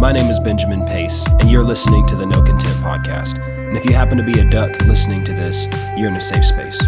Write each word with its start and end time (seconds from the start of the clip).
My 0.00 0.12
name 0.12 0.30
is 0.30 0.40
Benjamin 0.40 0.86
Pace, 0.86 1.26
and 1.40 1.50
you're 1.50 1.62
listening 1.62 2.06
to 2.06 2.16
the 2.16 2.24
No 2.24 2.42
Content 2.42 2.74
Podcast. 2.76 3.38
And 3.68 3.76
if 3.76 3.84
you 3.84 3.94
happen 3.94 4.16
to 4.16 4.24
be 4.24 4.40
a 4.40 4.48
duck 4.48 4.80
listening 4.86 5.24
to 5.24 5.34
this, 5.34 5.66
you're 5.94 6.08
in 6.08 6.16
a 6.16 6.20
safe 6.22 6.46
space. 6.46 6.80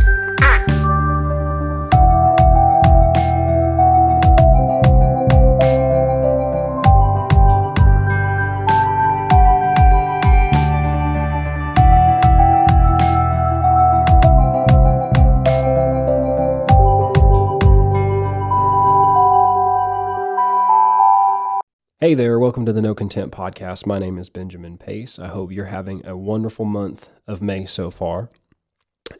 Hey 22.03 22.15
there, 22.15 22.37
welcome 22.37 22.67
to 22.67 22.73
the 22.73 22.83
No 22.83 22.97
Content 22.97 23.31
Podcast. 23.31 23.87
My 23.87 24.01
name 24.01 24.19
is 24.19 24.29
Benjamin 24.29 24.77
Pace. 24.77 25.21
I 25.21 25.29
hope 25.29 25.53
you're 25.53 25.67
having 25.67 26.05
a 26.05 26.17
wonderful 26.17 26.65
month 26.65 27.09
of 27.29 27.41
May 27.41 27.65
so 27.65 27.93
far. 27.93 28.29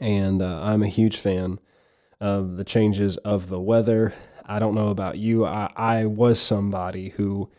And 0.01 0.43
uh, 0.43 0.59
I'm 0.61 0.83
a 0.83 0.89
huge 0.89 1.17
fan 1.17 1.61
of 2.21 2.57
the 2.57 2.65
changes 2.65 3.19
of 3.19 3.49
the 3.49 3.61
weather. 3.61 4.15
I 4.45 4.59
don't 4.59 4.75
know 4.75 4.89
about 4.89 5.17
you, 5.17 5.47
I, 5.47 5.71
I 5.77 6.07
was 6.07 6.41
somebody 6.41 7.11
who 7.11 7.53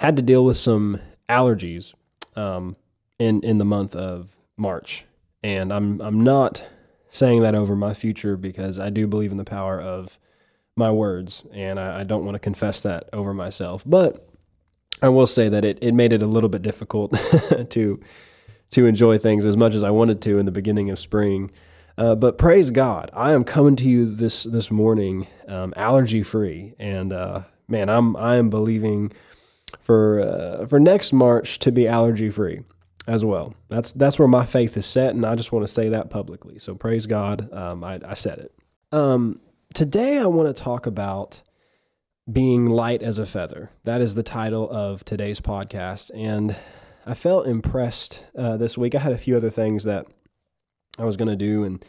had 0.00 0.16
to 0.16 0.22
deal 0.22 0.46
with 0.46 0.56
some 0.56 0.98
allergies 1.28 1.92
um, 2.34 2.74
in, 3.18 3.42
in 3.42 3.58
the 3.58 3.66
month 3.66 3.94
of 3.94 4.30
March. 4.56 5.04
And 5.42 5.74
I'm, 5.74 6.00
I'm 6.00 6.24
not 6.24 6.64
saying 7.10 7.42
that 7.42 7.54
over 7.54 7.76
my 7.76 7.92
future 7.92 8.38
because 8.38 8.78
I 8.78 8.88
do 8.88 9.06
believe 9.06 9.30
in 9.30 9.36
the 9.36 9.44
power 9.44 9.78
of 9.78 10.18
my 10.74 10.90
words, 10.90 11.44
and 11.52 11.78
I, 11.78 12.00
I 12.00 12.04
don't 12.04 12.24
want 12.24 12.36
to 12.36 12.38
confess 12.38 12.80
that 12.84 13.10
over 13.12 13.34
myself. 13.34 13.84
But 13.84 14.26
I 15.02 15.08
will 15.08 15.26
say 15.26 15.48
that 15.48 15.64
it, 15.64 15.78
it 15.82 15.92
made 15.92 16.12
it 16.12 16.22
a 16.22 16.26
little 16.26 16.48
bit 16.48 16.62
difficult 16.62 17.12
to 17.70 18.00
to 18.70 18.86
enjoy 18.86 19.18
things 19.18 19.44
as 19.44 19.56
much 19.56 19.74
as 19.74 19.84
I 19.84 19.90
wanted 19.90 20.20
to 20.22 20.38
in 20.38 20.46
the 20.46 20.52
beginning 20.52 20.90
of 20.90 20.98
spring. 20.98 21.50
Uh, 21.96 22.16
but 22.16 22.38
praise 22.38 22.72
God, 22.72 23.10
I 23.12 23.32
am 23.32 23.44
coming 23.44 23.76
to 23.76 23.88
you 23.88 24.06
this 24.06 24.44
this 24.44 24.70
morning, 24.70 25.28
um, 25.46 25.72
allergy 25.76 26.22
free, 26.22 26.74
and 26.78 27.12
uh, 27.12 27.42
man, 27.68 27.88
I'm 27.88 28.16
I 28.16 28.36
am 28.36 28.50
believing 28.50 29.12
for 29.78 30.20
uh, 30.20 30.66
for 30.66 30.80
next 30.80 31.12
March 31.12 31.58
to 31.60 31.70
be 31.70 31.86
allergy 31.86 32.30
free 32.30 32.62
as 33.06 33.24
well. 33.24 33.54
That's 33.68 33.92
that's 33.92 34.18
where 34.18 34.28
my 34.28 34.44
faith 34.44 34.76
is 34.76 34.86
set, 34.86 35.14
and 35.14 35.24
I 35.24 35.34
just 35.36 35.52
want 35.52 35.64
to 35.64 35.72
say 35.72 35.90
that 35.90 36.10
publicly. 36.10 36.58
So 36.58 36.74
praise 36.74 37.06
God, 37.06 37.52
um, 37.52 37.84
I, 37.84 38.00
I 38.06 38.14
said 38.14 38.38
it. 38.38 38.52
Um, 38.90 39.40
today, 39.72 40.18
I 40.18 40.26
want 40.26 40.54
to 40.54 40.62
talk 40.62 40.86
about 40.86 41.42
being 42.30 42.66
light 42.66 43.02
as 43.02 43.18
a 43.18 43.26
feather. 43.26 43.70
That 43.84 44.00
is 44.00 44.14
the 44.14 44.22
title 44.22 44.68
of 44.70 45.04
today's 45.04 45.40
podcast. 45.40 46.10
And 46.14 46.56
I 47.06 47.14
felt 47.14 47.46
impressed 47.46 48.24
uh, 48.36 48.56
this 48.56 48.78
week. 48.78 48.94
I 48.94 48.98
had 48.98 49.12
a 49.12 49.18
few 49.18 49.36
other 49.36 49.50
things 49.50 49.84
that 49.84 50.06
I 50.98 51.04
was 51.04 51.16
going 51.16 51.28
to 51.28 51.36
do 51.36 51.64
and 51.64 51.84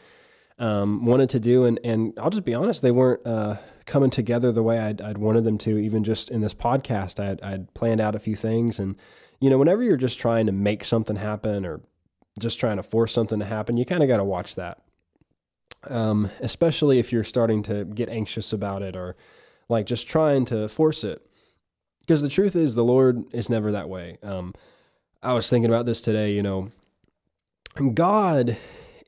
um, 0.60 1.06
wanted 1.06 1.30
to 1.32 1.40
do. 1.40 1.66
And, 1.66 1.80
and 1.84 2.14
I'll 2.20 2.30
just 2.30 2.44
be 2.44 2.54
honest, 2.54 2.82
they 2.82 2.92
weren't 2.92 3.26
uh, 3.26 3.58
coming 3.86 4.10
together 4.10 4.52
the 4.52 4.64
way 4.64 4.80
I'd, 4.80 5.02
I'd, 5.02 5.18
wanted 5.18 5.46
them 5.46 5.58
to, 5.60 5.78
even 5.78 6.04
just 6.04 6.30
in 6.30 6.42
this 6.42 6.54
podcast. 6.54 7.24
I'd, 7.24 7.42
I'd 7.42 7.74
planned 7.74 8.02
out 8.02 8.16
a 8.16 8.20
few 8.20 8.36
things. 8.36 8.78
And, 8.78 8.98
you 9.40 9.50
know, 9.50 9.58
whenever 9.58 9.84
you're 9.84 9.96
just 9.96 10.20
trying 10.20 10.48
to 10.48 10.52
make 10.52 10.84
something 10.84 11.16
happen 11.16 11.66
or 11.66 11.82
just 12.40 12.60
trying 12.60 12.78
to 12.78 12.84
force 12.84 13.14
something 13.14 13.40
to 13.40 13.46
happen, 13.46 13.78
you 13.78 13.86
kind 13.86 14.04
of 14.04 14.10
got 14.10 14.18
to 14.18 14.24
watch 14.26 14.56
that. 14.56 14.82
Um, 15.88 16.32
especially 16.42 17.00
if 17.00 17.14
you're 17.14 17.24
starting 17.24 17.64
to 17.64 17.86
get 17.86 18.10
anxious 18.10 18.52
about 18.52 18.82
it 18.82 18.96
or 18.96 19.16
like 19.70 19.86
just 19.86 20.08
trying 20.08 20.46
to 20.46 20.68
force 20.68 21.04
it. 21.04 21.22
Because 22.02 22.22
the 22.22 22.30
truth 22.30 22.56
is, 22.56 22.76
the 22.76 22.84
Lord 22.84 23.24
is 23.34 23.50
never 23.50 23.72
that 23.72 23.90
way. 23.90 24.18
Um, 24.22 24.54
I 25.24 25.34
was 25.34 25.50
thinking 25.50 25.72
about 25.72 25.86
this 25.86 26.02
today, 26.02 26.34
you 26.34 26.44
know, 26.44 26.70
God 27.94 28.58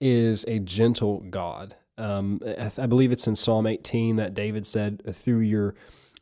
is 0.01 0.43
a 0.47 0.59
gentle 0.59 1.19
God. 1.29 1.75
Um, 1.97 2.41
I, 2.77 2.85
believe 2.85 3.11
it's 3.11 3.27
in 3.27 3.35
Psalm 3.35 3.65
18 3.65 4.17
that 4.17 4.33
David 4.33 4.65
said, 4.65 5.01
Through 5.15 5.39
your 5.39 5.75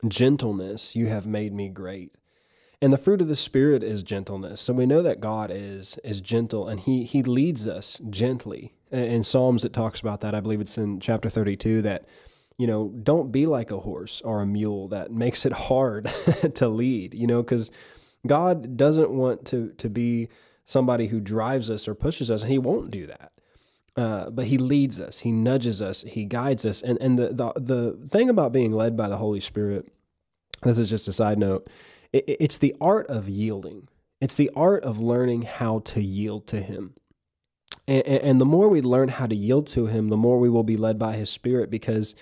gentleness, 0.08 0.96
you 0.96 1.08
have 1.08 1.28
made 1.28 1.54
me 1.54 1.70
great. 1.70 2.14
And 2.82 2.94
the 2.94 2.98
fruit 2.98 3.22
of 3.22 3.28
the 3.28 3.36
Spirit 3.36 3.84
is 3.84 4.04
gentleness. 4.04 4.62
So 4.62 4.74
we 4.74 4.86
know 4.86 5.02
that 5.02 5.20
God 5.20 5.50
is 5.52 5.98
is 6.04 6.22
gentle 6.22 6.68
and 6.68 6.80
He 6.80 7.04
He 7.04 7.24
leads 7.24 7.68
us 7.68 8.00
gently. 8.10 8.74
In 8.92 9.24
Psalms 9.24 9.66
it 9.66 9.74
talks 9.74 10.00
about 10.00 10.22
that. 10.22 10.36
I 10.36 10.40
believe 10.40 10.62
it's 10.62 10.78
in 10.78 11.00
chapter 11.00 11.30
32 11.30 11.82
that 11.84 12.06
you 12.58 12.68
know, 12.68 12.94
don't 13.04 13.32
be 13.32 13.46
like 13.46 13.72
a 13.72 13.80
horse 13.80 14.22
or 14.22 14.42
a 14.42 14.46
mule 14.46 14.88
that 14.90 15.12
makes 15.12 15.46
it 15.46 15.52
hard 15.54 16.12
to 16.56 16.68
lead, 16.68 17.14
you 17.14 17.28
know, 17.28 17.44
because 17.44 17.70
God 18.26 18.78
doesn't 18.78 19.12
want 19.12 19.46
to, 19.48 19.74
to 19.78 19.90
be 19.90 20.30
somebody 20.64 21.08
who 21.08 21.20
drives 21.20 21.70
us 21.70 21.88
or 21.88 21.96
pushes 21.96 22.32
us, 22.32 22.44
and 22.44 22.52
He 22.52 22.58
won't 22.58 22.92
do 22.92 23.08
that. 23.08 23.32
Uh, 23.98 24.30
but 24.30 24.48
He 24.48 24.58
leads 24.58 25.00
us, 25.00 25.20
He 25.20 25.32
nudges 25.32 25.82
us, 25.82 26.02
He 26.02 26.26
guides 26.26 26.66
us. 26.66 26.82
And, 26.82 26.98
and 27.02 27.20
the, 27.20 27.30
the, 27.30 27.54
the 27.60 28.08
thing 28.08 28.30
about 28.30 28.54
being 28.54 28.72
led 28.72 28.96
by 28.96 29.08
the 29.08 29.18
Holy 29.18 29.42
Spirit, 29.42 29.92
this 30.64 30.78
is 30.78 30.90
just 30.90 31.08
a 31.08 31.14
side 31.14 31.38
note, 31.38 31.70
it, 32.14 32.24
it's 32.28 32.58
the 32.58 32.76
art 32.80 33.08
of 33.08 33.28
yielding. 33.28 33.90
It's 34.22 34.36
the 34.36 34.50
art 34.56 34.84
of 34.84 34.98
learning 34.98 35.44
how 35.44 35.80
to 35.80 36.02
yield 36.02 36.48
to 36.48 36.62
Him. 36.62 36.96
And, 37.86 38.06
and 38.06 38.42
the 38.42 38.46
more 38.46 38.70
we 38.70 38.82
learn 38.82 39.10
how 39.10 39.28
to 39.28 39.36
yield 39.36 39.68
to 39.68 39.88
Him, 39.88 40.08
the 40.08 40.18
more 40.18 40.40
we 40.40 40.50
will 40.50 40.64
be 40.64 40.78
led 40.78 40.98
by 40.98 41.18
His 41.18 41.30
Spirit 41.30 41.70
because 41.70 42.16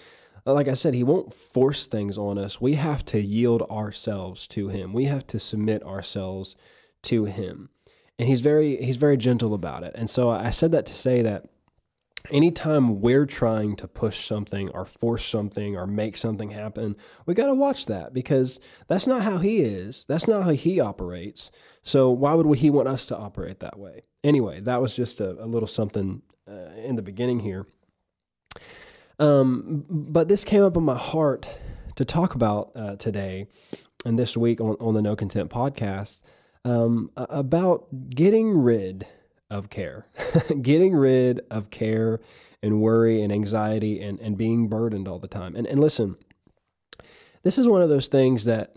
like 0.46 0.68
I 0.68 0.74
said, 0.74 0.94
he 0.94 1.04
won't 1.04 1.34
force 1.34 1.88
things 1.88 2.18
on 2.18 2.38
us. 2.38 2.60
We 2.60 2.74
have 2.74 3.06
to 3.06 3.22
yield 3.22 3.62
ourselves 3.64 4.48
to 4.50 4.68
him. 4.68 4.92
We 4.92 5.06
have 5.06 5.26
to 5.28 5.40
submit 5.40 5.84
ourselves 5.84 6.56
to 7.04 7.26
him. 7.26 7.70
And 8.20 8.28
he's 8.28 8.42
very 8.42 8.78
he's 8.84 8.98
very 8.98 9.18
gentle 9.18 9.54
about 9.54 9.84
it. 9.84 9.94
And 9.96 10.10
so 10.10 10.30
I 10.30 10.50
said 10.50 10.72
that 10.72 10.86
to 10.88 10.94
say 10.94 11.22
that 11.22 11.46
anytime 12.30 13.02
we're 13.02 13.26
trying 13.26 13.76
to 13.78 13.88
push 13.88 14.26
something 14.26 14.70
or 14.70 14.86
force 14.86 15.26
something 15.26 15.76
or 15.76 15.88
make 15.88 16.18
something 16.18 16.52
happen, 16.52 16.96
we 17.26 17.34
got 17.34 17.48
to 17.48 17.56
watch 17.56 17.88
that 17.88 18.14
because 18.14 18.60
that's 18.88 19.08
not 19.08 19.24
how 19.24 19.40
he 19.40 19.60
is. 19.60 20.06
That's 20.08 20.28
not 20.28 20.44
how 20.44 20.52
he 20.52 20.80
operates. 20.80 21.52
So 21.82 22.12
why 22.12 22.34
would 22.34 22.58
he 22.60 22.70
want 22.70 22.88
us 22.88 23.06
to 23.08 23.18
operate 23.18 23.60
that 23.60 23.80
way? 23.80 24.04
Anyway, 24.24 24.60
that 24.62 24.82
was 24.82 24.96
just 24.96 25.20
a, 25.20 25.32
a 25.44 25.48
little 25.48 25.68
something 25.68 26.22
uh, 26.48 26.70
in 26.78 26.96
the 26.96 27.02
beginning 27.02 27.40
here. 27.40 27.66
Um, 29.24 29.86
but 29.90 30.28
this 30.28 30.44
came 30.44 30.64
up 30.64 30.76
in 30.76 30.84
my 30.84 30.98
heart 30.98 31.50
to 31.96 32.04
talk 32.04 32.36
about 32.36 32.72
uh, 32.76 32.96
today 32.98 33.48
and 34.06 34.20
this 34.20 34.36
week 34.36 34.60
on, 34.60 34.76
on 34.82 34.96
the 34.96 35.02
No 35.02 35.16
Content 35.16 35.50
podcast 35.50 36.24
um, 36.66 37.10
about 37.16 37.88
getting 38.10 38.58
rid 38.58 39.08
of 39.50 39.70
care, 39.70 40.08
getting 40.62 40.94
rid 40.94 41.40
of 41.50 41.70
care 41.70 42.20
and 42.62 42.82
worry 42.82 43.22
and 43.22 43.32
anxiety 43.32 44.02
and, 44.02 44.20
and 44.20 44.38
being 44.38 44.68
burdened 44.68 45.08
all 45.08 45.20
the 45.20 45.28
time. 45.30 45.56
And, 45.56 45.68
and 45.68 45.80
listen, 45.80 46.18
this 47.44 47.58
is 47.58 47.66
one 47.66 47.82
of 47.82 47.88
those 47.88 48.10
things 48.10 48.44
that 48.44 48.76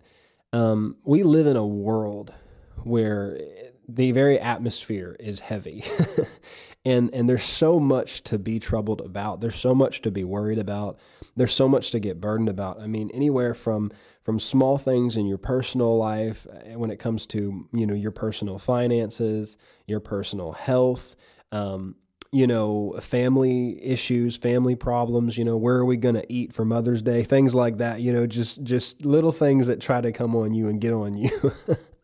um, 0.53 0.97
we 1.05 1.25
live 1.25 1.49
in 1.49 1.57
a 1.57 1.67
world 1.67 2.33
where 2.85 3.37
the 3.89 4.13
very 4.13 4.39
atmosphere 4.39 5.17
is 5.19 5.41
heavy. 5.41 5.85
and 6.87 7.13
and 7.13 7.29
there's 7.29 7.43
so 7.43 7.81
much 7.81 8.23
to 8.23 8.39
be 8.39 8.61
troubled 8.61 9.01
about. 9.01 9.41
There's 9.41 9.57
so 9.57 9.75
much 9.75 10.03
to 10.03 10.11
be 10.13 10.23
worried 10.23 10.59
about. 10.59 10.99
There's 11.35 11.53
so 11.53 11.69
much 11.69 11.91
to 11.91 11.99
get 11.99 12.21
burdened 12.21 12.49
about. 12.49 12.81
I 12.81 12.87
mean 12.87 13.11
anywhere 13.13 13.55
from 13.55 13.91
from 14.23 14.39
small 14.39 14.79
things 14.79 15.17
in 15.17 15.27
your 15.27 15.39
personal 15.39 15.99
life 15.99 16.47
uh, 16.49 16.79
when 16.79 16.91
it 16.93 16.99
comes 16.99 17.27
to 17.27 17.69
you 17.73 17.87
know 17.87 17.95
your 17.95 18.13
personal 18.13 18.59
finances 18.59 19.57
your 19.87 20.01
personal 20.01 20.53
health 20.53 21.17
um, 21.53 21.97
you 22.33 22.47
know 22.47 22.97
family 23.01 23.85
issues 23.85 24.37
family 24.37 24.77
problems 24.77 25.37
you 25.37 25.45
know 25.45 25.57
where 25.57 25.77
are 25.77 25.85
we 25.85 25.97
going 25.97 26.15
to 26.15 26.33
eat 26.33 26.53
for 26.53 26.65
mother's 26.65 27.03
day? 27.03 27.25
Things 27.25 27.53
like 27.53 27.79
that 27.79 28.01
you 28.01 28.13
know 28.13 28.29
just 28.29 28.63
just 28.63 29.05
little 29.05 29.33
things 29.33 29.67
that 29.67 29.81
try 29.81 30.01
to 30.01 30.13
come 30.13 30.37
on 30.37 30.55
you 30.55 30.69
and 30.69 30.81
get 30.81 30.93
on 30.93 31.17
you 31.17 31.53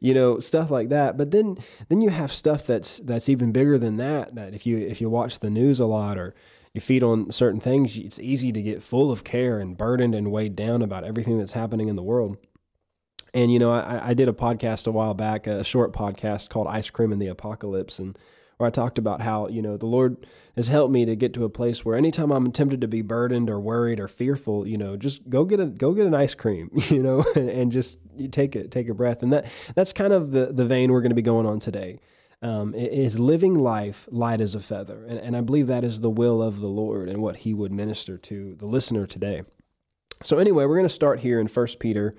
you 0.00 0.14
know 0.14 0.38
stuff 0.38 0.70
like 0.70 0.88
that. 0.90 1.16
But 1.16 1.30
then 1.30 1.58
then 1.88 2.00
you 2.00 2.10
have 2.10 2.32
stuff 2.32 2.66
that's 2.66 2.98
that's 2.98 3.28
even 3.28 3.52
bigger 3.52 3.78
than 3.78 3.96
that 3.96 4.34
that 4.34 4.54
if 4.54 4.66
you 4.66 4.78
if 4.78 5.00
you 5.00 5.10
watch 5.10 5.38
the 5.38 5.50
news 5.50 5.80
a 5.80 5.86
lot 5.86 6.18
or 6.18 6.34
you 6.74 6.80
feed 6.80 7.02
on 7.02 7.30
certain 7.30 7.60
things 7.60 7.96
it's 7.96 8.18
easy 8.20 8.50
to 8.50 8.62
get 8.62 8.82
full 8.82 9.10
of 9.10 9.24
care 9.24 9.58
and 9.58 9.76
burdened 9.76 10.14
and 10.14 10.32
weighed 10.32 10.56
down 10.56 10.80
about 10.82 11.04
everything 11.04 11.38
that's 11.38 11.52
happening 11.52 11.88
in 11.88 11.96
the 11.96 12.02
world. 12.02 12.36
And 13.34 13.52
you 13.52 13.58
know 13.58 13.72
i, 13.72 14.10
I 14.10 14.14
did 14.14 14.28
a 14.28 14.32
podcast 14.32 14.86
a 14.86 14.90
while 14.90 15.14
back 15.14 15.46
a 15.46 15.64
short 15.64 15.92
podcast 15.92 16.48
called 16.48 16.66
ice 16.68 16.90
cream 16.90 17.12
in 17.12 17.18
the 17.18 17.28
apocalypse. 17.28 17.98
And 17.98 18.18
where 18.62 18.68
I 18.68 18.70
talked 18.70 18.96
about 18.96 19.20
how, 19.20 19.48
you 19.48 19.60
know, 19.60 19.76
the 19.76 19.86
Lord 19.86 20.24
has 20.54 20.68
helped 20.68 20.92
me 20.92 21.04
to 21.04 21.16
get 21.16 21.34
to 21.34 21.44
a 21.44 21.48
place 21.48 21.84
where 21.84 21.96
anytime 21.96 22.30
I'm 22.30 22.52
tempted 22.52 22.80
to 22.82 22.86
be 22.86 23.02
burdened 23.02 23.50
or 23.50 23.58
worried 23.58 23.98
or 23.98 24.06
fearful, 24.06 24.68
you 24.68 24.78
know, 24.78 24.96
just 24.96 25.28
go 25.28 25.44
get 25.44 25.58
a 25.58 25.66
go 25.66 25.92
get 25.92 26.06
an 26.06 26.14
ice 26.14 26.36
cream, 26.36 26.70
you 26.88 27.02
know, 27.02 27.24
and, 27.34 27.48
and 27.48 27.72
just 27.72 27.98
take 28.30 28.54
a 28.54 28.68
take 28.68 28.88
a 28.88 28.94
breath. 28.94 29.24
And 29.24 29.32
that 29.32 29.50
that's 29.74 29.92
kind 29.92 30.12
of 30.12 30.30
the 30.30 30.52
the 30.52 30.64
vein 30.64 30.92
we're 30.92 31.00
going 31.00 31.10
to 31.10 31.16
be 31.16 31.22
going 31.22 31.44
on 31.44 31.58
today. 31.58 31.98
Um, 32.40 32.74
is 32.74 33.20
living 33.20 33.54
life 33.54 34.08
light 34.10 34.40
as 34.40 34.56
a 34.56 34.60
feather. 34.60 35.04
And, 35.04 35.18
and 35.18 35.36
I 35.36 35.42
believe 35.42 35.68
that 35.68 35.84
is 35.84 36.00
the 36.00 36.10
will 36.10 36.42
of 36.42 36.58
the 36.58 36.66
Lord 36.66 37.08
and 37.08 37.22
what 37.22 37.36
he 37.36 37.54
would 37.54 37.72
minister 37.72 38.18
to 38.18 38.56
the 38.56 38.66
listener 38.66 39.06
today. 39.06 39.42
So 40.24 40.38
anyway, 40.38 40.66
we're 40.66 40.74
going 40.74 40.88
to 40.88 40.88
start 40.88 41.20
here 41.20 41.38
in 41.38 41.46
First 41.46 41.78
Peter 41.78 42.16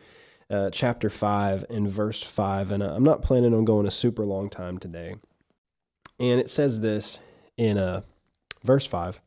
uh, 0.50 0.70
chapter 0.70 1.10
5 1.10 1.66
and 1.70 1.90
verse 1.90 2.24
5. 2.24 2.72
And 2.72 2.82
I'm 2.82 3.04
not 3.04 3.22
planning 3.22 3.54
on 3.54 3.66
going 3.66 3.86
a 3.86 3.92
super 3.92 4.26
long 4.26 4.50
time 4.50 4.78
today. 4.78 5.16
And 6.24 6.40
it 6.40 6.50
says 6.50 6.80
this 6.80 7.20
in 7.58 7.78
uh, 7.78 8.00
verse 8.64 8.86
5. 8.86 9.20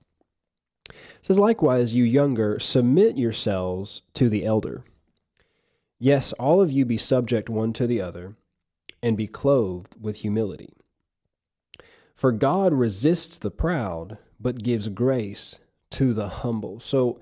It 0.88 0.94
says, 1.20 1.38
Likewise, 1.38 1.92
you 1.92 2.04
younger, 2.04 2.58
submit 2.58 3.18
yourselves 3.18 4.00
to 4.14 4.30
the 4.30 4.46
elder. 4.46 4.82
Yes, 5.98 6.32
all 6.32 6.62
of 6.62 6.72
you 6.72 6.86
be 6.86 6.96
subject 6.96 7.50
one 7.50 7.74
to 7.74 7.86
the 7.86 8.00
other, 8.00 8.34
and 9.02 9.14
be 9.14 9.26
clothed 9.26 9.94
with 10.00 10.20
humility. 10.20 10.72
For 12.14 12.32
God 12.32 12.72
resists 12.72 13.36
the 13.36 13.50
proud, 13.50 14.16
but 14.40 14.62
gives 14.62 14.88
grace 14.88 15.56
to 15.90 16.14
the 16.14 16.28
humble. 16.28 16.80
So, 16.80 17.20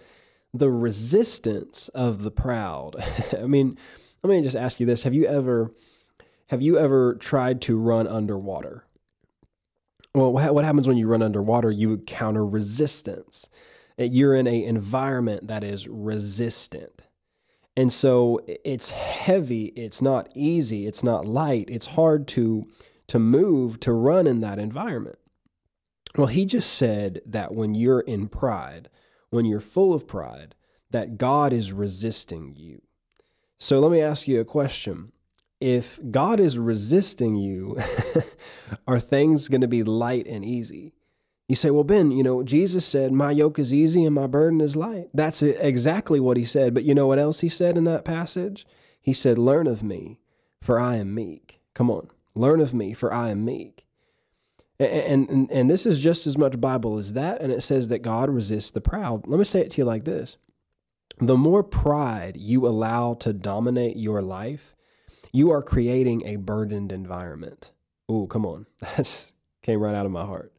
the 0.52 0.70
resistance 0.70 1.88
of 1.88 2.22
the 2.22 2.30
proud. 2.30 2.94
I 3.36 3.46
mean, 3.46 3.76
let 4.22 4.30
me 4.30 4.40
just 4.40 4.54
ask 4.54 4.78
you 4.78 4.86
this: 4.86 5.02
Have 5.02 5.14
you 5.14 5.26
ever, 5.26 5.72
have 6.46 6.62
you 6.62 6.78
ever 6.78 7.16
tried 7.16 7.60
to 7.62 7.76
run 7.76 8.06
underwater? 8.06 8.84
Well, 10.14 10.32
what 10.32 10.64
happens 10.64 10.86
when 10.86 10.96
you 10.96 11.08
run 11.08 11.22
underwater? 11.22 11.70
You 11.70 11.94
encounter 11.94 12.46
resistance. 12.46 13.48
Eh, 13.98 14.08
you're 14.10 14.34
in 14.34 14.46
an 14.46 14.54
environment 14.54 15.48
that 15.48 15.64
is 15.64 15.88
resistant. 15.88 17.02
And 17.76 17.92
so 17.92 18.40
it's 18.46 18.92
heavy, 18.92 19.66
it's 19.74 20.00
not 20.00 20.28
easy, 20.36 20.86
it's 20.86 21.02
not 21.02 21.26
light, 21.26 21.68
it's 21.68 21.86
hard 21.86 22.28
to 22.28 22.66
to 23.06 23.18
move, 23.18 23.80
to 23.80 23.92
run 23.92 24.26
in 24.26 24.40
that 24.40 24.58
environment. 24.58 25.18
Well, 26.16 26.28
he 26.28 26.46
just 26.46 26.72
said 26.72 27.20
that 27.26 27.54
when 27.54 27.74
you're 27.74 28.00
in 28.00 28.28
pride, 28.28 28.88
when 29.28 29.44
you're 29.44 29.60
full 29.60 29.92
of 29.92 30.06
pride, 30.06 30.54
that 30.90 31.18
God 31.18 31.52
is 31.52 31.72
resisting 31.72 32.54
you. 32.56 32.80
So 33.58 33.80
let 33.80 33.90
me 33.90 34.00
ask 34.00 34.26
you 34.26 34.40
a 34.40 34.44
question. 34.44 35.12
If 35.64 35.98
God 36.10 36.40
is 36.40 36.58
resisting 36.58 37.36
you, 37.36 37.78
are 38.86 39.00
things 39.00 39.48
going 39.48 39.62
to 39.62 39.66
be 39.66 39.82
light 39.82 40.26
and 40.26 40.44
easy? 40.44 40.92
You 41.48 41.56
say, 41.56 41.70
well, 41.70 41.84
Ben, 41.84 42.10
you 42.10 42.22
know, 42.22 42.42
Jesus 42.42 42.84
said, 42.84 43.12
My 43.12 43.30
yoke 43.30 43.58
is 43.58 43.72
easy 43.72 44.04
and 44.04 44.14
my 44.14 44.26
burden 44.26 44.60
is 44.60 44.76
light. 44.76 45.08
That's 45.14 45.42
exactly 45.42 46.20
what 46.20 46.36
he 46.36 46.44
said. 46.44 46.74
But 46.74 46.84
you 46.84 46.94
know 46.94 47.06
what 47.06 47.18
else 47.18 47.40
he 47.40 47.48
said 47.48 47.78
in 47.78 47.84
that 47.84 48.04
passage? 48.04 48.66
He 49.00 49.14
said, 49.14 49.38
Learn 49.38 49.66
of 49.66 49.82
me, 49.82 50.20
for 50.60 50.78
I 50.78 50.96
am 50.96 51.14
meek. 51.14 51.62
Come 51.72 51.90
on, 51.90 52.10
learn 52.34 52.60
of 52.60 52.74
me, 52.74 52.92
for 52.92 53.10
I 53.10 53.30
am 53.30 53.42
meek. 53.46 53.86
And, 54.78 55.30
and, 55.30 55.50
and 55.50 55.70
this 55.70 55.86
is 55.86 55.98
just 55.98 56.26
as 56.26 56.36
much 56.36 56.60
Bible 56.60 56.98
as 56.98 57.14
that. 57.14 57.40
And 57.40 57.50
it 57.50 57.62
says 57.62 57.88
that 57.88 58.02
God 58.02 58.28
resists 58.28 58.70
the 58.70 58.82
proud. 58.82 59.26
Let 59.26 59.38
me 59.38 59.44
say 59.44 59.60
it 59.60 59.70
to 59.70 59.78
you 59.78 59.86
like 59.86 60.04
this 60.04 60.36
The 61.20 61.38
more 61.38 61.62
pride 61.62 62.36
you 62.36 62.66
allow 62.66 63.14
to 63.14 63.32
dominate 63.32 63.96
your 63.96 64.20
life, 64.20 64.73
you 65.34 65.50
are 65.50 65.62
creating 65.62 66.24
a 66.24 66.36
burdened 66.36 66.92
environment. 66.92 67.72
Oh, 68.08 68.26
come 68.28 68.46
on. 68.46 68.66
That 68.96 69.32
came 69.62 69.80
right 69.80 69.94
out 69.94 70.06
of 70.06 70.12
my 70.12 70.24
heart. 70.24 70.52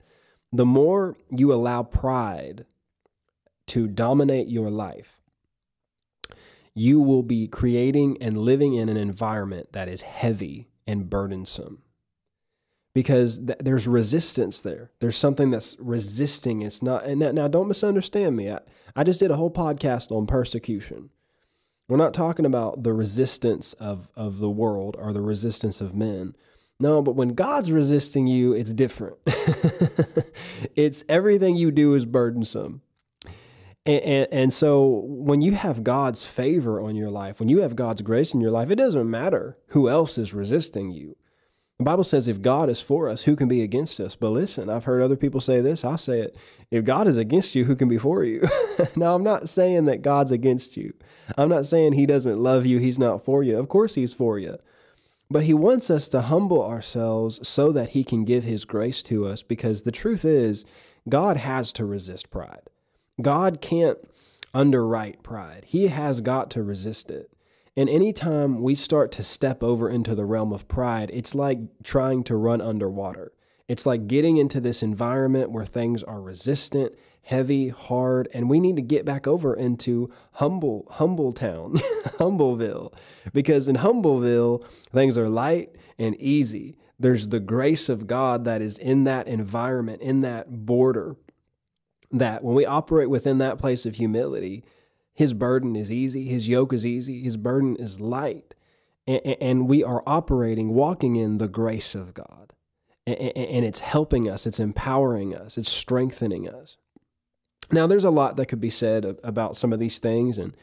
The 0.51 0.66
more 0.66 1.16
you 1.30 1.54
allow 1.54 1.83
pride 1.83 2.66
to 3.68 3.88
dominate 3.88 4.48
your 4.48 4.69
life, 4.69 5.22
you 6.74 7.00
will 7.00 7.24
be 7.24 7.48
creating 7.48 8.18
and 8.22 8.36
living 8.36 8.74
in 8.74 8.89
an 8.89 8.98
environment 8.98 9.72
that 9.72 9.88
is 9.88 10.01
heavy 10.01 10.68
and 10.86 11.10
burdensome 11.10 11.83
because 12.94 13.39
th- 13.39 13.60
there's 13.60 13.88
resistance 13.88 14.60
there. 14.60 14.92
There's 15.00 15.18
something 15.18 15.51
that's 15.51 15.78
resisting. 15.80 16.63
It's 16.63 16.81
not. 16.81 17.06
And 17.06 17.19
now, 17.19 17.48
don't 17.48 17.69
misunderstand 17.69 18.36
me. 18.36 18.51
I, 18.51 18.60
I 18.95 19.04
just 19.04 19.21
did 19.21 19.31
a 19.31 19.38
whole 19.38 19.51
podcast 19.51 20.12
on 20.12 20.28
persecution. 20.28 21.12
We're 21.88 21.98
not 21.98 22.14
talking 22.14 22.46
about 22.46 22.84
the 22.84 22.94
resistance 22.94 23.74
of, 23.74 24.10
of 24.16 24.40
the 24.40 24.50
world 24.50 24.96
or 24.98 25.14
the 25.14 25.22
resistance 25.22 25.82
of 25.82 25.94
men. 25.94 26.36
No, 26.80 27.02
but 27.02 27.16
when 27.16 27.30
God's 27.30 27.72
resisting 27.72 28.28
you, 28.28 28.54
it's 28.54 28.74
different. 28.74 29.18
it's 30.76 31.04
everything 31.08 31.56
you 31.56 31.72
do 31.72 31.94
is 31.94 32.06
burdensome. 32.06 32.82
And, 33.86 34.02
and, 34.02 34.28
and, 34.32 34.54
so 34.54 35.04
when 35.06 35.44
you 35.44 35.52
have 35.54 35.84
God's 35.84 36.26
favor 36.26 36.82
on 36.82 36.96
your 36.96 37.12
life, 37.12 37.40
when 37.40 37.50
you 37.50 37.60
have 37.60 37.76
God's 37.76 38.02
grace 38.02 38.34
in 38.34 38.42
your 38.42 38.50
life, 38.50 38.72
it 38.72 38.76
doesn't 38.78 39.10
matter 39.10 39.60
who 39.68 39.88
else 39.88 40.18
is 40.18 40.34
resisting 40.34 40.92
you. 40.92 41.16
The 41.77 41.83
Bible 41.83 42.06
says 42.06 42.27
if 42.27 42.42
God 42.42 42.69
is 42.69 42.80
for 42.80 43.10
us, 43.10 43.24
who 43.24 43.36
can 43.36 43.50
be 43.50 43.62
against 43.62 44.00
us? 44.00 44.16
But 44.16 44.30
listen, 44.30 44.69
I've 44.69 44.86
heard 44.86 45.01
other 45.01 45.18
people 45.18 45.42
say 45.42 45.60
this. 45.60 45.83
I'll 45.83 45.98
say 45.98 46.22
it. 46.22 46.38
If 46.72 46.86
God 46.86 47.06
is 47.06 47.18
against 47.18 47.54
you, 47.54 47.66
who 47.66 47.75
can 47.75 47.89
be 47.89 47.98
for 47.98 48.24
you? 48.24 48.44
now, 48.95 49.13
I'm 49.13 49.24
not 49.24 49.50
saying 49.50 49.86
that 49.86 50.01
God's 50.01 50.31
against 50.31 50.77
you. 50.77 50.94
I'm 51.38 51.50
not 51.50 51.66
saying 51.66 51.94
he 51.94 52.06
doesn't 52.06 52.39
love 52.39 52.66
you, 52.66 52.80
he's 52.80 53.00
not 53.00 53.25
for 53.25 53.44
you. 53.44 53.57
Of 53.57 53.68
course, 53.68 53.95
he's 53.95 54.13
for 54.13 54.39
you. 54.39 54.57
But 55.30 55.44
he 55.44 55.54
wants 55.54 55.89
us 55.89 56.07
to 56.10 56.22
humble 56.22 56.63
ourselves 56.63 57.45
so 57.48 57.72
that 57.74 57.89
he 57.89 58.04
can 58.04 58.24
give 58.24 58.44
his 58.45 58.63
grace 58.63 59.01
to 59.04 59.25
us 59.25 59.44
because 59.44 59.81
the 59.81 59.92
truth 59.92 60.24
is, 60.24 60.63
God 61.10 61.38
has 61.38 61.74
to 61.74 61.86
resist 61.86 62.30
pride. 62.30 62.69
God 63.21 63.60
can't 63.60 63.98
underwrite 64.54 65.24
pride, 65.24 65.66
he 65.68 65.88
has 65.88 66.21
got 66.21 66.50
to 66.51 66.63
resist 66.63 67.12
it. 67.12 67.35
And 67.77 67.89
anytime 67.89 68.62
we 68.62 68.74
start 68.74 69.12
to 69.13 69.24
step 69.24 69.62
over 69.62 69.89
into 69.89 70.16
the 70.16 70.25
realm 70.25 70.54
of 70.54 70.68
pride, 70.68 71.12
it's 71.13 71.36
like 71.36 71.60
trying 71.83 72.24
to 72.25 72.36
run 72.38 72.62
underwater. 72.62 73.33
It's 73.68 73.86
like 73.86 74.07
getting 74.07 74.38
into 74.38 74.62
this 74.62 74.81
environment 74.81 75.51
where 75.51 75.66
things 75.66 76.01
are 76.04 76.22
resistant, 76.22 76.94
heavy, 77.24 77.69
hard, 77.69 78.30
and 78.33 78.50
we 78.50 78.60
need 78.60 78.75
to 78.77 78.81
get 78.81 79.04
back 79.04 79.27
over 79.27 79.54
into 79.54 80.12
humble, 80.33 80.88
humble 80.92 81.33
town, 81.33 81.74
Humbleville. 82.19 82.94
Because 83.33 83.68
in 83.68 83.78
Humbleville, 83.78 84.63
things 84.94 85.18
are 85.18 85.28
light 85.28 85.75
and 85.98 86.16
easy. 86.16 86.78
There's 86.98 87.28
the 87.28 87.39
grace 87.39 87.89
of 87.89 88.07
God 88.07 88.45
that 88.45 88.62
is 88.62 88.78
in 88.78 89.04
that 89.06 89.28
environment, 89.28 90.01
in 90.01 90.21
that 90.21 90.66
border. 90.66 91.18
That 92.12 92.44
when 92.44 92.56
we 92.56 92.66
operate 92.66 93.10
within 93.10 93.39
that 93.39 93.57
place 93.57 93.86
of 93.86 93.95
humility, 93.95 94.63
his 95.16 95.34
burden 95.34 95.76
is 95.76 95.92
easy, 95.92 96.26
his 96.26 96.48
yoke 96.48 96.74
is 96.74 96.86
easy, 96.86 97.24
his 97.24 97.38
burden 97.38 97.76
is 97.78 98.00
light. 98.00 98.54
And, 99.08 99.70
we 99.70 99.84
are 99.84 100.02
operating, 100.08 100.74
walking 100.74 101.16
in 101.16 101.38
the 101.38 101.48
grace 101.48 101.94
of 101.94 102.16
God. 102.16 102.54
And 103.06 103.64
it's 103.64 103.80
helping 103.80 104.28
us, 104.28 104.48
it's 104.48 104.60
empowering 104.60 105.36
us, 105.36 105.58
it's 105.58 105.72
strengthening 105.72 106.50
us. 106.50 106.78
Now, 107.72 107.88
there's 107.88 108.04
a 108.04 108.10
lot 108.10 108.36
that 108.38 108.48
could 108.48 108.60
be 108.60 108.69
said 108.69 109.19
about 109.24 109.57
some 109.57 109.72
of 109.74 109.80
these 109.80 110.00
things, 110.00 110.38
and 110.38 110.56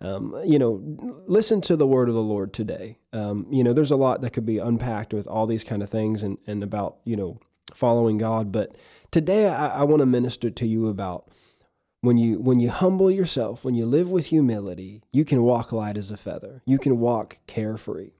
um, 0.00 0.38
you 0.44 0.58
know, 0.58 0.82
listen 1.26 1.60
to 1.62 1.76
the 1.76 1.86
word 1.86 2.08
of 2.08 2.14
the 2.14 2.22
Lord 2.22 2.52
today. 2.52 2.98
Um, 3.12 3.46
you 3.50 3.62
know, 3.62 3.72
there's 3.72 3.90
a 3.90 3.96
lot 3.96 4.20
that 4.22 4.32
could 4.32 4.44
be 4.44 4.58
unpacked 4.58 5.14
with 5.14 5.26
all 5.26 5.46
these 5.46 5.64
kind 5.64 5.82
of 5.82 5.88
things 5.88 6.22
and 6.22 6.38
and 6.46 6.62
about 6.62 6.96
you 7.04 7.16
know 7.16 7.40
following 7.74 8.18
God. 8.18 8.52
But 8.52 8.76
today, 9.10 9.48
I, 9.48 9.80
I 9.80 9.82
want 9.84 10.00
to 10.00 10.06
minister 10.06 10.50
to 10.50 10.66
you 10.66 10.88
about 10.88 11.30
when 12.02 12.18
you 12.18 12.40
when 12.40 12.60
you 12.60 12.68
humble 12.68 13.10
yourself, 13.10 13.64
when 13.64 13.74
you 13.74 13.86
live 13.86 14.10
with 14.10 14.26
humility, 14.26 15.02
you 15.12 15.24
can 15.24 15.42
walk 15.42 15.72
light 15.72 15.96
as 15.96 16.10
a 16.10 16.16
feather. 16.16 16.60
You 16.66 16.78
can 16.78 16.98
walk 16.98 17.38
carefree. 17.46 18.10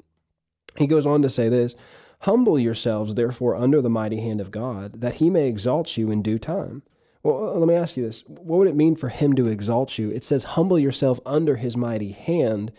He 0.76 0.86
goes 0.86 1.04
on 1.04 1.20
to 1.22 1.28
say 1.28 1.48
this, 1.48 1.74
humble 2.20 2.58
yourselves 2.58 3.14
therefore 3.14 3.56
under 3.56 3.82
the 3.82 3.90
mighty 3.90 4.20
hand 4.20 4.40
of 4.40 4.52
God, 4.52 5.00
that 5.00 5.14
he 5.14 5.28
may 5.28 5.48
exalt 5.48 5.96
you 5.96 6.10
in 6.10 6.22
due 6.22 6.38
time. 6.38 6.82
Well, 7.24 7.48
uh, 7.48 7.58
let 7.58 7.68
me 7.68 7.74
ask 7.74 7.96
you 7.96 8.04
this. 8.04 8.22
What 8.26 8.58
would 8.58 8.68
it 8.68 8.76
mean 8.76 8.96
for 8.96 9.08
him 9.08 9.34
to 9.34 9.48
exalt 9.48 9.98
you? 9.98 10.10
It 10.10 10.24
says 10.24 10.44
humble 10.44 10.78
yourself 10.78 11.18
under 11.26 11.56
his 11.56 11.76
mighty 11.76 12.12
hand, 12.12 12.72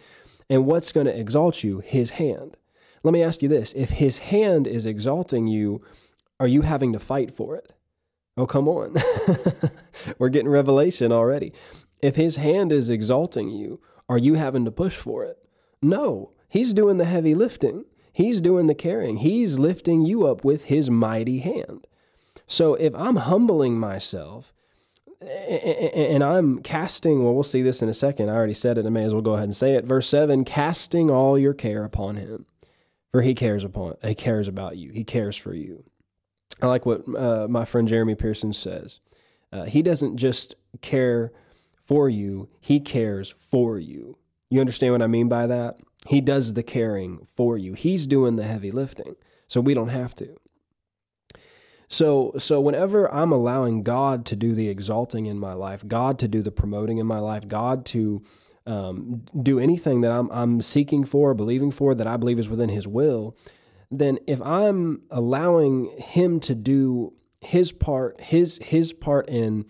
and 0.49 0.65
what's 0.65 0.93
going 0.93 1.07
to 1.07 1.19
exalt 1.19 1.63
you? 1.63 1.79
His 1.79 2.11
hand. 2.11 2.55
Let 3.03 3.11
me 3.11 3.21
ask 3.21 3.41
you 3.41 3.49
this. 3.49 3.73
If 3.73 3.91
his 3.91 4.19
hand 4.19 4.67
is 4.67 4.85
exalting 4.85 5.47
you, 5.47 5.83
are 6.39 6.47
you 6.47 6.61
having 6.61 6.93
to 6.93 6.99
fight 6.99 7.33
for 7.33 7.57
it? 7.57 7.73
Oh, 8.35 8.47
come 8.47 8.67
on. 8.67 8.95
We're 10.17 10.29
getting 10.29 10.49
revelation 10.49 11.11
already. 11.11 11.53
If 12.01 12.15
his 12.15 12.37
hand 12.37 12.71
is 12.71 12.89
exalting 12.89 13.49
you, 13.49 13.79
are 14.09 14.17
you 14.17 14.33
having 14.33 14.65
to 14.65 14.71
push 14.71 14.95
for 14.95 15.23
it? 15.23 15.37
No, 15.81 16.31
he's 16.49 16.73
doing 16.73 16.97
the 16.97 17.05
heavy 17.05 17.35
lifting. 17.35 17.85
He's 18.11 18.41
doing 18.41 18.67
the 18.67 18.75
carrying. 18.75 19.17
He's 19.17 19.59
lifting 19.59 20.01
you 20.03 20.27
up 20.27 20.43
with 20.43 20.65
his 20.65 20.89
mighty 20.89 21.39
hand. 21.39 21.87
So 22.47 22.75
if 22.75 22.93
I'm 22.95 23.17
humbling 23.17 23.79
myself 23.79 24.53
and 25.21 26.23
I'm 26.23 26.61
casting, 26.61 27.23
well, 27.23 27.33
we'll 27.33 27.43
see 27.43 27.61
this 27.61 27.81
in 27.81 27.89
a 27.89 27.93
second. 27.93 28.29
I 28.29 28.33
already 28.33 28.53
said 28.53 28.77
it. 28.77 28.85
I 28.85 28.89
may 28.89 29.03
as 29.03 29.13
well 29.13 29.21
go 29.21 29.33
ahead 29.33 29.45
and 29.45 29.55
say 29.55 29.75
it. 29.75 29.85
Verse 29.85 30.07
7 30.07 30.43
casting 30.45 31.09
all 31.09 31.37
your 31.37 31.53
care 31.53 31.83
upon 31.83 32.17
him, 32.17 32.45
for 33.11 33.21
he 33.21 33.33
cares 33.33 33.63
upon, 33.63 33.95
he 34.03 34.15
cares 34.15 34.47
about 34.47 34.77
you, 34.77 34.91
he 34.91 35.03
cares 35.03 35.35
for 35.35 35.53
you. 35.53 35.85
I 36.61 36.67
like 36.67 36.85
what 36.85 37.03
uh, 37.15 37.47
my 37.49 37.65
friend 37.65 37.87
Jeremy 37.87 38.15
Pearson 38.15 38.53
says. 38.53 38.99
Uh, 39.51 39.65
he 39.65 39.81
doesn't 39.81 40.17
just 40.17 40.55
care 40.81 41.31
for 41.81 42.09
you, 42.09 42.49
he 42.61 42.79
cares 42.79 43.29
for 43.29 43.77
you. 43.77 44.17
You 44.49 44.59
understand 44.59 44.93
what 44.93 45.01
I 45.01 45.07
mean 45.07 45.27
by 45.27 45.47
that? 45.47 45.77
He 46.07 46.21
does 46.21 46.53
the 46.53 46.63
caring 46.63 47.27
for 47.35 47.57
you. 47.57 47.73
He's 47.73 48.07
doing 48.07 48.35
the 48.35 48.43
heavy 48.43 48.71
lifting, 48.71 49.15
so 49.47 49.61
we 49.61 49.73
don't 49.73 49.89
have 49.89 50.15
to. 50.15 50.39
So, 51.87 52.33
so 52.39 52.59
whenever 52.59 53.13
I'm 53.13 53.31
allowing 53.31 53.83
God 53.83 54.25
to 54.27 54.35
do 54.35 54.55
the 54.55 54.69
exalting 54.69 55.27
in 55.27 55.39
my 55.39 55.53
life, 55.53 55.87
God 55.87 56.17
to 56.19 56.27
do 56.27 56.41
the 56.41 56.51
promoting 56.51 56.97
in 56.97 57.05
my 57.05 57.19
life, 57.19 57.47
God 57.47 57.85
to 57.87 58.23
um, 58.65 59.23
do 59.39 59.59
anything 59.59 60.01
that 60.01 60.11
I'm, 60.11 60.29
I'm 60.31 60.61
seeking 60.61 61.03
for, 61.03 61.33
believing 61.33 61.69
for, 61.69 61.93
that 61.93 62.07
I 62.07 62.17
believe 62.17 62.39
is 62.39 62.49
within 62.49 62.69
His 62.69 62.87
will, 62.87 63.37
then 63.99 64.19
if 64.27 64.41
I'm 64.41 65.01
allowing 65.09 65.95
Him 65.97 66.39
to 66.41 66.55
do 66.55 67.13
His 67.41 67.71
part, 67.71 68.21
His 68.21 68.59
His 68.61 68.93
part 68.93 69.29
in 69.29 69.65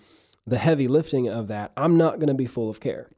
the 0.45 0.57
heavy 0.57 0.87
lifting 0.87 1.27
of 1.27 1.47
that, 1.47 1.71
I'm 1.77 1.97
not 1.97 2.15
going 2.15 2.27
to 2.27 2.33
be 2.33 2.45
full 2.45 2.69
of 2.69 2.79
care. 2.79 3.09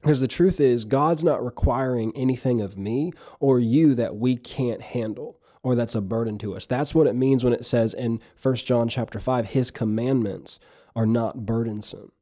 Because 0.00 0.20
the 0.20 0.28
truth 0.28 0.60
is, 0.60 0.84
God's 0.84 1.24
not 1.24 1.44
requiring 1.44 2.12
anything 2.16 2.60
of 2.60 2.78
me 2.78 3.12
or 3.40 3.58
you 3.58 3.94
that 3.94 4.16
we 4.16 4.36
can't 4.36 4.80
handle 4.80 5.40
or 5.62 5.74
that's 5.74 5.94
a 5.94 6.00
burden 6.00 6.38
to 6.38 6.54
us. 6.54 6.66
That's 6.66 6.94
what 6.94 7.06
it 7.06 7.14
means 7.14 7.44
when 7.44 7.52
it 7.52 7.66
says 7.66 7.94
in 7.94 8.20
1 8.40 8.54
John 8.56 8.88
chapter 8.88 9.18
5, 9.18 9.46
his 9.50 9.70
commandments 9.70 10.60
are 10.94 11.06
not 11.06 11.44
burdensome. 11.44 12.12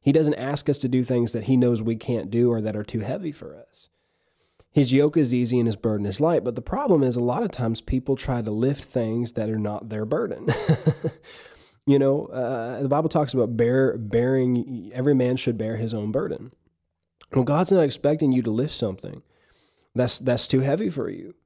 He 0.00 0.12
doesn't 0.12 0.34
ask 0.34 0.68
us 0.68 0.78
to 0.78 0.88
do 0.88 1.02
things 1.02 1.32
that 1.32 1.44
he 1.44 1.56
knows 1.56 1.82
we 1.82 1.96
can't 1.96 2.30
do 2.30 2.52
or 2.52 2.60
that 2.60 2.76
are 2.76 2.84
too 2.84 3.00
heavy 3.00 3.32
for 3.32 3.56
us. 3.56 3.88
His 4.74 4.92
yoke 4.92 5.16
is 5.16 5.32
easy 5.32 5.60
and 5.60 5.68
his 5.68 5.76
burden 5.76 6.04
is 6.04 6.20
light. 6.20 6.42
But 6.42 6.56
the 6.56 6.60
problem 6.60 7.04
is, 7.04 7.14
a 7.14 7.20
lot 7.20 7.44
of 7.44 7.52
times 7.52 7.80
people 7.80 8.16
try 8.16 8.42
to 8.42 8.50
lift 8.50 8.82
things 8.82 9.34
that 9.34 9.48
are 9.48 9.56
not 9.56 9.88
their 9.88 10.04
burden. 10.04 10.48
you 11.86 11.96
know, 11.96 12.26
uh, 12.26 12.82
the 12.82 12.88
Bible 12.88 13.08
talks 13.08 13.32
about 13.32 13.56
bear, 13.56 13.96
bearing, 13.96 14.90
every 14.92 15.14
man 15.14 15.36
should 15.36 15.56
bear 15.56 15.76
his 15.76 15.94
own 15.94 16.10
burden. 16.10 16.50
Well, 17.32 17.44
God's 17.44 17.70
not 17.70 17.84
expecting 17.84 18.32
you 18.32 18.42
to 18.42 18.50
lift 18.50 18.74
something 18.74 19.22
that's, 19.94 20.18
that's 20.18 20.48
too 20.48 20.60
heavy 20.60 20.90
for 20.90 21.08
you. 21.08 21.36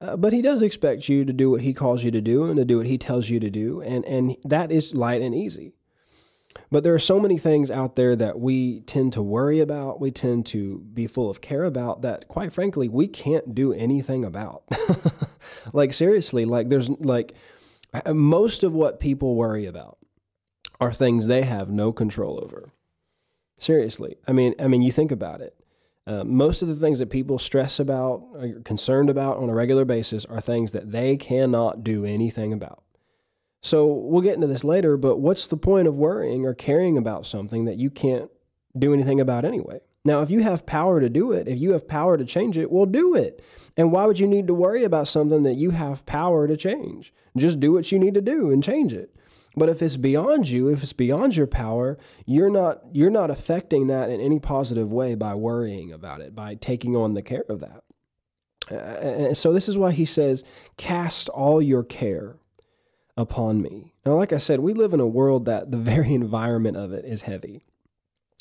Uh, 0.00 0.16
but 0.16 0.32
he 0.32 0.42
does 0.42 0.60
expect 0.60 1.08
you 1.08 1.24
to 1.24 1.32
do 1.32 1.50
what 1.50 1.60
he 1.60 1.72
calls 1.72 2.02
you 2.02 2.10
to 2.10 2.20
do 2.20 2.44
and 2.46 2.56
to 2.56 2.64
do 2.64 2.78
what 2.78 2.86
he 2.86 2.98
tells 2.98 3.30
you 3.30 3.38
to 3.38 3.50
do. 3.50 3.80
And, 3.82 4.04
and 4.04 4.36
that 4.44 4.72
is 4.72 4.96
light 4.96 5.22
and 5.22 5.32
easy. 5.32 5.74
But 6.70 6.82
there 6.82 6.94
are 6.94 6.98
so 6.98 7.18
many 7.18 7.38
things 7.38 7.70
out 7.70 7.96
there 7.96 8.14
that 8.16 8.38
we 8.38 8.80
tend 8.80 9.14
to 9.14 9.22
worry 9.22 9.60
about, 9.60 10.00
we 10.00 10.10
tend 10.10 10.44
to 10.46 10.80
be 10.92 11.06
full 11.06 11.30
of 11.30 11.40
care 11.40 11.64
about 11.64 12.02
that, 12.02 12.28
quite 12.28 12.52
frankly, 12.52 12.88
we 12.88 13.08
can't 13.08 13.54
do 13.54 13.72
anything 13.72 14.24
about. 14.24 14.64
like, 15.72 15.94
seriously, 15.94 16.44
like, 16.44 16.68
there's 16.68 16.90
like 16.90 17.34
most 18.06 18.62
of 18.64 18.74
what 18.74 19.00
people 19.00 19.34
worry 19.34 19.66
about 19.66 19.98
are 20.80 20.92
things 20.92 21.26
they 21.26 21.42
have 21.42 21.70
no 21.70 21.92
control 21.92 22.38
over. 22.42 22.72
Seriously. 23.58 24.16
I 24.26 24.32
mean, 24.32 24.54
I 24.58 24.68
mean, 24.68 24.82
you 24.82 24.92
think 24.92 25.10
about 25.10 25.40
it. 25.40 25.54
Uh, 26.06 26.24
most 26.24 26.62
of 26.62 26.68
the 26.68 26.74
things 26.74 27.00
that 27.00 27.10
people 27.10 27.38
stress 27.38 27.78
about, 27.80 28.24
are 28.36 28.60
concerned 28.64 29.10
about 29.10 29.38
on 29.38 29.50
a 29.50 29.54
regular 29.54 29.84
basis, 29.84 30.24
are 30.26 30.40
things 30.40 30.72
that 30.72 30.90
they 30.90 31.16
cannot 31.16 31.82
do 31.82 32.04
anything 32.04 32.52
about. 32.52 32.82
So 33.60 33.86
we'll 33.86 34.22
get 34.22 34.34
into 34.34 34.46
this 34.46 34.64
later, 34.64 34.96
but 34.96 35.18
what's 35.18 35.48
the 35.48 35.56
point 35.56 35.88
of 35.88 35.96
worrying 35.96 36.44
or 36.44 36.54
caring 36.54 36.96
about 36.96 37.26
something 37.26 37.64
that 37.64 37.78
you 37.78 37.90
can't 37.90 38.30
do 38.78 38.92
anything 38.92 39.20
about 39.20 39.44
anyway? 39.44 39.80
Now, 40.04 40.22
if 40.22 40.30
you 40.30 40.40
have 40.40 40.64
power 40.64 41.00
to 41.00 41.08
do 41.08 41.32
it, 41.32 41.48
if 41.48 41.58
you 41.58 41.72
have 41.72 41.88
power 41.88 42.16
to 42.16 42.24
change 42.24 42.56
it, 42.56 42.70
well, 42.70 42.86
do 42.86 43.14
it. 43.14 43.44
And 43.76 43.92
why 43.92 44.06
would 44.06 44.18
you 44.18 44.26
need 44.26 44.46
to 44.46 44.54
worry 44.54 44.84
about 44.84 45.08
something 45.08 45.42
that 45.42 45.56
you 45.56 45.70
have 45.70 46.06
power 46.06 46.46
to 46.46 46.56
change? 46.56 47.12
Just 47.36 47.60
do 47.60 47.72
what 47.72 47.92
you 47.92 47.98
need 47.98 48.14
to 48.14 48.20
do 48.20 48.50
and 48.50 48.62
change 48.62 48.92
it. 48.92 49.14
But 49.56 49.68
if 49.68 49.82
it's 49.82 49.96
beyond 49.96 50.48
you, 50.48 50.68
if 50.68 50.82
it's 50.82 50.92
beyond 50.92 51.36
your 51.36 51.48
power, 51.48 51.98
you're 52.26 52.50
not 52.50 52.80
you're 52.92 53.10
not 53.10 53.30
affecting 53.30 53.88
that 53.88 54.08
in 54.08 54.20
any 54.20 54.38
positive 54.38 54.92
way 54.92 55.14
by 55.14 55.34
worrying 55.34 55.92
about 55.92 56.20
it, 56.20 56.34
by 56.34 56.54
taking 56.54 56.94
on 56.94 57.14
the 57.14 57.22
care 57.22 57.44
of 57.48 57.60
that. 57.60 57.82
Uh, 58.72 59.34
so 59.34 59.52
this 59.52 59.68
is 59.68 59.76
why 59.76 59.90
he 59.90 60.04
says, 60.04 60.44
"Cast 60.76 61.28
all 61.30 61.60
your 61.60 61.82
care 61.82 62.36
upon 63.18 63.60
me." 63.60 63.92
Now, 64.06 64.14
like 64.14 64.32
I 64.32 64.38
said, 64.38 64.60
we 64.60 64.72
live 64.72 64.94
in 64.94 65.00
a 65.00 65.06
world 65.06 65.44
that 65.44 65.70
the 65.70 65.76
very 65.92 66.14
environment 66.14 66.78
of 66.78 66.92
it 66.92 67.04
is 67.04 67.22
heavy, 67.22 67.60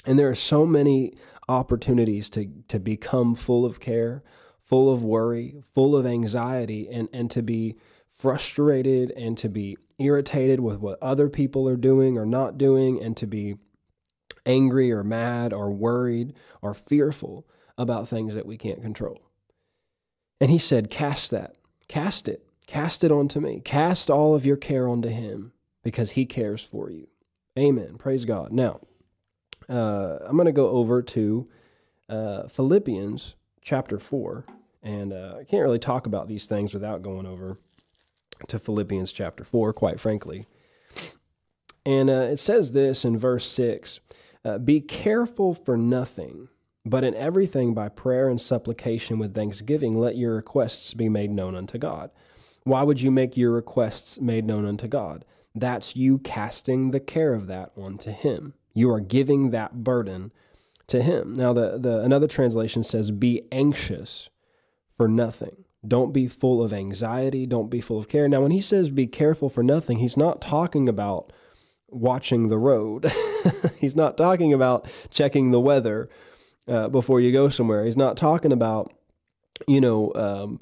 and 0.06 0.18
there 0.18 0.30
are 0.30 0.36
so 0.36 0.66
many 0.66 1.14
opportunities 1.50 2.30
to 2.30 2.48
to 2.70 2.80
become 2.80 3.36
full 3.36 3.66
of 3.66 3.82
care, 3.82 4.24
full 4.62 4.90
of 4.90 5.04
worry, 5.04 5.62
full 5.74 5.98
of 5.98 6.06
anxiety, 6.06 6.88
and 6.90 7.10
and 7.12 7.30
to 7.32 7.42
be 7.42 7.76
frustrated 8.10 9.12
and 9.12 9.38
to 9.38 9.50
be 9.50 9.78
irritated 10.00 10.60
with 10.60 10.80
what 10.80 11.02
other 11.02 11.30
people 11.30 11.68
are 11.68 11.78
doing 11.78 12.18
or 12.18 12.26
not 12.26 12.58
doing 12.58 13.02
and 13.02 13.18
to 13.18 13.28
be 13.28 13.58
angry 14.46 14.92
or 14.92 15.04
mad 15.04 15.54
or 15.54 15.70
worried 15.72 16.34
or 16.62 16.74
fearful 16.74 17.48
about 17.78 18.08
things 18.08 18.34
that 18.34 18.46
we 18.46 18.58
can't 18.58 18.82
control. 18.82 19.22
And 20.40 20.50
he 20.50 20.58
said, 20.58 20.90
Cast 20.90 21.32
that, 21.32 21.56
cast 21.88 22.28
it, 22.28 22.47
cast 22.68 23.04
it 23.04 23.12
onto 23.12 23.40
me, 23.40 23.62
cast 23.64 24.10
all 24.12 24.36
of 24.36 24.46
your 24.46 24.58
care 24.58 24.88
onto 24.88 25.10
him 25.10 25.54
because 25.84 26.12
he 26.12 26.26
cares 26.26 26.62
for 26.62 26.92
you. 26.92 27.08
Amen. 27.58 27.98
Praise 27.98 28.26
God. 28.26 28.52
Now, 28.52 28.82
uh, 29.68 30.20
I'm 30.22 30.36
going 30.36 30.46
to 30.46 30.52
go 30.52 30.70
over 30.70 31.02
to 31.02 31.48
uh, 32.10 32.48
Philippians 32.48 33.36
chapter 33.62 34.00
4. 34.00 34.46
And 34.84 35.12
uh, 35.12 35.38
I 35.40 35.44
can't 35.44 35.64
really 35.64 35.80
talk 35.80 36.06
about 36.06 36.28
these 36.28 36.46
things 36.46 36.74
without 36.74 37.02
going 37.02 37.26
over 37.26 37.58
to 38.48 38.60
Philippians 38.60 39.12
chapter 39.12 39.44
4, 39.44 39.74
quite 39.74 40.00
frankly. 40.00 40.46
And 41.86 42.10
uh, 42.10 42.28
it 42.32 42.38
says 42.38 42.72
this 42.72 43.04
in 43.04 43.18
verse 43.18 43.50
6 43.50 44.00
uh, 44.46 44.58
Be 44.60 44.80
careful 44.80 45.54
for 45.54 45.78
nothing, 45.78 46.48
but 46.86 47.04
in 47.04 47.16
everything 47.16 47.74
by 47.74 47.90
prayer 47.90 48.30
and 48.30 48.40
supplication 48.40 49.20
with 49.20 49.34
thanksgiving, 49.34 49.98
let 50.00 50.16
your 50.16 50.36
requests 50.36 50.94
be 50.94 51.10
made 51.10 51.32
known 51.32 51.56
unto 51.56 51.78
God. 51.78 52.12
Why 52.68 52.84
would 52.84 53.02
you 53.02 53.12
make 53.12 53.38
your 53.38 53.52
requests 53.52 54.20
made 54.20 54.46
known 54.46 54.66
unto 54.66 54.88
God? 54.88 55.26
That's 55.56 55.96
you 55.96 56.20
casting 56.20 56.92
the 56.92 57.00
care 57.00 57.34
of 57.34 57.48
that 57.48 57.72
onto 57.76 58.12
Him. 58.12 58.54
You 58.74 58.92
are 58.92 59.00
giving 59.00 59.52
that 59.52 59.84
burden 59.84 60.32
to 60.88 61.02
Him. 61.02 61.34
Now, 61.34 61.54
the, 61.54 61.78
the 61.78 62.02
another 62.02 62.28
translation 62.28 62.84
says, 62.84 63.10
Be 63.12 63.44
anxious 63.52 64.30
for 64.96 65.08
nothing. 65.08 65.66
Don't 65.88 66.12
be 66.12 66.28
full 66.28 66.62
of 66.62 66.74
anxiety. 66.74 67.46
Don't 67.46 67.70
be 67.70 67.82
full 67.82 68.00
of 68.00 68.10
care. 68.10 68.28
Now, 68.28 68.42
when 68.42 68.52
he 68.52 68.62
says 68.62 68.90
be 68.90 69.08
careful 69.08 69.50
for 69.50 69.64
nothing, 69.64 70.00
he's 70.00 70.18
not 70.18 70.42
talking 70.42 70.90
about 70.90 71.32
watching 71.88 72.50
the 72.50 72.58
road. 72.58 73.12
he's 73.78 73.96
not 73.96 74.18
talking 74.18 74.54
about 74.54 74.88
checking 75.10 75.52
the 75.52 75.60
weather 75.60 76.10
uh, 76.68 76.90
before 76.90 77.22
you 77.22 77.32
go 77.32 77.50
somewhere. 77.50 77.86
He's 77.86 77.96
not 77.96 78.18
talking 78.18 78.52
about, 78.52 78.92
you 79.68 79.80
know, 79.80 80.12
um, 80.16 80.60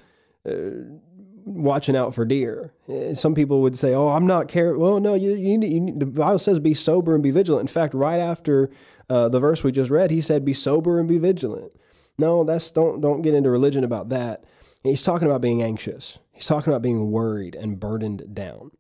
uh, 0.48 1.00
watching 1.46 1.96
out 1.96 2.14
for 2.14 2.26
deer. 2.26 2.74
Uh, 2.90 3.16
some 3.16 3.34
people 3.34 3.62
would 3.62 3.78
say, 3.78 3.94
"Oh, 3.94 4.10
I'm 4.10 4.28
not 4.28 4.48
care." 4.48 4.78
Well, 4.78 5.00
no, 5.00 5.14
you, 5.14 5.36
you, 5.36 5.58
need, 5.58 5.74
you 5.74 5.80
need, 5.80 6.00
the 6.00 6.06
Bible 6.06 6.40
says 6.40 6.60
be 6.60 6.74
sober 6.74 7.14
and 7.14 7.24
be 7.24 7.32
vigilant. 7.32 7.70
In 7.70 7.74
fact, 7.74 7.94
right 7.94 8.20
after 8.20 8.70
uh, 9.10 9.30
the 9.30 9.40
verse 9.40 9.64
we 9.64 9.72
just 9.72 9.92
read, 9.92 10.12
he 10.12 10.22
said, 10.22 10.44
"Be 10.44 10.54
sober 10.54 11.00
and 11.00 11.08
be 11.08 11.18
vigilant." 11.18 11.74
No, 12.18 12.44
that's 12.44 12.72
don't 12.72 13.02
don't 13.02 13.22
get 13.22 13.34
into 13.34 13.50
religion 13.50 13.84
about 13.84 14.10
that. 14.10 14.44
He's 14.84 15.02
talking 15.02 15.28
about 15.28 15.42
being 15.42 15.64
anxious. 15.64 16.20
He's 16.32 16.46
talking 16.46 16.72
about 16.72 16.84
being 16.84 17.12
worried 17.12 17.56
and 17.56 17.80
burdened 17.80 18.36
down. 18.36 18.72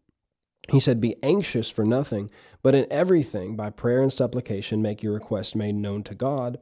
He 0.69 0.79
said, 0.79 1.01
Be 1.01 1.15
anxious 1.23 1.69
for 1.69 1.85
nothing, 1.85 2.29
but 2.61 2.75
in 2.75 2.87
everything, 2.91 3.55
by 3.55 3.69
prayer 3.69 4.01
and 4.01 4.11
supplication, 4.11 4.81
make 4.81 5.03
your 5.03 5.13
request 5.13 5.55
made 5.55 5.75
known 5.75 6.03
to 6.03 6.15
God. 6.15 6.59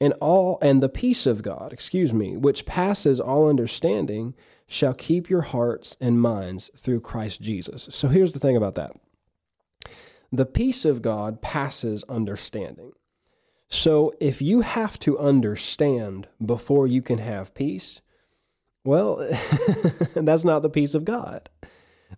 And 0.00 0.12
all 0.20 0.58
and 0.60 0.82
the 0.82 0.90
peace 0.90 1.26
of 1.26 1.42
God, 1.42 1.72
excuse 1.72 2.12
me, 2.12 2.36
which 2.36 2.66
passes 2.66 3.18
all 3.18 3.48
understanding, 3.48 4.34
shall 4.66 4.94
keep 4.94 5.30
your 5.30 5.42
hearts 5.42 5.96
and 6.00 6.20
minds 6.20 6.70
through 6.76 7.00
Christ 7.00 7.40
Jesus. 7.40 7.88
So 7.90 8.08
here's 8.08 8.32
the 8.32 8.40
thing 8.40 8.56
about 8.56 8.74
that. 8.74 8.92
The 10.32 10.46
peace 10.46 10.84
of 10.84 11.02
God 11.02 11.40
passes 11.40 12.04
understanding. 12.08 12.92
So 13.68 14.12
if 14.20 14.42
you 14.42 14.60
have 14.60 14.98
to 15.00 15.18
understand 15.18 16.28
before 16.44 16.86
you 16.86 17.02
can 17.02 17.18
have 17.18 17.54
peace, 17.54 18.00
well, 18.84 19.16
that's 20.14 20.44
not 20.44 20.62
the 20.62 20.70
peace 20.70 20.94
of 20.94 21.04
God. 21.04 21.48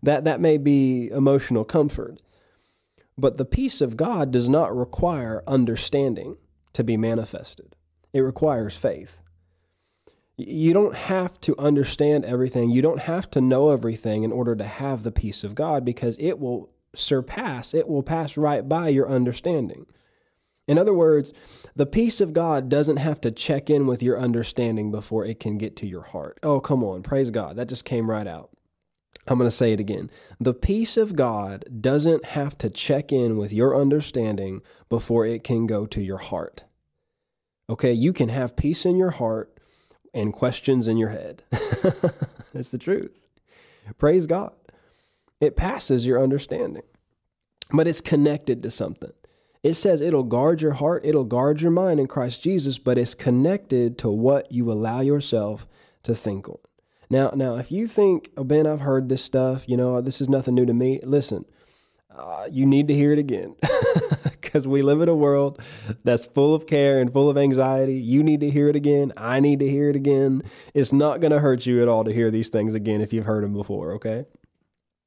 That, 0.02 0.24
that 0.24 0.40
may 0.40 0.58
be 0.58 1.08
emotional 1.08 1.64
comfort. 1.64 2.20
But 3.16 3.36
the 3.36 3.44
peace 3.44 3.80
of 3.80 3.96
God 3.96 4.30
does 4.30 4.48
not 4.48 4.76
require 4.76 5.42
understanding 5.46 6.36
to 6.74 6.84
be 6.84 6.96
manifested, 6.96 7.74
it 8.12 8.20
requires 8.20 8.76
faith. 8.76 9.22
You 10.40 10.72
don't 10.72 10.94
have 10.94 11.40
to 11.42 11.58
understand 11.58 12.24
everything. 12.24 12.70
You 12.70 12.80
don't 12.80 13.00
have 13.00 13.28
to 13.32 13.40
know 13.40 13.70
everything 13.70 14.22
in 14.22 14.30
order 14.30 14.54
to 14.54 14.64
have 14.64 15.02
the 15.02 15.10
peace 15.10 15.42
of 15.42 15.56
God 15.56 15.84
because 15.84 16.16
it 16.20 16.38
will 16.38 16.70
surpass, 16.94 17.74
it 17.74 17.88
will 17.88 18.04
pass 18.04 18.36
right 18.36 18.66
by 18.66 18.88
your 18.88 19.08
understanding. 19.08 19.86
In 20.68 20.78
other 20.78 20.94
words, 20.94 21.32
the 21.74 21.86
peace 21.86 22.20
of 22.20 22.32
God 22.32 22.68
doesn't 22.68 22.98
have 22.98 23.20
to 23.22 23.30
check 23.30 23.68
in 23.68 23.86
with 23.86 24.02
your 24.02 24.18
understanding 24.18 24.90
before 24.92 25.24
it 25.24 25.40
can 25.40 25.58
get 25.58 25.76
to 25.76 25.86
your 25.86 26.02
heart. 26.02 26.38
Oh, 26.42 26.60
come 26.60 26.84
on. 26.84 27.02
Praise 27.02 27.30
God. 27.30 27.56
That 27.56 27.68
just 27.68 27.84
came 27.84 28.08
right 28.08 28.26
out. 28.26 28.50
I'm 29.26 29.38
going 29.38 29.48
to 29.48 29.54
say 29.54 29.72
it 29.72 29.80
again. 29.80 30.10
The 30.38 30.54
peace 30.54 30.96
of 30.96 31.16
God 31.16 31.82
doesn't 31.82 32.26
have 32.26 32.56
to 32.58 32.70
check 32.70 33.12
in 33.12 33.36
with 33.36 33.52
your 33.52 33.78
understanding 33.78 34.62
before 34.88 35.26
it 35.26 35.42
can 35.42 35.66
go 35.66 35.84
to 35.86 36.00
your 36.00 36.18
heart. 36.18 36.64
Okay, 37.70 37.92
you 37.92 38.12
can 38.12 38.28
have 38.30 38.56
peace 38.56 38.86
in 38.86 38.96
your 38.96 39.10
heart 39.10 39.57
and 40.18 40.32
questions 40.32 40.88
in 40.88 40.96
your 40.96 41.10
head. 41.10 41.42
That's 42.52 42.70
the 42.70 42.78
truth. 42.78 43.28
Praise 43.98 44.26
God. 44.26 44.52
It 45.40 45.56
passes 45.56 46.06
your 46.06 46.20
understanding, 46.20 46.82
but 47.70 47.86
it's 47.86 48.00
connected 48.00 48.62
to 48.64 48.70
something. 48.70 49.12
It 49.62 49.74
says 49.74 50.00
it'll 50.00 50.24
guard 50.24 50.60
your 50.60 50.72
heart, 50.72 51.02
it'll 51.04 51.24
guard 51.24 51.60
your 51.60 51.70
mind 51.70 52.00
in 52.00 52.08
Christ 52.08 52.42
Jesus, 52.42 52.78
but 52.78 52.98
it's 52.98 53.14
connected 53.14 53.96
to 53.98 54.10
what 54.10 54.50
you 54.50 54.70
allow 54.70 55.00
yourself 55.00 55.68
to 56.02 56.14
think 56.14 56.48
on. 56.48 56.58
Now, 57.10 57.30
now, 57.34 57.56
if 57.56 57.70
you 57.70 57.86
think, 57.86 58.30
oh, 58.36 58.44
Ben, 58.44 58.66
I've 58.66 58.80
heard 58.80 59.08
this 59.08 59.24
stuff, 59.24 59.68
you 59.68 59.76
know, 59.76 60.00
this 60.00 60.20
is 60.20 60.28
nothing 60.28 60.54
new 60.54 60.66
to 60.66 60.74
me. 60.74 61.00
Listen, 61.02 61.44
uh, 62.14 62.46
you 62.50 62.66
need 62.66 62.88
to 62.88 62.94
hear 62.94 63.12
it 63.12 63.18
again 63.18 63.54
because 64.48 64.66
we 64.66 64.80
live 64.80 65.02
in 65.02 65.10
a 65.10 65.14
world 65.14 65.60
that's 66.04 66.24
full 66.24 66.54
of 66.54 66.66
care 66.66 67.00
and 67.00 67.12
full 67.12 67.28
of 67.28 67.36
anxiety. 67.36 68.00
You 68.00 68.22
need 68.22 68.40
to 68.40 68.48
hear 68.48 68.68
it 68.68 68.76
again. 68.76 69.12
I 69.14 69.40
need 69.40 69.58
to 69.60 69.68
hear 69.68 69.90
it 69.90 69.96
again. 69.96 70.42
It's 70.72 70.90
not 70.90 71.20
going 71.20 71.32
to 71.32 71.40
hurt 71.40 71.66
you 71.66 71.82
at 71.82 71.88
all 71.88 72.02
to 72.04 72.12
hear 72.12 72.30
these 72.30 72.48
things 72.48 72.72
again 72.72 73.02
if 73.02 73.12
you've 73.12 73.26
heard 73.26 73.44
them 73.44 73.52
before, 73.52 73.92
okay? 73.92 74.24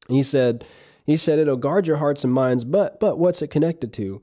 He 0.07 0.21
said, 0.21 0.63
he 1.05 1.17
said 1.17 1.39
it'll 1.39 1.57
guard 1.57 1.87
your 1.87 1.97
hearts 1.97 2.23
and 2.23 2.31
minds, 2.31 2.63
but 2.63 2.99
but 2.99 3.17
what's 3.17 3.41
it 3.41 3.47
connected 3.47 3.91
to? 3.93 4.21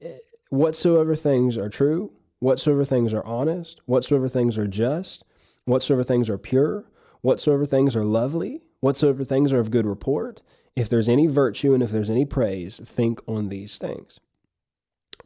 Eh, 0.00 0.18
whatsoever 0.50 1.16
things 1.16 1.56
are 1.58 1.68
true, 1.68 2.12
whatsoever 2.38 2.84
things 2.84 3.12
are 3.12 3.24
honest, 3.24 3.80
whatsoever 3.86 4.28
things 4.28 4.56
are 4.56 4.68
just, 4.68 5.24
whatsoever 5.64 6.04
things 6.04 6.30
are 6.30 6.38
pure, 6.38 6.84
whatsoever 7.22 7.66
things 7.66 7.96
are 7.96 8.04
lovely, 8.04 8.62
whatsoever 8.80 9.24
things 9.24 9.52
are 9.52 9.58
of 9.58 9.72
good 9.72 9.86
report, 9.86 10.42
if 10.76 10.88
there's 10.88 11.08
any 11.08 11.26
virtue 11.26 11.74
and 11.74 11.82
if 11.82 11.90
there's 11.90 12.10
any 12.10 12.24
praise, 12.24 12.78
think 12.78 13.20
on 13.26 13.48
these 13.48 13.78
things. 13.78 14.20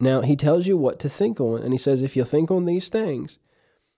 Now, 0.00 0.23
he 0.23 0.37
tells 0.37 0.66
you 0.66 0.76
what 0.76 1.00
to 1.00 1.09
think 1.09 1.40
on, 1.40 1.62
and 1.62 1.73
he 1.73 1.78
says, 1.78 2.02
if 2.02 2.16
you 2.16 2.25
think 2.25 2.50
on 2.50 2.66
these 2.66 2.88
things, 2.88 3.38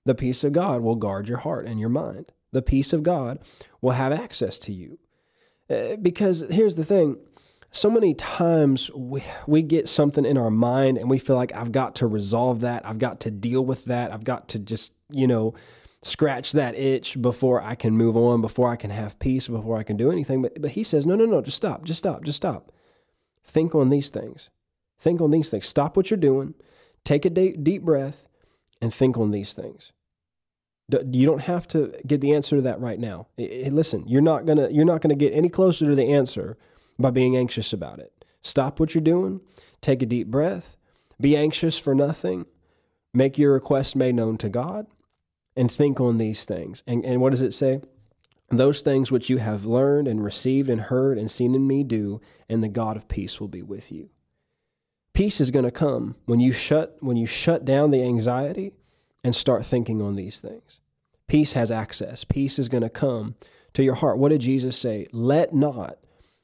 the 0.05 0.15
peace 0.15 0.45
of 0.45 0.53
God 0.53 0.81
will 0.81 0.97
guard 0.97 1.29
your 1.29 1.39
heart 1.39 1.67
and 1.67 1.79
your 1.79 1.89
mind. 1.89 2.33
The 2.53 2.63
peace 2.63 2.93
of 2.93 3.03
God 3.03 3.39
will 3.81 3.93
have 3.93 4.13
access 4.13 4.59
to 4.61 4.73
you. 4.73 4.99
Uh, 5.69 5.97
because 5.97 6.45
here's 6.51 6.75
the 6.75 6.85
thing 6.85 7.19
so 7.73 7.91
many 7.91 8.15
times 8.15 8.91
we, 8.91 9.23
we 9.47 9.63
get 9.63 9.89
something 9.89 10.25
in 10.25 10.37
our 10.37 10.51
mind 10.51 10.99
and 10.99 11.09
we 11.09 11.19
feel 11.19 11.37
like 11.37 11.55
I've 11.55 11.71
got 11.71 11.97
to 11.97 12.07
resolve 12.07 12.61
that. 12.61 12.85
I've 12.85 12.99
got 12.99 13.21
to 13.21 13.31
deal 13.31 13.65
with 13.65 13.85
that. 13.85 14.13
I've 14.13 14.25
got 14.25 14.49
to 14.49 14.59
just, 14.59 14.93
you 15.11 15.27
know, 15.27 15.55
scratch 16.03 16.53
that 16.53 16.75
itch 16.75 17.21
before 17.21 17.63
I 17.63 17.77
can 17.77 17.97
move 17.97 18.17
on, 18.17 18.41
before 18.41 18.71
I 18.71 18.77
can 18.77 18.91
have 18.91 19.19
peace, 19.19 19.47
before 19.47 19.79
I 19.79 19.85
can 19.85 19.97
do 19.97 20.11
anything. 20.11 20.43
But, 20.43 20.61
but 20.61 20.73
he 20.73 20.83
says, 20.83 21.07
no, 21.07 21.15
no, 21.15 21.27
no, 21.27 21.41
just 21.43 21.59
stop, 21.59 21.85
just 21.85 21.99
stop, 21.99 22.25
just 22.25 22.39
stop. 22.39 22.73
Think 23.45 23.75
on 23.75 23.91
these 23.91 24.11
things. 24.11 24.51
Think 25.01 25.21
on 25.21 25.31
these 25.31 25.51
things. 25.51 25.67
Stop 25.67 25.97
what 25.97 26.11
you're 26.11 26.19
doing, 26.19 26.55
take 27.05 27.25
a 27.25 27.31
deep, 27.31 27.83
breath, 27.83 28.27
and 28.83 28.93
think 28.93 29.17
on 29.17 29.31
these 29.31 29.55
things. 29.55 29.93
You 31.11 31.25
don't 31.25 31.43
have 31.43 31.67
to 31.69 31.95
get 32.07 32.21
the 32.21 32.35
answer 32.35 32.57
to 32.57 32.63
that 32.63 32.81
right 32.81 32.99
now. 32.99 33.29
Listen, 33.39 34.05
you're 34.07 34.21
not 34.21 34.45
gonna 34.45 34.69
you're 34.71 34.85
not 34.85 35.01
gonna 35.01 35.15
get 35.15 35.33
any 35.33 35.49
closer 35.49 35.87
to 35.87 35.95
the 35.95 36.13
answer 36.13 36.59
by 36.99 37.11
being 37.11 37.37
anxious 37.37 37.73
about 37.73 37.99
it. 37.99 38.13
Stop 38.43 38.79
what 38.79 38.95
you're 38.95 39.03
doing, 39.03 39.41
take 39.81 40.03
a 40.03 40.07
deep 40.07 40.27
breath, 40.27 40.77
be 41.21 41.37
anxious 41.37 41.79
for 41.79 41.95
nothing, 41.95 42.47
make 43.15 43.39
your 43.39 43.53
request 43.53 43.95
made 43.97 44.15
known 44.15 44.37
to 44.39 44.49
God, 44.49 44.87
and 45.57 45.71
think 45.71 46.01
on 46.01 46.19
these 46.19 46.45
things. 46.45 46.83
And, 46.87 47.05
and 47.05 47.21
what 47.21 47.31
does 47.31 47.43
it 47.43 47.55
say? 47.55 47.81
Those 48.49 48.81
things 48.81 49.13
which 49.13 49.31
you 49.31 49.39
have 49.39 49.65
learned 49.65 50.09
and 50.09 50.25
received 50.25 50.69
and 50.69 50.81
heard 50.81 51.19
and 51.19 51.31
seen 51.31 51.55
in 51.55 51.67
me 51.67 51.85
do, 51.85 52.21
and 52.49 52.63
the 52.63 52.69
God 52.69 52.97
of 52.97 53.09
peace 53.09 53.41
will 53.41 53.49
be 53.49 53.63
with 53.63 53.93
you. 53.93 54.11
Peace 55.13 55.41
is 55.41 55.51
going 55.51 55.65
to 55.65 55.71
come 55.71 56.17
when 56.27 56.41
you 56.41 56.53
shut 56.53 56.97
when 57.01 57.17
you 57.17 57.27
shut 57.27 57.65
down 57.65 57.91
the 57.91 58.03
anxiety 58.03 58.73
and 59.23 59.35
start 59.35 59.67
thinking 59.67 60.01
on 60.01 60.17
these 60.17 60.41
things. 60.41 60.81
Peace 61.27 61.53
has 61.53 61.71
access. 61.71 62.25
Peace 62.25 62.59
is 62.59 62.69
going 62.69 62.83
to 62.83 62.91
come 62.91 63.35
to 63.75 63.85
your 63.85 63.95
heart. 63.95 64.19
What 64.19 64.31
did 64.31 64.41
Jesus 64.41 64.77
say? 64.77 65.07
Let 65.13 65.55
not 65.55 65.99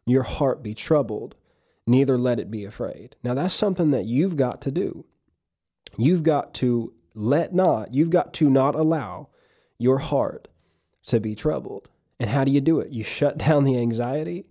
your 0.07 0.23
heart 0.23 0.63
be 0.63 0.75
troubled, 0.75 1.35
neither 1.87 2.17
let 2.17 2.39
it 2.39 2.51
be 2.51 2.65
afraid. 2.65 3.17
Now, 3.23 3.35
that's 3.35 3.55
something 3.55 3.91
that 3.91 4.05
you've 4.05 4.37
got 4.37 4.61
to 4.63 4.71
do. 4.71 5.05
You've 5.99 6.23
got 6.23 6.55
to 6.55 6.93
let 7.15 7.55
not, 7.55 7.95
you've 7.95 8.11
got 8.11 8.33
to 8.35 8.49
not 8.49 8.75
allow 8.75 9.29
your 9.79 9.99
heart 9.99 10.49
to 11.07 11.19
be 11.19 11.35
troubled. 11.35 11.89
And 12.21 12.31
how 12.31 12.45
do 12.45 12.51
you 12.51 12.61
do 12.61 12.79
it? 12.81 12.93
You 12.93 13.03
shut 13.03 13.39
down 13.47 13.65
the 13.65 13.79
anxiety 13.79 14.47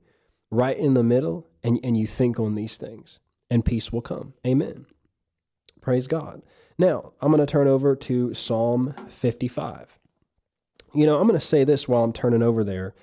right 0.52 0.78
in 0.78 0.94
the 0.94 1.04
middle 1.04 1.48
and, 1.64 1.80
and 1.84 1.98
you 1.98 2.08
think 2.08 2.40
on 2.40 2.56
these 2.56 2.78
things, 2.78 3.20
and 3.50 3.66
peace 3.66 3.92
will 3.92 4.02
come. 4.02 4.34
Amen. 4.46 4.86
Praise 5.82 6.08
God. 6.08 6.42
Now, 6.78 7.14
I'm 7.22 7.32
going 7.32 7.46
to 7.46 7.52
turn 7.52 7.68
over 7.68 7.96
to 7.96 8.34
Psalm 8.34 8.96
55. 9.08 9.98
You 10.94 11.06
know, 11.06 11.20
I'm 11.20 11.28
going 11.28 11.40
to 11.40 11.46
say 11.46 11.64
this 11.64 11.88
while 11.88 12.04
I'm 12.04 12.14
turning 12.14 12.44
over 12.44 12.64
there. 12.64 12.96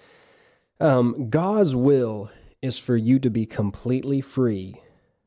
Um, 0.80 1.28
God's 1.28 1.76
will 1.76 2.30
is 2.60 2.78
for 2.78 2.96
you 2.96 3.18
to 3.18 3.30
be 3.30 3.46
completely 3.46 4.20
free 4.20 4.80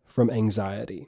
from 0.06 0.30
anxiety. 0.30 1.08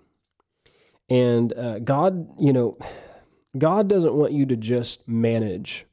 And 1.09 1.53
uh, 1.53 1.79
God, 1.79 2.27
you 2.39 2.53
know, 2.53 2.77
God 3.57 3.87
doesn't 3.87 4.13
want 4.13 4.33
you 4.33 4.45
to 4.45 4.55
just 4.55 5.07
manage 5.07 5.85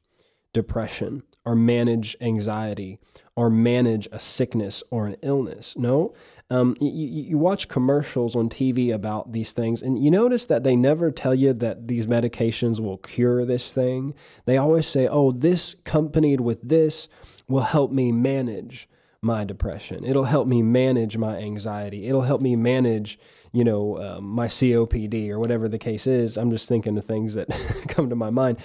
depression 0.52 1.22
or 1.44 1.54
manage 1.54 2.16
anxiety 2.20 2.98
or 3.36 3.50
manage 3.50 4.08
a 4.12 4.18
sickness 4.18 4.82
or 4.90 5.06
an 5.06 5.16
illness. 5.22 5.76
No, 5.76 6.14
um, 6.50 6.76
you, 6.80 6.90
you, 6.90 7.38
watch 7.38 7.68
commercials 7.68 8.36
on 8.36 8.48
TV 8.48 8.94
about 8.94 9.32
these 9.32 9.52
things, 9.52 9.82
and 9.82 10.02
you 10.02 10.10
notice 10.10 10.46
that 10.46 10.62
they 10.62 10.76
never 10.76 11.10
tell 11.10 11.34
you 11.34 11.52
that 11.54 11.88
these 11.88 12.06
medications 12.06 12.80
will 12.80 12.98
cure 12.98 13.44
this 13.44 13.72
thing. 13.72 14.14
They 14.44 14.58
always 14.58 14.86
say, 14.86 15.08
oh, 15.08 15.32
this 15.32 15.72
accompanied 15.72 16.42
with 16.42 16.60
this 16.62 17.08
will 17.48 17.60
help 17.60 17.92
me 17.92 18.12
manage 18.12 18.88
my 19.22 19.44
depression. 19.44 20.04
It'll 20.04 20.24
help 20.24 20.46
me 20.46 20.62
manage 20.62 21.16
my 21.16 21.38
anxiety. 21.38 22.06
It'll 22.06 22.22
help 22.22 22.42
me 22.42 22.56
manage, 22.56 23.18
you 23.52 23.64
know, 23.64 23.96
uh, 23.96 24.20
my 24.20 24.46
COPD 24.46 25.30
or 25.30 25.40
whatever 25.40 25.66
the 25.66 25.78
case 25.78 26.06
is. 26.06 26.36
I'm 26.36 26.50
just 26.50 26.68
thinking 26.68 26.96
of 26.98 27.04
things 27.04 27.34
that 27.34 27.48
come 27.88 28.10
to 28.10 28.16
my 28.16 28.30
mind. 28.30 28.58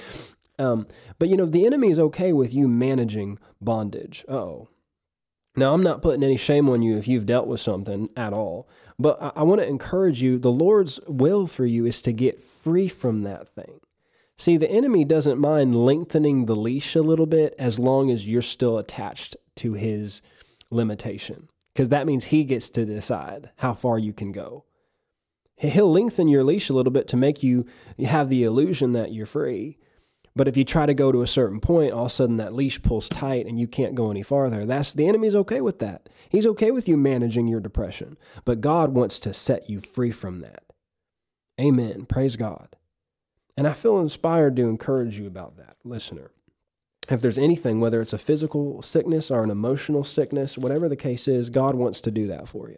Um, 0.59 0.85
but 1.17 1.29
you 1.29 1.37
know, 1.37 1.45
the 1.45 1.65
enemy 1.65 1.89
is 1.89 1.99
okay 1.99 2.33
with 2.33 2.53
you 2.53 2.67
managing 2.67 3.39
bondage. 3.61 4.25
Oh, 4.27 4.67
now 5.55 5.73
I'm 5.73 5.83
not 5.83 6.01
putting 6.01 6.23
any 6.23 6.37
shame 6.37 6.69
on 6.69 6.81
you 6.81 6.97
if 6.97 7.07
you've 7.07 7.25
dealt 7.25 7.47
with 7.47 7.59
something 7.59 8.09
at 8.15 8.33
all, 8.33 8.69
but 8.97 9.21
I, 9.21 9.31
I 9.37 9.43
want 9.43 9.61
to 9.61 9.67
encourage 9.67 10.21
you. 10.21 10.37
The 10.37 10.51
Lord's 10.51 10.99
will 11.07 11.47
for 11.47 11.65
you 11.65 11.85
is 11.85 12.01
to 12.03 12.11
get 12.11 12.41
free 12.41 12.87
from 12.87 13.23
that 13.23 13.47
thing. 13.55 13.79
See, 14.37 14.55
the 14.55 14.71
enemy 14.71 15.03
doesn't 15.03 15.39
mind 15.39 15.75
lengthening 15.75 16.45
the 16.45 16.55
leash 16.55 16.95
a 16.95 17.01
little 17.01 17.25
bit 17.25 17.55
as 17.59 17.77
long 17.77 18.09
as 18.09 18.25
you're 18.25 18.41
still 18.41 18.77
attached 18.77 19.35
to 19.55 19.73
his 19.73 20.21
limitation 20.71 21.49
because 21.73 21.89
that 21.89 22.05
means 22.05 22.25
he 22.25 22.43
gets 22.43 22.69
to 22.69 22.85
decide 22.85 23.51
how 23.57 23.73
far 23.73 23.97
you 23.97 24.13
can 24.13 24.31
go. 24.31 24.65
He'll 25.57 25.91
lengthen 25.91 26.29
your 26.29 26.43
leash 26.43 26.69
a 26.69 26.73
little 26.73 26.91
bit 26.91 27.07
to 27.09 27.17
make 27.17 27.43
you 27.43 27.65
have 28.05 28.29
the 28.29 28.43
illusion 28.43 28.93
that 28.93 29.11
you're 29.11 29.25
free. 29.25 29.77
But 30.35 30.47
if 30.47 30.55
you 30.55 30.63
try 30.63 30.85
to 30.85 30.93
go 30.93 31.11
to 31.11 31.21
a 31.21 31.27
certain 31.27 31.59
point, 31.59 31.91
all 31.91 32.05
of 32.05 32.11
a 32.11 32.15
sudden 32.15 32.37
that 32.37 32.53
leash 32.53 32.81
pulls 32.81 33.09
tight 33.09 33.45
and 33.45 33.59
you 33.59 33.67
can't 33.67 33.95
go 33.95 34.11
any 34.11 34.23
farther. 34.23 34.65
That's 34.65 34.93
the 34.93 35.07
enemy's 35.07 35.35
okay 35.35 35.61
with 35.61 35.79
that. 35.79 36.09
He's 36.29 36.45
okay 36.45 36.71
with 36.71 36.87
you 36.87 36.97
managing 36.97 37.47
your 37.47 37.59
depression, 37.59 38.17
but 38.45 38.61
God 38.61 38.93
wants 38.93 39.19
to 39.21 39.33
set 39.33 39.69
you 39.69 39.81
free 39.81 40.11
from 40.11 40.39
that. 40.41 40.63
Amen. 41.59 42.05
Praise 42.05 42.35
God. 42.35 42.75
And 43.57 43.67
I 43.67 43.73
feel 43.73 43.99
inspired 43.99 44.55
to 44.55 44.69
encourage 44.69 45.19
you 45.19 45.27
about 45.27 45.57
that, 45.57 45.75
listener 45.83 46.31
if 47.09 47.21
there's 47.21 47.37
anything, 47.37 47.79
whether 47.79 48.01
it's 48.01 48.13
a 48.13 48.17
physical 48.17 48.81
sickness 48.81 49.31
or 49.31 49.43
an 49.43 49.49
emotional 49.49 50.03
sickness, 50.03 50.57
whatever 50.57 50.87
the 50.87 50.95
case 50.95 51.27
is, 51.27 51.49
God 51.49 51.75
wants 51.75 52.01
to 52.01 52.11
do 52.11 52.27
that 52.27 52.47
for 52.47 52.69
you. 52.69 52.77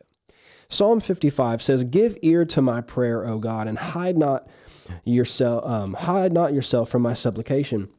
Psalm 0.72 1.02
55 1.02 1.62
says, 1.62 1.84
"Give 1.84 2.18
ear 2.22 2.46
to 2.46 2.62
my 2.62 2.80
prayer, 2.80 3.28
O 3.28 3.38
God, 3.38 3.68
and 3.68 3.78
hide 3.78 4.18
not 4.18 4.48
yourself, 5.04 5.66
um, 5.66 5.94
hide 5.94 6.32
not 6.32 6.54
yourself 6.54 6.90
from 6.90 7.02
my 7.02 7.14
supplication. 7.14 7.90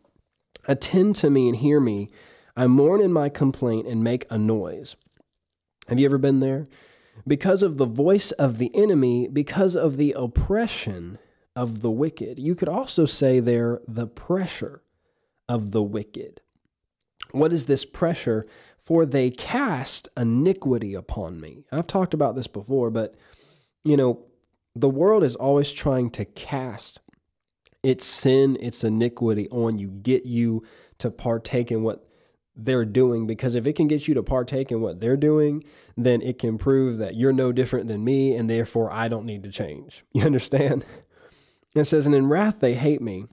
Attend 0.66 1.14
to 1.16 1.28
me 1.28 1.48
and 1.48 1.56
hear 1.56 1.80
me. 1.80 2.08
I 2.56 2.66
mourn 2.66 3.00
in 3.00 3.12
my 3.12 3.28
complaint 3.28 3.86
and 3.86 4.02
make 4.02 4.26
a 4.30 4.38
noise." 4.38 4.96
Have 5.88 6.00
you 6.00 6.06
ever 6.06 6.18
been 6.18 6.40
there? 6.40 6.66
Because 7.26 7.62
of 7.62 7.76
the 7.76 7.86
voice 7.86 8.30
of 8.32 8.56
the 8.56 8.74
enemy, 8.74 9.28
because 9.28 9.76
of 9.76 9.98
the 9.98 10.12
oppression 10.12 11.18
of 11.54 11.82
the 11.82 11.90
wicked. 11.90 12.38
You 12.38 12.54
could 12.54 12.68
also 12.68 13.04
say 13.04 13.38
there 13.38 13.82
the 13.86 14.06
pressure 14.06 14.82
of 15.46 15.72
the 15.72 15.82
wicked. 15.82 16.40
What 17.32 17.52
is 17.52 17.66
this 17.66 17.84
pressure? 17.84 18.46
For 18.84 19.06
they 19.06 19.30
cast 19.30 20.08
iniquity 20.16 20.94
upon 20.94 21.40
me. 21.40 21.64
I've 21.70 21.86
talked 21.86 22.14
about 22.14 22.34
this 22.34 22.48
before, 22.48 22.90
but 22.90 23.14
you 23.84 23.96
know, 23.96 24.24
the 24.74 24.88
world 24.88 25.22
is 25.22 25.36
always 25.36 25.72
trying 25.72 26.10
to 26.10 26.24
cast 26.24 27.00
its 27.82 28.04
sin, 28.04 28.56
its 28.60 28.84
iniquity 28.84 29.48
on 29.50 29.78
you, 29.78 29.88
get 29.88 30.24
you 30.24 30.64
to 30.98 31.10
partake 31.10 31.70
in 31.70 31.82
what 31.82 32.08
they're 32.54 32.84
doing 32.84 33.26
because 33.26 33.54
if 33.54 33.66
it 33.66 33.74
can 33.74 33.88
get 33.88 34.06
you 34.06 34.14
to 34.14 34.22
partake 34.22 34.70
in 34.70 34.80
what 34.80 35.00
they're 35.00 35.16
doing, 35.16 35.64
then 35.96 36.20
it 36.22 36.38
can 36.38 36.58
prove 36.58 36.98
that 36.98 37.16
you're 37.16 37.32
no 37.32 37.50
different 37.50 37.88
than 37.88 38.04
me 38.04 38.34
and 38.34 38.48
therefore 38.48 38.92
I 38.92 39.08
don't 39.08 39.26
need 39.26 39.42
to 39.44 39.50
change. 39.50 40.04
You 40.12 40.24
understand? 40.24 40.84
It 41.74 41.84
says, 41.84 42.06
And 42.06 42.14
in 42.14 42.28
wrath 42.28 42.60
they 42.60 42.74
hate 42.74 43.00
me, 43.00 43.26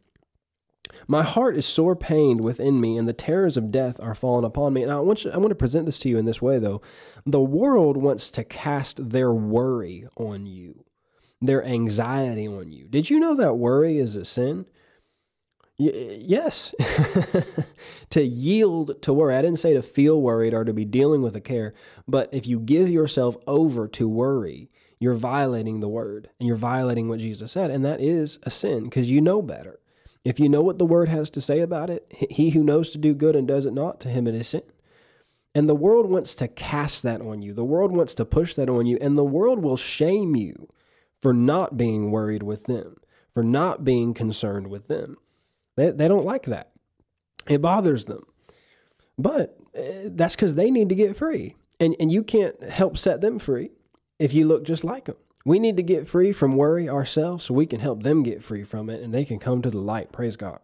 my 1.10 1.24
heart 1.24 1.58
is 1.58 1.66
sore 1.66 1.96
pained 1.96 2.42
within 2.44 2.80
me, 2.80 2.96
and 2.98 3.08
the 3.10 3.14
terrors 3.14 3.58
of 3.58 3.72
death 3.72 4.00
are 4.00 4.16
fallen 4.16 4.46
upon 4.46 4.74
me. 4.74 4.84
And 4.84 4.92
I 4.92 5.00
want 5.00 5.26
you, 5.26 5.32
I 5.32 5.38
want 5.38 5.50
to 5.50 5.56
present 5.56 5.88
this 5.88 6.00
to 6.02 6.10
you 6.10 6.18
in 6.20 6.26
this 6.26 6.42
way, 6.42 6.60
though. 6.60 6.82
The 7.26 7.42
world 7.42 7.98
wants 7.98 8.32
to 8.32 8.44
cast 8.46 9.10
their 9.10 9.34
worry 9.34 10.08
on 10.16 10.46
you. 10.46 10.86
their 11.42 11.64
anxiety 11.66 12.48
on 12.48 12.72
you. 12.72 12.88
Did 12.88 13.10
you 13.10 13.20
know 13.20 13.34
that 13.36 13.56
worry 13.56 13.98
is 13.98 14.16
a 14.16 14.26
sin? 14.26 14.66
Y- 15.80 16.20
yes. 16.22 16.76
to 18.10 18.22
yield 18.22 19.02
to 19.04 19.14
worry. 19.14 19.36
I 19.36 19.42
didn't 19.42 19.60
say 19.60 19.74
to 19.74 19.82
feel 19.82 20.22
worried 20.22 20.54
or 20.54 20.66
to 20.66 20.74
be 20.74 20.86
dealing 20.86 21.22
with 21.22 21.36
a 21.36 21.42
care, 21.42 21.74
but 22.08 22.30
if 22.34 22.46
you 22.48 22.60
give 22.60 22.90
yourself 22.90 23.38
over 23.48 23.88
to 23.90 24.10
worry, 24.10 24.70
you're 25.00 25.16
violating 25.16 25.80
the 25.80 25.88
word 25.90 26.30
and 26.40 26.48
you're 26.48 26.58
violating 26.58 27.08
what 27.10 27.20
Jesus 27.20 27.54
said. 27.54 27.72
And 27.72 27.86
that 27.86 28.02
is 28.02 28.40
a 28.44 28.50
sin 28.50 28.84
because 28.84 29.10
you 29.10 29.22
know 29.22 29.42
better. 29.42 29.80
If 30.26 30.40
you 30.40 30.50
know 30.50 30.62
what 30.62 30.78
the 30.78 30.86
word 30.86 31.10
has 31.10 31.30
to 31.32 31.42
say 31.42 31.62
about 31.62 31.90
it, 31.90 32.06
he 32.30 32.50
who 32.50 32.64
knows 32.64 32.90
to 32.90 32.98
do 32.98 33.14
good 33.14 33.36
and 33.36 33.48
does 33.48 33.66
it 33.66 33.74
not, 33.74 34.00
to 34.02 34.10
him 34.10 34.28
it 34.28 34.36
is 34.36 34.50
sin. 34.50 34.64
And 35.56 35.68
the 35.68 35.76
world 35.76 36.10
wants 36.10 36.36
to 36.36 36.48
cast 36.48 37.04
that 37.04 37.22
on 37.22 37.42
you. 37.42 37.54
The 37.54 37.66
world 37.66 37.92
wants 37.92 38.14
to 38.16 38.26
push 38.26 38.56
that 38.56 38.70
on 38.70 38.86
you. 38.86 38.98
And 39.02 39.18
the 39.18 39.24
world 39.24 39.60
will 39.60 39.78
shame 39.78 40.36
you 40.36 40.68
for 41.22 41.34
not 41.34 41.78
being 41.78 42.12
worried 42.12 42.44
with 42.44 42.66
them, 42.66 42.98
for 43.34 43.44
not 43.44 43.84
being 43.84 44.14
concerned 44.14 44.68
with 44.68 44.88
them. 44.88 45.18
They, 45.76 45.92
they 45.92 46.08
don't 46.08 46.26
like 46.26 46.44
that. 46.46 46.72
It 47.48 47.62
bothers 47.62 48.06
them. 48.06 48.26
But 49.18 49.58
uh, 49.78 50.10
that's 50.12 50.36
because 50.36 50.56
they 50.56 50.70
need 50.70 50.90
to 50.90 50.96
get 50.96 51.18
free. 51.18 51.56
And, 51.80 51.96
and 52.00 52.12
you 52.12 52.24
can't 52.24 52.62
help 52.64 52.98
set 52.98 53.22
them 53.22 53.40
free 53.40 53.72
if 54.20 54.34
you 54.34 54.46
look 54.46 54.64
just 54.66 54.84
like 54.84 55.06
them. 55.06 55.16
We 55.50 55.58
need 55.58 55.78
to 55.78 55.84
get 55.84 56.08
free 56.08 56.32
from 56.32 56.58
worry 56.58 56.88
ourselves 56.88 57.46
so 57.46 57.56
we 57.56 57.66
can 57.66 57.80
help 57.80 58.04
them 58.04 58.22
get 58.22 58.44
free 58.44 58.64
from 58.64 58.88
it 58.88 59.02
and 59.02 59.12
they 59.12 59.26
can 59.26 59.40
come 59.40 59.64
to 59.64 59.72
the 59.72 59.80
light. 59.80 60.12
Praise 60.12 60.36
God. 60.36 60.60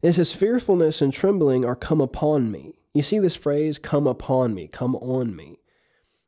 It 0.00 0.14
says, 0.14 0.32
Fearfulness 0.32 1.02
and 1.02 1.12
trembling 1.12 1.62
are 1.66 1.76
come 1.76 2.00
upon 2.00 2.50
me. 2.50 2.78
You 2.94 3.02
see 3.02 3.18
this 3.18 3.36
phrase, 3.36 3.76
come 3.76 4.06
upon 4.06 4.54
me, 4.54 4.68
come 4.68 4.96
on 4.96 5.36
me. 5.36 5.58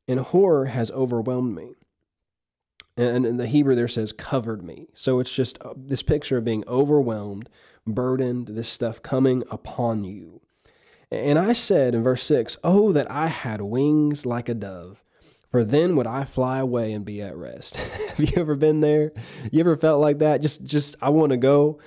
And 0.07 0.21
horror 0.21 0.67
has 0.67 0.91
overwhelmed 0.91 1.57
me. 1.57 1.73
And 2.99 3.25
in 3.25 3.39
the 3.39 3.47
Hebrew 3.47 3.75
there 3.75 3.89
says 3.89 4.13
covered 4.13 4.63
me. 4.63 4.89
So 4.93 5.19
it's 5.19 5.35
just 5.35 5.57
uh, 5.63 5.73
this 5.75 6.03
picture 6.03 6.37
of 6.37 6.45
being 6.45 6.63
overwhelmed, 6.69 7.49
burdened, 7.87 8.49
this 8.49 8.69
stuff 8.69 9.01
coming 9.01 9.45
upon 9.51 10.05
you. 10.05 10.43
And 11.11 11.39
I 11.39 11.55
said 11.55 11.95
in 11.95 12.03
verse 12.03 12.23
6, 12.25 12.59
Oh, 12.63 12.93
that 12.93 13.11
I 13.11 13.29
had 13.29 13.63
wings 13.63 14.27
like 14.27 14.51
a 14.51 14.55
dove, 14.55 15.03
for 15.53 15.65
then 15.65 15.97
would 15.97 16.07
I 16.07 16.25
fly 16.25 16.59
away 16.59 16.93
and 16.93 17.05
be 17.05 17.21
at 17.21 17.37
rest. 17.37 17.77
Have 18.09 18.19
you 18.19 18.33
ever 18.37 18.57
been 18.57 18.81
there? 18.81 19.13
You 19.51 19.61
ever 19.61 19.77
felt 19.77 20.01
like 20.01 20.19
that? 20.21 20.41
Just, 20.41 20.65
just, 20.65 20.97
I 21.03 21.11
want 21.11 21.31
to 21.31 21.37
go. 21.37 21.79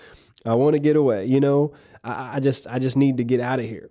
I 0.46 0.54
want 0.54 0.76
to 0.76 0.80
get 0.80 0.96
away. 0.96 1.26
You 1.26 1.40
know, 1.40 1.74
I, 2.04 2.36
I 2.36 2.40
just, 2.40 2.68
I 2.68 2.78
just 2.78 2.96
need 2.96 3.18
to 3.18 3.24
get 3.24 3.42
out 3.42 3.60
of 3.60 3.66
here. 3.66 3.90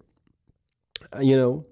Uh, 1.14 1.20
you 1.20 1.36
know, 1.36 1.66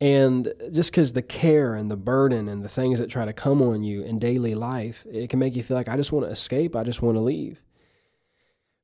and 0.00 0.50
just 0.72 0.90
because 0.90 1.12
the 1.12 1.20
care 1.22 1.74
and 1.74 1.90
the 1.90 1.96
burden 1.96 2.48
and 2.48 2.64
the 2.64 2.70
things 2.70 3.00
that 3.00 3.10
try 3.10 3.26
to 3.26 3.34
come 3.34 3.60
on 3.60 3.82
you 3.82 4.02
in 4.02 4.18
daily 4.18 4.54
life, 4.54 5.04
it 5.12 5.28
can 5.28 5.38
make 5.38 5.56
you 5.56 5.62
feel 5.62 5.76
like, 5.76 5.88
I 5.88 5.96
just 5.96 6.10
want 6.10 6.24
to 6.24 6.32
escape. 6.32 6.74
I 6.74 6.84
just 6.84 7.02
want 7.02 7.16
to 7.16 7.20
leave. 7.20 7.60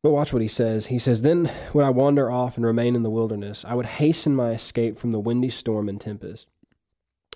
But 0.02 0.10
watch 0.10 0.30
what 0.30 0.42
he 0.42 0.48
says. 0.48 0.88
He 0.88 0.98
says, 0.98 1.22
Then 1.22 1.50
would 1.72 1.86
I 1.86 1.88
wander 1.88 2.30
off 2.30 2.58
and 2.58 2.66
remain 2.66 2.94
in 2.94 3.02
the 3.02 3.08
wilderness. 3.08 3.64
I 3.66 3.72
would 3.72 3.86
hasten 3.86 4.36
my 4.36 4.50
escape 4.50 4.98
from 4.98 5.12
the 5.12 5.20
windy 5.20 5.48
storm 5.48 5.88
and 5.88 5.98
tempest. 5.98 6.48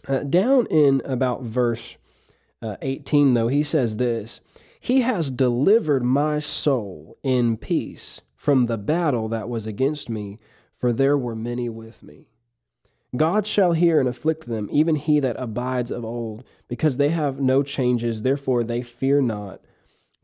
Uh, 0.06 0.20
down 0.20 0.66
in 0.66 1.02
about 1.04 1.42
verse 1.42 1.96
uh, 2.62 2.76
18, 2.82 3.34
though, 3.34 3.48
he 3.48 3.62
says 3.62 3.96
this 3.96 4.40
He 4.80 5.00
has 5.00 5.30
delivered 5.30 6.04
my 6.04 6.38
soul 6.38 7.16
in 7.22 7.56
peace 7.56 8.20
from 8.36 8.66
the 8.66 8.78
battle 8.78 9.28
that 9.28 9.48
was 9.48 9.66
against 9.66 10.08
me, 10.08 10.38
for 10.76 10.92
there 10.92 11.18
were 11.18 11.34
many 11.34 11.68
with 11.68 12.02
me. 12.02 12.28
God 13.16 13.46
shall 13.46 13.72
hear 13.72 14.00
and 14.00 14.08
afflict 14.08 14.46
them, 14.46 14.68
even 14.70 14.96
he 14.96 15.18
that 15.20 15.36
abides 15.38 15.90
of 15.90 16.04
old, 16.04 16.44
because 16.68 16.96
they 16.96 17.08
have 17.08 17.40
no 17.40 17.62
changes, 17.62 18.22
therefore 18.22 18.62
they 18.62 18.82
fear 18.82 19.20
not 19.22 19.60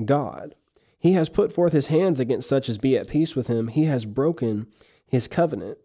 God. 0.04 0.54
He 0.98 1.12
has 1.12 1.28
put 1.28 1.52
forth 1.52 1.72
his 1.72 1.88
hands 1.88 2.20
against 2.20 2.48
such 2.48 2.68
as 2.68 2.78
be 2.78 2.96
at 2.96 3.08
peace 3.08 3.34
with 3.34 3.46
him. 3.46 3.68
He 3.68 3.84
has 3.84 4.06
broken 4.06 4.66
his 5.06 5.28
covenant. 5.28 5.78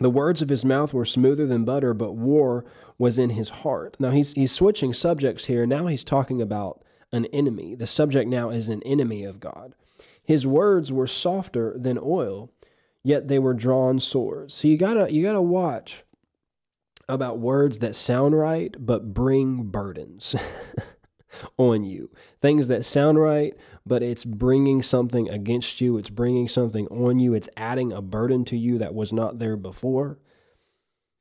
The 0.00 0.10
words 0.10 0.42
of 0.42 0.48
his 0.48 0.64
mouth 0.64 0.92
were 0.92 1.04
smoother 1.04 1.46
than 1.46 1.64
butter, 1.64 1.94
but 1.94 2.12
war 2.12 2.64
was 2.98 3.18
in 3.18 3.30
his 3.30 3.48
heart. 3.48 3.96
Now 3.98 4.10
he's 4.10 4.32
he's 4.32 4.52
switching 4.52 4.92
subjects 4.92 5.44
here. 5.44 5.66
Now 5.66 5.86
he's 5.86 6.04
talking 6.04 6.42
about 6.42 6.82
an 7.12 7.26
enemy. 7.26 7.74
The 7.74 7.86
subject 7.86 8.28
now 8.28 8.50
is 8.50 8.68
an 8.68 8.82
enemy 8.82 9.24
of 9.24 9.40
God. 9.40 9.74
His 10.22 10.46
words 10.46 10.90
were 10.90 11.06
softer 11.06 11.76
than 11.78 11.98
oil, 12.02 12.50
yet 13.02 13.28
they 13.28 13.38
were 13.38 13.54
drawn 13.54 14.00
swords. 14.00 14.54
So 14.54 14.68
you 14.68 14.76
gotta 14.76 15.12
you 15.12 15.22
gotta 15.22 15.42
watch 15.42 16.04
about 17.08 17.38
words 17.38 17.80
that 17.80 17.94
sound 17.94 18.36
right 18.36 18.74
but 18.78 19.12
bring 19.12 19.64
burdens 19.64 20.34
on 21.56 21.84
you. 21.84 22.10
Things 22.40 22.68
that 22.68 22.84
sound 22.84 23.18
right, 23.18 23.54
but 23.86 24.02
it's 24.02 24.24
bringing 24.24 24.82
something 24.82 25.28
against 25.28 25.80
you. 25.80 25.98
It's 25.98 26.10
bringing 26.10 26.48
something 26.48 26.86
on 26.88 27.18
you. 27.18 27.34
It's 27.34 27.48
adding 27.56 27.92
a 27.92 28.00
burden 28.00 28.44
to 28.46 28.56
you 28.56 28.78
that 28.78 28.94
was 28.94 29.12
not 29.12 29.38
there 29.38 29.56
before. 29.56 30.18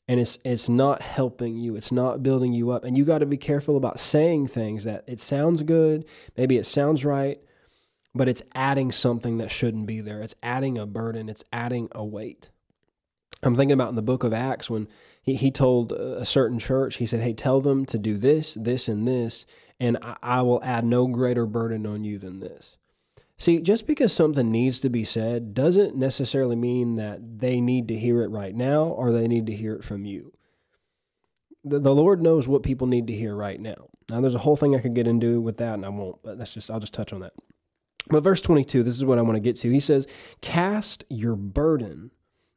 And 0.07 0.19
it's 0.19 0.37
it's 0.43 0.67
not 0.67 1.01
helping 1.01 1.57
you. 1.57 1.75
It's 1.75 1.91
not 1.91 2.23
building 2.23 2.53
you 2.53 2.71
up. 2.71 2.83
And 2.83 2.97
you 2.97 3.05
got 3.05 3.19
to 3.19 3.25
be 3.25 3.37
careful 3.37 3.77
about 3.77 3.99
saying 3.99 4.47
things 4.47 4.83
that 4.83 5.03
it 5.07 5.19
sounds 5.19 5.63
good, 5.63 6.05
maybe 6.35 6.57
it 6.57 6.65
sounds 6.65 7.05
right, 7.05 7.39
but 8.13 8.27
it's 8.27 8.43
adding 8.53 8.91
something 8.91 9.37
that 9.37 9.49
shouldn't 9.51 9.85
be 9.85 10.01
there. 10.01 10.21
It's 10.21 10.35
adding 10.43 10.77
a 10.77 10.85
burden, 10.85 11.29
it's 11.29 11.45
adding 11.53 11.87
a 11.93 12.03
weight. 12.03 12.49
I'm 13.41 13.55
thinking 13.55 13.73
about 13.73 13.89
in 13.89 13.95
the 13.95 14.01
book 14.01 14.23
of 14.23 14.33
Acts 14.33 14.69
when 14.69 14.87
he, 15.21 15.35
he 15.35 15.51
told 15.51 15.91
a 15.91 16.25
certain 16.25 16.59
church, 16.59 16.97
he 16.97 17.05
said, 17.05 17.21
Hey, 17.21 17.33
tell 17.33 17.61
them 17.61 17.85
to 17.87 17.97
do 17.97 18.17
this, 18.17 18.55
this, 18.55 18.87
and 18.87 19.07
this, 19.07 19.45
and 19.83 19.97
I, 20.23 20.41
will 20.43 20.63
add 20.63 20.85
no 20.85 21.07
greater 21.07 21.45
burden 21.45 21.85
on 21.85 22.05
you 22.05 22.17
than 22.17 22.39
this. 22.39 22.77
See, 23.37 23.59
just 23.59 23.85
because 23.85 24.13
something 24.13 24.49
needs 24.49 24.79
to 24.79 24.89
be 24.89 25.03
said 25.03 25.53
doesn't 25.53 25.97
necessarily 25.97 26.55
mean 26.55 26.95
that 26.95 27.39
they 27.39 27.59
need 27.59 27.89
to 27.89 27.99
hear 27.99 28.21
it 28.21 28.29
right 28.29 28.55
now 28.55 28.83
or 28.85 29.11
they 29.11 29.27
need 29.27 29.45
to 29.47 29.53
hear 29.53 29.73
it 29.73 29.83
from 29.83 30.05
you. 30.05 30.31
The, 31.65 31.79
the 31.79 31.93
Lord 31.93 32.21
knows 32.21 32.47
what 32.47 32.63
people 32.63 32.87
need 32.87 33.07
to 33.07 33.13
hear 33.13 33.35
right 33.35 33.59
now. 33.59 33.89
Now, 34.09 34.21
there's 34.21 34.35
a 34.35 34.39
whole 34.39 34.55
thing 34.55 34.73
I 34.73 34.79
could 34.79 34.93
get 34.93 35.07
into 35.07 35.41
with 35.41 35.57
that, 35.57 35.73
and 35.73 35.85
I 35.85 35.89
won't, 35.89 36.23
but 36.23 36.37
that's 36.37 36.53
just, 36.53 36.71
I'll 36.71 36.79
just 36.79 36.93
touch 36.93 37.11
on 37.11 37.19
that. 37.19 37.33
But 38.07 38.23
verse 38.23 38.39
22, 38.39 38.83
this 38.83 38.95
is 38.95 39.03
what 39.03 39.17
I 39.17 39.21
want 39.21 39.35
to 39.35 39.41
get 39.41 39.57
to. 39.57 39.69
He 39.69 39.81
says, 39.81 40.07
Cast 40.39 41.03
your 41.09 41.35
burden 41.35 42.11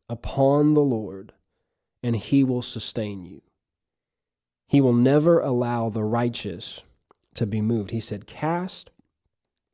upon 0.09 0.75
the 0.75 0.81
Lord, 0.81 1.33
and 2.05 2.15
he 2.15 2.45
will 2.45 2.63
sustain 2.63 3.25
you. 3.25 3.43
He 4.69 4.81
will 4.81 4.93
never 4.93 5.41
allow 5.41 5.89
the 5.89 6.05
righteous 6.05 6.83
to 7.37 7.47
be 7.47 7.61
moved. 7.61 7.91
He 7.91 8.01
said, 8.01 8.27
Cast 8.27 8.91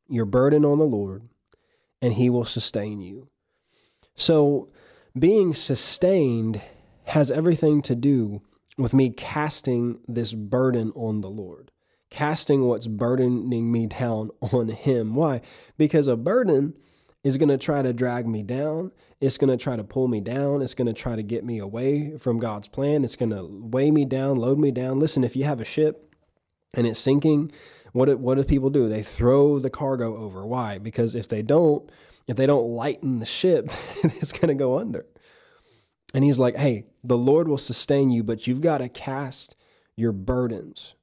your 0.08 0.24
burden 0.24 0.64
on 0.64 0.78
the 0.78 0.84
Lord, 0.84 1.28
and 2.00 2.14
he 2.14 2.28
will 2.30 2.44
sustain 2.44 3.00
you. 3.00 3.28
So, 4.14 4.70
being 5.18 5.54
sustained 5.54 6.60
has 7.04 7.30
everything 7.30 7.82
to 7.82 7.94
do 7.94 8.42
with 8.78 8.94
me 8.94 9.10
casting 9.10 10.00
this 10.06 10.32
burden 10.32 10.92
on 10.94 11.20
the 11.20 11.30
Lord 11.30 11.72
casting 12.12 12.66
what's 12.66 12.86
burdening 12.86 13.72
me 13.72 13.86
down 13.86 14.30
on 14.40 14.68
Him. 14.68 15.14
Why? 15.14 15.40
Because 15.76 16.06
a 16.06 16.16
burden 16.16 16.74
is 17.24 17.36
going 17.36 17.48
to 17.48 17.58
try 17.58 17.82
to 17.82 17.92
drag 17.92 18.26
me 18.26 18.42
down. 18.42 18.92
It's 19.20 19.38
going 19.38 19.56
to 19.56 19.62
try 19.62 19.76
to 19.76 19.84
pull 19.84 20.08
me 20.08 20.20
down. 20.20 20.60
It's 20.60 20.74
going 20.74 20.86
to 20.86 20.92
try 20.92 21.16
to 21.16 21.22
get 21.22 21.44
me 21.44 21.58
away 21.58 22.18
from 22.18 22.38
God's 22.38 22.68
plan. 22.68 23.04
It's 23.04 23.16
going 23.16 23.30
to 23.30 23.48
weigh 23.48 23.90
me 23.90 24.04
down, 24.04 24.36
load 24.36 24.58
me 24.58 24.70
down. 24.70 24.98
Listen, 24.98 25.24
if 25.24 25.36
you 25.36 25.44
have 25.44 25.60
a 25.60 25.64
ship 25.64 26.11
and 26.74 26.86
it's 26.86 27.00
sinking, 27.00 27.52
what 27.92 28.06
do, 28.06 28.16
what 28.16 28.36
do 28.36 28.44
people 28.44 28.70
do? 28.70 28.88
They 28.88 29.02
throw 29.02 29.58
the 29.58 29.70
cargo 29.70 30.16
over. 30.16 30.46
Why? 30.46 30.78
Because 30.78 31.14
if 31.14 31.28
they 31.28 31.42
don't, 31.42 31.90
if 32.26 32.36
they 32.36 32.46
don't 32.46 32.68
lighten 32.68 33.18
the 33.18 33.26
ship, 33.26 33.70
it's 34.04 34.32
going 34.32 34.48
to 34.48 34.54
go 34.54 34.78
under. 34.78 35.06
And 36.14 36.24
he's 36.24 36.38
like, 36.38 36.56
"Hey, 36.56 36.84
the 37.02 37.16
Lord 37.16 37.48
will 37.48 37.58
sustain 37.58 38.10
you, 38.10 38.22
but 38.22 38.46
you've 38.46 38.60
got 38.60 38.78
to 38.78 38.88
cast 38.88 39.56
your 39.96 40.12
burdens 40.12 40.94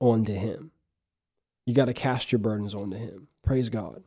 onto 0.00 0.34
Him. 0.34 0.70
You 1.64 1.74
got 1.74 1.86
to 1.86 1.94
cast 1.94 2.32
your 2.32 2.38
burdens 2.38 2.74
onto 2.74 2.96
Him. 2.96 3.28
Praise 3.44 3.68
God. 3.68 4.02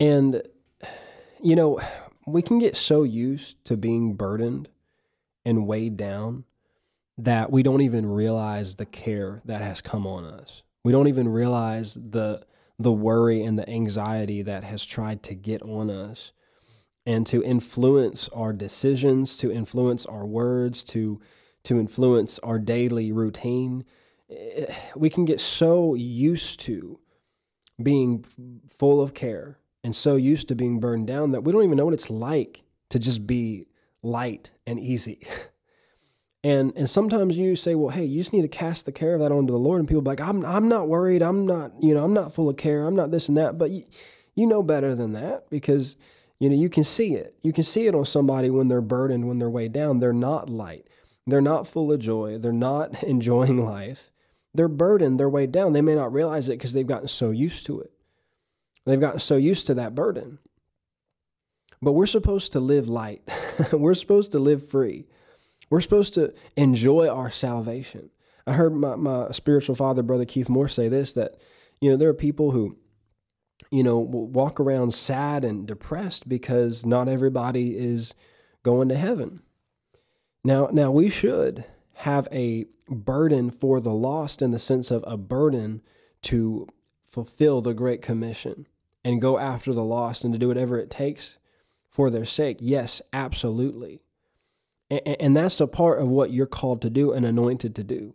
And, 0.00 0.42
you 1.42 1.56
know, 1.56 1.80
we 2.26 2.42
can 2.42 2.58
get 2.58 2.76
so 2.76 3.02
used 3.02 3.64
to 3.66 3.76
being 3.76 4.14
burdened 4.14 4.68
and 5.44 5.66
weighed 5.66 5.96
down 5.96 6.44
that 7.18 7.50
we 7.50 7.62
don't 7.62 7.80
even 7.80 8.06
realize 8.06 8.76
the 8.76 8.86
care 8.86 9.40
that 9.44 9.60
has 9.60 9.80
come 9.80 10.06
on 10.06 10.24
us. 10.24 10.62
We 10.82 10.92
don't 10.92 11.08
even 11.08 11.28
realize 11.28 11.94
the 11.94 12.44
the 12.78 12.92
worry 12.92 13.44
and 13.44 13.56
the 13.56 13.68
anxiety 13.70 14.42
that 14.42 14.64
has 14.64 14.84
tried 14.84 15.22
to 15.22 15.34
get 15.34 15.62
on 15.62 15.90
us 15.90 16.32
and 17.06 17.24
to 17.24 17.42
influence 17.44 18.28
our 18.30 18.52
decisions, 18.52 19.36
to 19.36 19.52
influence 19.52 20.04
our 20.06 20.26
words, 20.26 20.82
to 20.84 21.20
to 21.64 21.78
influence 21.78 22.38
our 22.40 22.58
daily 22.58 23.12
routine. 23.12 23.84
Eh, 24.28 24.72
we 24.96 25.08
can 25.08 25.24
get 25.24 25.40
so 25.40 25.94
used 25.94 26.60
to 26.60 26.98
being 27.82 28.24
full 28.68 29.00
of 29.00 29.14
care 29.14 29.58
and 29.82 29.94
so 29.94 30.16
used 30.16 30.48
to 30.48 30.54
being 30.54 30.80
burned 30.80 31.06
down 31.06 31.32
that 31.32 31.42
we 31.42 31.52
don't 31.52 31.64
even 31.64 31.76
know 31.76 31.84
what 31.84 31.94
it's 31.94 32.10
like 32.10 32.62
to 32.90 32.98
just 32.98 33.26
be 33.26 33.66
light 34.02 34.50
and 34.66 34.78
easy. 34.78 35.26
And 36.44 36.74
and 36.76 36.88
sometimes 36.88 37.38
you 37.38 37.56
say, 37.56 37.74
well, 37.74 37.88
hey, 37.88 38.04
you 38.04 38.20
just 38.20 38.34
need 38.34 38.42
to 38.42 38.48
cast 38.48 38.84
the 38.84 38.92
care 38.92 39.14
of 39.14 39.20
that 39.20 39.32
onto 39.32 39.50
the 39.52 39.58
Lord. 39.58 39.80
And 39.80 39.88
people 39.88 40.02
be 40.02 40.10
like, 40.10 40.20
I'm 40.20 40.44
I'm 40.44 40.68
not 40.68 40.88
worried. 40.88 41.22
I'm 41.22 41.46
not, 41.46 41.72
you 41.80 41.94
know, 41.94 42.04
I'm 42.04 42.12
not 42.12 42.34
full 42.34 42.50
of 42.50 42.58
care. 42.58 42.86
I'm 42.86 42.94
not 42.94 43.10
this 43.10 43.28
and 43.28 43.36
that. 43.38 43.56
But 43.56 43.70
you, 43.70 43.84
you 44.34 44.46
know 44.46 44.62
better 44.62 44.94
than 44.94 45.12
that 45.12 45.48
because 45.48 45.96
you 46.38 46.50
know 46.50 46.54
you 46.54 46.68
can 46.68 46.84
see 46.84 47.14
it. 47.14 47.34
You 47.42 47.54
can 47.54 47.64
see 47.64 47.86
it 47.86 47.94
on 47.94 48.04
somebody 48.04 48.50
when 48.50 48.68
they're 48.68 48.82
burdened, 48.82 49.26
when 49.26 49.38
they're 49.38 49.48
weighed 49.48 49.72
down. 49.72 50.00
They're 50.00 50.12
not 50.12 50.50
light. 50.50 50.86
They're 51.26 51.40
not 51.40 51.66
full 51.66 51.90
of 51.90 51.98
joy. 52.00 52.36
They're 52.36 52.52
not 52.52 53.02
enjoying 53.02 53.64
life. 53.64 54.12
They're 54.52 54.68
burdened. 54.68 55.18
They're 55.18 55.30
weighed 55.30 55.50
down. 55.50 55.72
They 55.72 55.80
may 55.80 55.94
not 55.94 56.12
realize 56.12 56.50
it 56.50 56.58
because 56.58 56.74
they've 56.74 56.86
gotten 56.86 57.08
so 57.08 57.30
used 57.30 57.64
to 57.66 57.80
it. 57.80 57.90
They've 58.84 59.00
gotten 59.00 59.18
so 59.18 59.36
used 59.36 59.66
to 59.68 59.74
that 59.74 59.94
burden. 59.94 60.38
But 61.80 61.92
we're 61.92 62.04
supposed 62.04 62.52
to 62.52 62.60
live 62.60 62.86
light. 62.86 63.22
we're 63.72 63.94
supposed 63.94 64.32
to 64.32 64.38
live 64.38 64.68
free. 64.68 65.06
We're 65.70 65.80
supposed 65.80 66.14
to 66.14 66.32
enjoy 66.56 67.08
our 67.08 67.30
salvation. 67.30 68.10
I 68.46 68.52
heard 68.52 68.74
my, 68.74 68.96
my 68.96 69.30
spiritual 69.30 69.74
father, 69.74 70.02
Brother 70.02 70.24
Keith 70.24 70.48
Moore, 70.48 70.68
say 70.68 70.88
this 70.88 71.12
that, 71.14 71.36
you 71.80 71.90
know, 71.90 71.96
there 71.96 72.08
are 72.08 72.14
people 72.14 72.50
who, 72.50 72.76
you 73.70 73.82
know, 73.82 73.98
walk 73.98 74.60
around 74.60 74.92
sad 74.92 75.44
and 75.44 75.66
depressed 75.66 76.28
because 76.28 76.84
not 76.84 77.08
everybody 77.08 77.76
is 77.76 78.14
going 78.62 78.88
to 78.88 78.96
heaven. 78.96 79.40
Now, 80.42 80.68
now 80.72 80.90
we 80.90 81.08
should 81.08 81.64
have 81.98 82.28
a 82.30 82.66
burden 82.88 83.50
for 83.50 83.80
the 83.80 83.92
lost 83.92 84.42
in 84.42 84.50
the 84.50 84.58
sense 84.58 84.90
of 84.90 85.04
a 85.06 85.16
burden 85.16 85.80
to 86.22 86.68
fulfill 87.08 87.60
the 87.60 87.74
Great 87.74 88.02
Commission 88.02 88.66
and 89.04 89.22
go 89.22 89.38
after 89.38 89.72
the 89.72 89.84
lost 89.84 90.24
and 90.24 90.32
to 90.34 90.38
do 90.38 90.48
whatever 90.48 90.78
it 90.78 90.90
takes 90.90 91.38
for 91.88 92.10
their 92.10 92.24
sake. 92.24 92.58
Yes, 92.60 93.00
absolutely. 93.12 94.02
And, 95.06 95.36
that's 95.36 95.60
a 95.60 95.66
part 95.66 96.00
of 96.00 96.08
what 96.08 96.32
you're 96.32 96.46
called 96.46 96.82
to 96.82 96.90
do 96.90 97.12
and 97.12 97.24
anointed 97.24 97.74
to 97.76 97.84
do. 97.84 98.14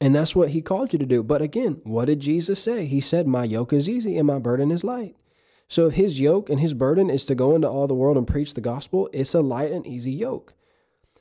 And 0.00 0.14
that's 0.14 0.34
what 0.34 0.50
he 0.50 0.62
called 0.62 0.92
you 0.92 0.98
to 0.98 1.06
do. 1.06 1.22
But 1.22 1.42
again, 1.42 1.80
what 1.84 2.06
did 2.06 2.20
Jesus 2.20 2.62
say? 2.62 2.86
He 2.86 3.00
said, 3.00 3.26
My 3.26 3.44
yoke 3.44 3.72
is 3.72 3.88
easy 3.88 4.18
and 4.18 4.26
my 4.26 4.38
burden 4.38 4.70
is 4.70 4.84
light. 4.84 5.16
So 5.68 5.86
if 5.86 5.94
his 5.94 6.20
yoke 6.20 6.50
and 6.50 6.60
his 6.60 6.74
burden 6.74 7.10
is 7.10 7.24
to 7.26 7.34
go 7.34 7.54
into 7.54 7.68
all 7.68 7.86
the 7.86 7.94
world 7.94 8.16
and 8.16 8.26
preach 8.26 8.54
the 8.54 8.60
gospel, 8.60 9.08
it's 9.12 9.34
a 9.34 9.40
light 9.40 9.72
and 9.72 9.86
easy 9.86 10.12
yoke. 10.12 10.54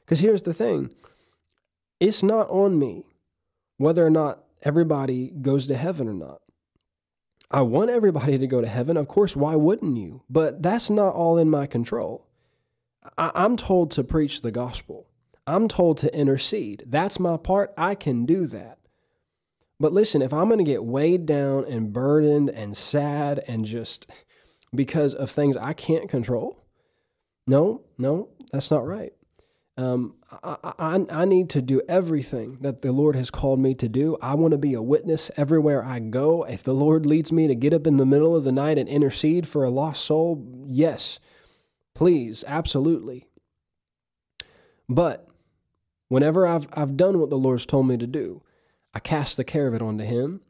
Because 0.05 0.19
here's 0.19 0.41
the 0.41 0.53
thing 0.53 0.93
it's 1.99 2.23
not 2.23 2.49
on 2.49 2.77
me 2.77 3.05
whether 3.77 4.05
or 4.05 4.09
not 4.09 4.43
everybody 4.62 5.29
goes 5.29 5.67
to 5.67 5.75
heaven 5.75 6.07
or 6.07 6.13
not. 6.13 6.41
I 7.49 7.62
want 7.62 7.91
everybody 7.91 8.38
to 8.38 8.47
go 8.47 8.62
to 8.62 8.67
heaven. 8.67 8.97
Of 8.97 9.07
course, 9.07 9.36
why 9.36 9.55
wouldn't 9.55 9.97
you? 9.97 10.23
But 10.29 10.63
that's 10.63 10.89
not 10.89 11.13
all 11.13 11.38
in 11.38 11.49
my 11.49 11.67
control. 11.67 12.27
I, 13.17 13.31
am 13.45 13.55
told 13.55 13.91
to 13.91 14.03
preach 14.03 14.41
the 14.41 14.51
gospel. 14.51 15.07
I'm 15.45 15.67
told 15.67 15.97
to 15.99 16.15
intercede. 16.15 16.83
That's 16.87 17.19
my 17.19 17.37
part. 17.37 17.73
I 17.77 17.95
can 17.95 18.25
do 18.25 18.45
that. 18.47 18.79
But 19.79 19.93
listen, 19.93 20.21
if 20.21 20.31
I'm 20.31 20.47
going 20.47 20.59
to 20.59 20.63
get 20.63 20.85
weighed 20.85 21.25
down 21.25 21.65
and 21.65 21.91
burdened 21.91 22.49
and 22.49 22.77
sad 22.77 23.43
and 23.47 23.65
just 23.65 24.09
because 24.73 25.13
of 25.13 25.29
things 25.29 25.57
I 25.57 25.73
can't 25.73 26.09
control, 26.09 26.63
no, 27.45 27.81
no, 27.97 28.29
that's 28.51 28.71
not 28.71 28.85
right. 28.85 29.13
Um, 29.75 30.15
I, 30.43 30.57
I, 30.77 31.05
I 31.09 31.25
need 31.25 31.49
to 31.51 31.61
do 31.61 31.81
everything 31.89 32.59
that 32.61 32.81
the 32.81 32.91
Lord 32.91 33.15
has 33.15 33.31
called 33.31 33.59
me 33.59 33.73
to 33.75 33.89
do. 33.89 34.15
I 34.21 34.35
want 34.35 34.51
to 34.51 34.57
be 34.57 34.75
a 34.75 34.81
witness 34.81 35.31
everywhere 35.35 35.83
I 35.83 35.99
go. 35.99 36.43
If 36.43 36.63
the 36.63 36.73
Lord 36.73 37.05
leads 37.05 37.31
me 37.31 37.47
to 37.47 37.55
get 37.55 37.73
up 37.73 37.87
in 37.87 37.97
the 37.97 38.05
middle 38.05 38.35
of 38.35 38.43
the 38.43 38.51
night 38.51 38.77
and 38.77 38.87
intercede 38.87 39.47
for 39.47 39.63
a 39.63 39.71
lost 39.71 40.05
soul, 40.05 40.45
yes, 40.67 41.19
Please, 41.95 42.43
absolutely. 42.47 43.27
But 44.89 45.27
whenever 46.08 46.45
I've, 46.47 46.67
I've 46.73 46.97
done 46.97 47.19
what 47.19 47.29
the 47.29 47.38
Lord's 47.38 47.65
told 47.65 47.88
me 47.88 47.97
to 47.97 48.08
do, 48.08 48.41
I 48.93 48.99
cast 48.99 49.38
the 49.38 49.43
care 49.43 49.67
of 49.67 49.73
it 49.73 49.82
onto 49.82 50.03
Him 50.03 50.41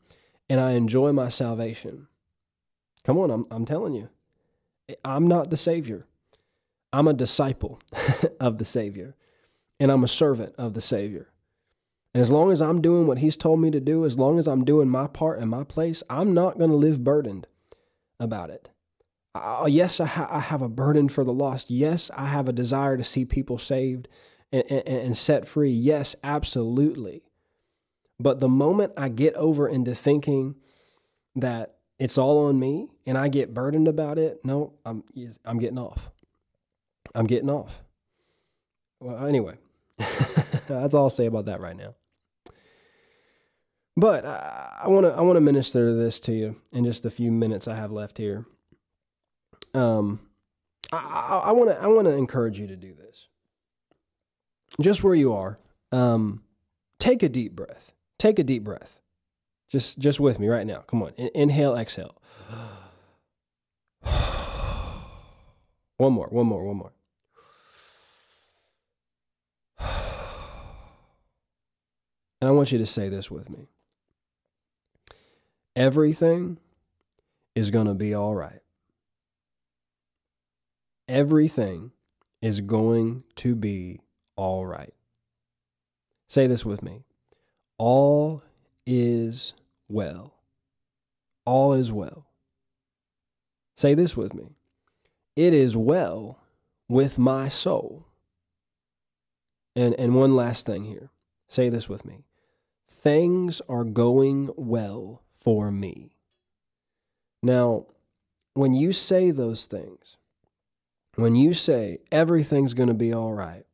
and 0.50 0.60
I 0.60 0.72
enjoy 0.72 1.12
my 1.12 1.30
salvation. 1.30 2.08
Come 3.04 3.18
on, 3.18 3.32
I'm, 3.32 3.46
I'm 3.52 3.66
telling 3.66 3.94
you, 3.94 4.10
I'm 5.04 5.28
not 5.28 5.50
the 5.50 5.58
Savior. 5.58 6.06
I'm 6.92 7.08
a 7.08 7.14
disciple 7.14 7.80
of 8.40 8.58
the 8.58 8.66
Savior 8.66 9.16
and 9.80 9.92
I'm 9.92 10.04
a 10.04 10.08
servant 10.08 10.56
of 10.58 10.74
the 10.74 10.82
Savior. 10.82 11.30
And 12.14 12.22
as 12.22 12.32
long 12.32 12.52
as 12.52 12.62
I'm 12.62 12.82
doing 12.82 13.08
what 13.08 13.18
He's 13.18 13.36
told 13.36 13.60
me 13.60 13.72
to 13.72 13.80
do, 13.80 14.06
as 14.06 14.20
long 14.20 14.38
as 14.38 14.48
I'm 14.48 14.64
doing 14.64 14.88
my 14.88 15.08
part 15.08 15.40
and 15.40 15.50
my 15.50 15.64
place, 15.64 16.04
I'm 16.10 16.34
not 16.34 16.60
going 16.60 16.70
to 16.70 16.76
live 16.76 17.04
burdened 17.04 17.48
about 18.20 18.50
it. 18.50 18.70
Uh, 19.36 19.66
yes, 19.68 20.00
I, 20.00 20.06
ha- 20.06 20.28
I, 20.30 20.40
have 20.40 20.62
a 20.62 20.70
burden 20.70 21.10
for 21.10 21.24
the 21.24 21.34
lost. 21.34 21.72
Yes, 21.72 22.12
I 22.16 22.28
have 22.28 22.48
a 22.48 22.54
desire 22.54 22.98
to 22.98 23.04
see 23.04 23.26
people 23.26 23.58
saved 23.58 24.08
and, 24.52 24.64
and, 24.70 24.88
and 24.88 25.18
set 25.18 25.48
free. 25.48 25.72
Yes, 25.72 26.16
absolutely. 26.24 27.24
But 28.20 28.40
the 28.40 28.48
moment 28.48 28.94
I 28.96 29.10
get 29.10 29.34
over 29.34 29.68
into 29.68 29.96
thinking 29.96 30.56
that 31.36 31.78
it's 31.98 32.18
all 32.18 32.46
on 32.46 32.60
me 32.60 32.90
and 33.08 33.18
I 33.18 33.28
get 33.28 33.56
burdened 33.56 33.88
about 33.88 34.20
it, 34.20 34.40
no, 34.44 34.74
I'm 34.86 35.04
I'm 35.44 35.58
getting 35.58 35.80
off. 35.80 36.12
I'm 37.16 37.26
getting 37.26 37.50
off. 37.50 37.82
Well, 39.00 39.26
anyway, 39.26 39.56
that's 40.68 40.94
all 40.94 41.06
I'll 41.06 41.10
say 41.10 41.26
about 41.26 41.46
that 41.46 41.60
right 41.60 41.76
now. 41.76 41.96
But 43.98 44.26
I 44.26 44.88
want 44.88 45.08
to 45.08 45.14
I 45.14 45.22
want 45.22 45.38
to 45.38 45.42
minister 45.42 45.96
this 45.96 46.20
to 46.22 46.34
you 46.34 46.56
in 46.72 46.86
just 46.86 47.06
a 47.06 47.10
few 47.10 47.32
minutes 47.32 47.68
I 47.68 47.76
have 47.76 47.92
left 47.92 48.20
here 48.20 48.46
um, 49.74 50.20
I 50.92 51.52
want 51.52 51.70
to 51.72 51.82
I 51.82 51.88
want 51.88 52.08
to 52.08 52.14
encourage 52.14 52.60
you 52.60 52.68
to 52.68 52.76
do 52.76 52.94
this. 52.94 53.28
Just 54.80 55.04
where 55.04 55.16
you 55.16 55.34
are, 55.34 55.60
um, 55.92 56.44
take 57.00 57.24
a 57.24 57.30
deep 57.30 57.56
breath. 57.56 57.94
Take 58.20 58.40
a 58.40 58.44
deep 58.44 58.64
breath. 58.64 59.02
Just 59.70 60.00
just 60.00 60.20
with 60.20 60.40
me 60.40 60.48
right 60.48 60.68
now. 60.68 60.80
Come 60.88 61.04
on. 61.04 61.14
In- 61.18 61.32
inhale, 61.34 61.76
exhale. 61.76 62.22
one 65.98 66.14
more. 66.14 66.28
One 66.28 66.48
more. 66.48 66.64
One 66.64 66.78
more. 66.78 66.92
And 72.42 72.50
I 72.50 72.52
want 72.52 72.72
you 72.74 72.78
to 72.78 72.86
say 72.86 73.08
this 73.08 73.32
with 73.32 73.50
me. 73.50 73.70
Everything 75.78 76.58
is 77.56 77.70
going 77.72 77.88
to 77.88 77.94
be 77.94 78.14
all 78.14 78.36
right 78.36 78.63
everything 81.08 81.92
is 82.42 82.62
going 82.62 83.24
to 83.36 83.56
be 83.56 84.02
all 84.36 84.66
right. 84.66 84.94
Say 86.28 86.48
this 86.48 86.66
with 86.66 86.82
me 86.84 87.04
all 87.78 88.44
is 88.86 89.54
well. 89.88 90.36
All 91.46 91.74
is 91.74 91.92
well. 91.92 92.28
Say 93.76 93.94
this 93.94 94.16
with 94.16 94.34
me 94.34 94.56
it 95.36 95.54
is 95.54 95.76
well 95.76 96.40
with 96.88 97.18
my 97.18 97.48
soul. 97.48 98.06
And, 99.76 99.96
and 99.96 100.16
one 100.16 100.36
last 100.36 100.66
thing 100.66 100.84
here. 100.84 101.10
Say 101.48 101.70
this 101.70 101.90
with 101.90 102.06
me. 102.06 102.26
Things 102.88 103.62
are 103.68 103.84
going 103.84 104.52
well 104.56 105.24
for 105.36 105.72
me. 105.72 106.16
Now, 107.42 107.88
when 108.54 108.74
you 108.74 108.94
say 108.94 109.32
those 109.32 109.66
things, 109.66 110.18
when 111.16 111.36
you 111.36 111.54
say 111.54 112.00
everything's 112.12 112.74
going 112.74 112.88
to 112.88 112.94
be 112.94 113.14
all 113.14 113.34
right, 113.34 113.66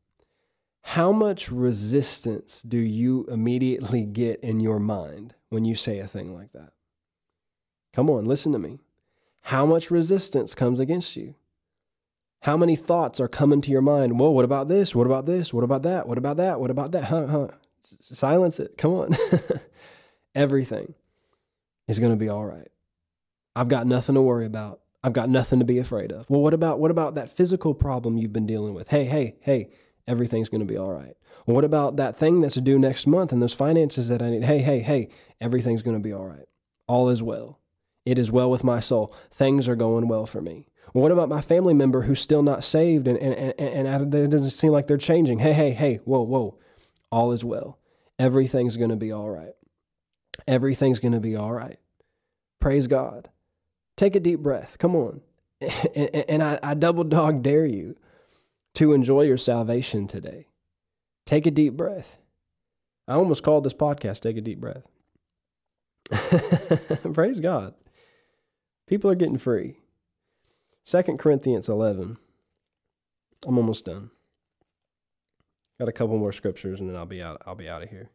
how 0.81 1.11
much 1.11 1.51
resistance 1.51 2.61
do 2.61 2.77
you 2.77 3.25
immediately 3.29 4.03
get 4.05 4.39
in 4.41 4.59
your 4.59 4.79
mind 4.79 5.35
when 5.49 5.65
you 5.65 5.75
say 5.75 5.99
a 5.99 6.07
thing 6.07 6.33
like 6.33 6.51
that? 6.53 6.73
Come 7.93 8.09
on, 8.09 8.25
listen 8.25 8.51
to 8.53 8.59
me. 8.59 8.79
How 9.43 9.65
much 9.65 9.89
resistance 9.89 10.53
comes 10.53 10.79
against 10.79 11.15
you? 11.15 11.35
How 12.43 12.55
many 12.55 12.75
thoughts 12.75 13.19
are 13.19 13.27
coming 13.27 13.61
to 13.61 13.71
your 13.71 13.81
mind? 13.81 14.19
Well, 14.19 14.33
what 14.33 14.45
about 14.45 14.67
this? 14.67 14.95
What 14.95 15.05
about 15.05 15.25
this? 15.25 15.53
What 15.53 15.63
about 15.63 15.83
that? 15.83 16.07
What 16.07 16.17
about 16.17 16.37
that? 16.37 16.59
What 16.59 16.71
about 16.71 16.91
that? 16.93 17.05
Huh, 17.05 17.27
huh. 17.27 17.47
Silence 18.01 18.59
it. 18.59 18.77
Come 18.77 18.93
on. 18.93 19.17
Everything 20.35 20.93
is 21.87 21.99
going 21.99 22.11
to 22.11 22.17
be 22.17 22.29
all 22.29 22.45
right. 22.45 22.69
I've 23.55 23.67
got 23.67 23.87
nothing 23.87 24.15
to 24.15 24.21
worry 24.21 24.45
about. 24.45 24.79
I've 25.03 25.13
got 25.13 25.29
nothing 25.29 25.59
to 25.59 25.65
be 25.65 25.77
afraid 25.77 26.11
of. 26.11 26.29
Well, 26.29 26.41
what 26.41 26.53
about 26.53 26.79
what 26.79 26.91
about 26.91 27.15
that 27.15 27.31
physical 27.31 27.73
problem 27.73 28.17
you've 28.17 28.33
been 28.33 28.47
dealing 28.47 28.73
with? 28.73 28.89
Hey, 28.89 29.05
hey, 29.05 29.37
hey, 29.41 29.69
everything's 30.07 30.49
going 30.49 30.59
to 30.59 30.65
be 30.65 30.77
all 30.77 30.91
right. 30.91 31.15
Well, 31.45 31.55
what 31.55 31.63
about 31.63 31.95
that 31.95 32.17
thing 32.17 32.41
that's 32.41 32.55
due 32.55 32.77
next 32.77 33.07
month 33.07 33.31
and 33.31 33.41
those 33.41 33.53
finances 33.53 34.09
that 34.09 34.21
I 34.21 34.29
need? 34.29 34.43
Hey, 34.43 34.59
hey, 34.59 34.79
hey, 34.79 35.09
everything's 35.39 35.81
going 35.81 35.95
to 35.95 36.03
be 36.03 36.13
all 36.13 36.25
right. 36.25 36.45
All 36.87 37.09
is 37.09 37.23
well. 37.23 37.59
It 38.05 38.17
is 38.17 38.31
well 38.31 38.49
with 38.51 38.63
my 38.63 38.79
soul. 38.79 39.15
Things 39.31 39.67
are 39.67 39.75
going 39.75 40.07
well 40.07 40.25
for 40.25 40.41
me. 40.41 40.67
Well, 40.93 41.03
what 41.03 41.11
about 41.11 41.29
my 41.29 41.41
family 41.41 41.73
member 41.73 42.01
who's 42.01 42.19
still 42.19 42.41
not 42.41 42.63
saved 42.63 43.07
and, 43.07 43.17
and, 43.17 43.53
and, 43.59 43.87
and 43.87 44.13
it 44.13 44.29
doesn't 44.29 44.49
seem 44.49 44.71
like 44.71 44.87
they're 44.87 44.97
changing? 44.97 45.39
Hey, 45.39 45.53
hey, 45.53 45.71
hey, 45.71 45.97
whoa, 46.05 46.21
whoa. 46.21 46.57
All 47.11 47.31
is 47.31 47.45
well. 47.45 47.77
Everything's 48.17 48.75
going 48.75 48.89
to 48.89 48.95
be 48.95 49.11
all 49.11 49.29
right. 49.29 49.53
Everything's 50.47 50.99
going 50.99 51.11
to 51.11 51.19
be 51.19 51.35
all 51.35 51.53
right. 51.53 51.77
Praise 52.59 52.87
God. 52.87 53.29
Take 53.99 54.15
a 54.15 54.21
deep 54.21 54.39
breath. 54.39 54.77
Come 54.77 54.95
on. 54.95 55.19
And, 55.93 56.41
I, 56.41 56.57
I 56.63 56.73
double 56.73 57.03
dog 57.03 57.43
dare 57.43 57.65
you 57.65 57.97
to 58.75 58.93
enjoy 58.93 59.23
your 59.23 59.35
salvation 59.35 60.07
today. 60.07 60.47
Take 61.25 61.45
a 61.45 61.51
deep 61.51 61.73
breath. 61.73 62.17
I 63.09 63.15
almost 63.15 63.43
called 63.43 63.65
this 63.65 63.73
podcast 63.73 64.21
Take 64.21 64.37
a 64.37 64.41
Deep 64.41 64.61
Breath. 64.61 64.87
Praise 67.13 67.41
God. 67.41 67.73
People 68.87 69.11
are 69.11 69.15
getting 69.15 69.37
free. 69.37 69.75
Second 70.85 71.19
Corinthians 71.19 71.67
11. 71.67 72.17
I'm 73.45 73.57
almost 73.57 73.83
done. 73.83 74.11
Got 75.77 75.89
a 75.89 75.91
couple 75.91 76.17
more 76.17 76.31
scriptures 76.31 76.79
and 76.79 76.89
then 76.89 76.95
I'll 76.95 77.05
be 77.05 77.21
out 77.21 77.41
I'll 77.45 77.55
be 77.55 77.67
out 77.67 77.83
of 77.83 77.89
here. 77.89 78.11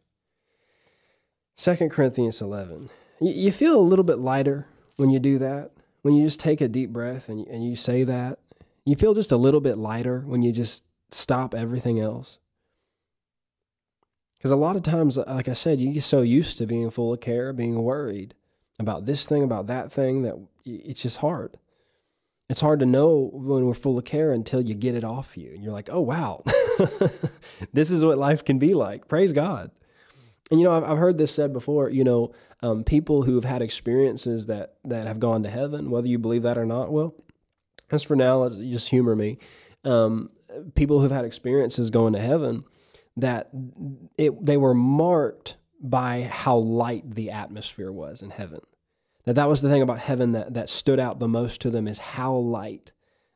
Second 1.58 1.90
Corinthians 1.90 2.40
11. 2.40 2.88
You 3.20 3.52
feel 3.52 3.78
a 3.78 3.82
little 3.82 4.04
bit 4.04 4.18
lighter 4.18 4.66
when 4.96 5.10
you 5.10 5.18
do 5.18 5.38
that. 5.38 5.70
When 6.02 6.14
you 6.14 6.24
just 6.24 6.40
take 6.40 6.60
a 6.60 6.68
deep 6.68 6.90
breath 6.90 7.28
and 7.28 7.46
and 7.46 7.64
you 7.64 7.76
say 7.76 8.04
that. 8.04 8.38
You 8.84 8.96
feel 8.96 9.14
just 9.14 9.32
a 9.32 9.36
little 9.36 9.60
bit 9.60 9.78
lighter 9.78 10.20
when 10.26 10.42
you 10.42 10.52
just 10.52 10.84
stop 11.10 11.54
everything 11.54 12.00
else. 12.00 12.38
Because 14.36 14.50
a 14.50 14.56
lot 14.56 14.76
of 14.76 14.82
times, 14.82 15.16
uh, 15.16 15.24
like 15.26 15.48
I 15.48 15.54
said, 15.54 15.80
you 15.80 15.90
get 15.94 16.02
so 16.02 16.20
used 16.20 16.58
to 16.58 16.66
being 16.66 16.90
full 16.90 17.14
of 17.14 17.20
care, 17.20 17.54
being 17.54 17.82
worried 17.82 18.34
about 18.78 19.06
this 19.06 19.26
thing, 19.26 19.42
about 19.42 19.68
that 19.68 19.90
thing, 19.90 20.20
that 20.22 20.34
it's 20.66 21.00
just 21.00 21.18
hard. 21.18 21.56
It's 22.50 22.60
hard 22.60 22.80
to 22.80 22.86
know 22.86 23.30
when 23.32 23.64
we're 23.64 23.72
full 23.72 23.96
of 23.96 24.04
care 24.04 24.32
until 24.32 24.60
you 24.60 24.74
get 24.74 24.94
it 24.94 25.02
off 25.02 25.38
you. 25.38 25.52
And 25.54 25.64
you're 25.64 25.72
like, 25.72 25.88
oh, 25.90 26.02
wow, 26.02 26.42
this 27.72 27.90
is 27.90 28.04
what 28.04 28.18
life 28.18 28.44
can 28.44 28.58
be 28.58 28.74
like. 28.74 29.08
Praise 29.08 29.32
God. 29.32 29.70
And, 30.50 30.60
you 30.60 30.66
know, 30.66 30.74
I've, 30.74 30.84
I've 30.84 30.98
heard 30.98 31.16
this 31.16 31.34
said 31.34 31.54
before, 31.54 31.88
you 31.88 32.04
know, 32.04 32.34
um, 32.64 32.82
people 32.82 33.22
who 33.22 33.34
have 33.34 33.44
had 33.44 33.60
experiences 33.60 34.46
that, 34.46 34.76
that 34.84 35.06
have 35.06 35.20
gone 35.20 35.42
to 35.42 35.50
heaven, 35.50 35.90
whether 35.90 36.08
you 36.08 36.18
believe 36.18 36.44
that 36.44 36.56
or 36.56 36.64
not, 36.64 36.90
well, 36.90 37.14
as 37.90 38.02
for 38.02 38.16
now, 38.16 38.38
let's 38.38 38.56
just 38.56 38.88
humor 38.88 39.14
me. 39.14 39.36
Um, 39.84 40.30
people 40.74 41.00
who've 41.00 41.10
had 41.10 41.26
experiences 41.26 41.90
going 41.90 42.14
to 42.14 42.20
heaven, 42.20 42.64
that 43.18 43.50
it, 44.16 44.46
they 44.46 44.56
were 44.56 44.72
marked 44.72 45.58
by 45.78 46.22
how 46.22 46.56
light 46.56 47.14
the 47.14 47.30
atmosphere 47.30 47.92
was 47.92 48.22
in 48.22 48.30
heaven. 48.30 48.60
That 49.24 49.34
that 49.34 49.48
was 49.48 49.60
the 49.60 49.68
thing 49.68 49.82
about 49.82 49.98
heaven 49.98 50.32
that, 50.32 50.54
that 50.54 50.70
stood 50.70 50.98
out 50.98 51.18
the 51.18 51.28
most 51.28 51.60
to 51.60 51.70
them 51.70 51.86
is 51.86 51.98
how 51.98 52.34
light 52.34 52.92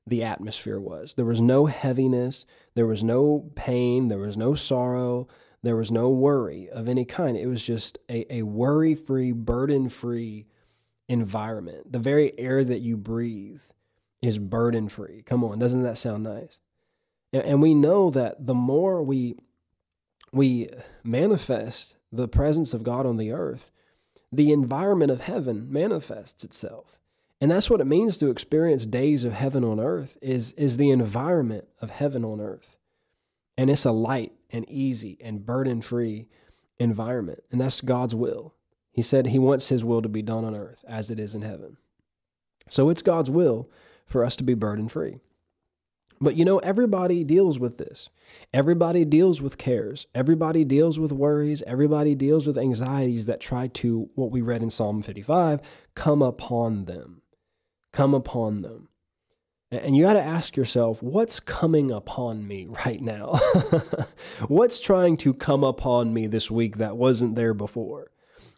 the 0.07 0.25
atmosphere 0.25 0.81
was. 0.81 1.15
There 1.15 1.27
was 1.27 1.43
no 1.43 1.67
heaviness, 1.67 2.47
there 2.75 2.87
was 2.87 3.05
no 3.05 3.51
pain, 3.57 4.09
there 4.09 4.17
was 4.17 4.39
no 4.39 4.55
sorrow, 4.55 5.29
there 5.63 5.77
was 5.77 5.91
no 5.91 6.09
worry 6.09 6.69
of 6.71 6.89
any 6.89 7.05
kind. 7.05 7.37
It 7.37 7.47
was 7.47 7.65
just 7.65 7.99
a, 8.09 8.33
a 8.33 8.43
worry 8.43 8.95
free, 8.95 9.33
burden 9.33 9.89
free 9.89 10.47
environment. 11.09 11.93
The 11.93 11.99
very 11.99 12.39
air 12.39 12.65
that 12.65 12.81
you 12.81 12.97
breathe 12.97 13.63
is 14.23 14.39
burden 14.39 14.89
free. 14.89 15.23
Come 15.23 15.43
on, 15.45 15.59
doesn't 15.59 15.83
that 15.83 15.99
sound 15.99 16.25
nice? 16.25 16.59
And, 17.33 17.43
and 17.43 17.63
we 17.63 17.75
know 17.75 18.11
that 18.11 18.47
the 18.47 18.55
more 18.55 19.03
we 19.03 19.37
we 20.33 20.69
manifest 21.03 21.97
the 22.13 22.29
presence 22.29 22.75
of 22.75 22.83
God 22.83 23.07
on 23.07 23.17
the 23.17 23.33
earth, 23.33 23.71
the 24.31 24.53
environment 24.53 25.11
of 25.11 25.23
heaven 25.23 25.71
manifests 25.71 26.45
itself. 26.45 26.99
And 27.41 27.51
that's 27.51 27.71
what 27.71 27.81
it 27.81 27.87
means 27.87 28.19
to 28.19 28.31
experience 28.31 28.85
days 28.85 29.25
of 29.25 29.33
heaven 29.33 29.65
on 29.65 29.79
earth 29.79 30.19
is, 30.21 30.53
is 30.53 30.77
the 30.77 30.91
environment 30.91 31.69
of 31.81 31.91
heaven 31.91 32.25
on 32.25 32.41
earth. 32.41 32.78
And 33.59 33.69
it's 33.69 33.85
a 33.85 33.93
light 33.93 34.33
and 34.51 34.65
easy 34.71 35.19
and 35.21 35.45
burden-free 35.45 36.29
environment. 36.79 37.43
And 37.51 37.61
that's 37.61 37.83
God's 37.83 38.15
will. 38.15 38.55
He 38.93 39.03
said 39.03 39.27
he 39.27 39.39
wants 39.39 39.69
his 39.69 39.85
will 39.85 40.01
to 40.01 40.09
be 40.09 40.23
done 40.23 40.45
on 40.45 40.55
earth 40.55 40.85
as 40.89 41.11
it 41.11 41.21
is 41.21 41.35
in 41.35 41.43
heaven. 41.43 41.77
So 42.71 42.89
it's 42.89 43.03
God's 43.03 43.31
will 43.31 43.69
for 44.07 44.25
us 44.25 44.37
to 44.37 44.45
be 44.45 44.55
burden-free. 44.55 45.19
But 46.21 46.37
you 46.37 46.45
know, 46.45 46.59
everybody 46.59 47.25
deals 47.25 47.59
with 47.59 47.79
this. 47.79 48.11
Everybody 48.53 49.05
deals 49.05 49.43
with 49.43 49.59
cares. 49.59 50.07
Everybody 50.15 50.65
deals 50.65 50.99
with 50.99 51.13
worries. 51.13 51.63
Everybody 51.67 52.15
deals 52.15 52.47
with 52.47 52.59
anxieties 52.59 53.27
that 53.27 53.41
try 53.41 53.69
to, 53.69 54.09
what 54.15 54.31
we 54.31 54.41
read 54.41 54.63
in 54.63 54.71
Psalm 54.71 55.03
55, 55.03 55.61
come 55.95 56.23
upon 56.23 56.85
them. 56.87 57.23
Come 57.93 58.15
upon 58.15 58.63
them. 58.63 58.88
And 59.71 59.95
you 59.95 60.05
got 60.05 60.15
to 60.15 60.23
ask 60.23 60.57
yourself, 60.57 61.03
what's 61.03 61.41
coming 61.41 61.91
upon 61.91 62.47
me 62.49 62.67
right 62.87 63.01
now? 63.01 63.39
what's 64.49 64.81
trying 64.81 65.17
to 65.19 65.35
come 65.35 65.63
upon 65.63 66.15
me 66.15 66.27
this 66.27 66.51
week 66.51 66.79
that 66.79 66.97
wasn't 66.97 67.37
there 67.37 67.55
before? 67.55 68.11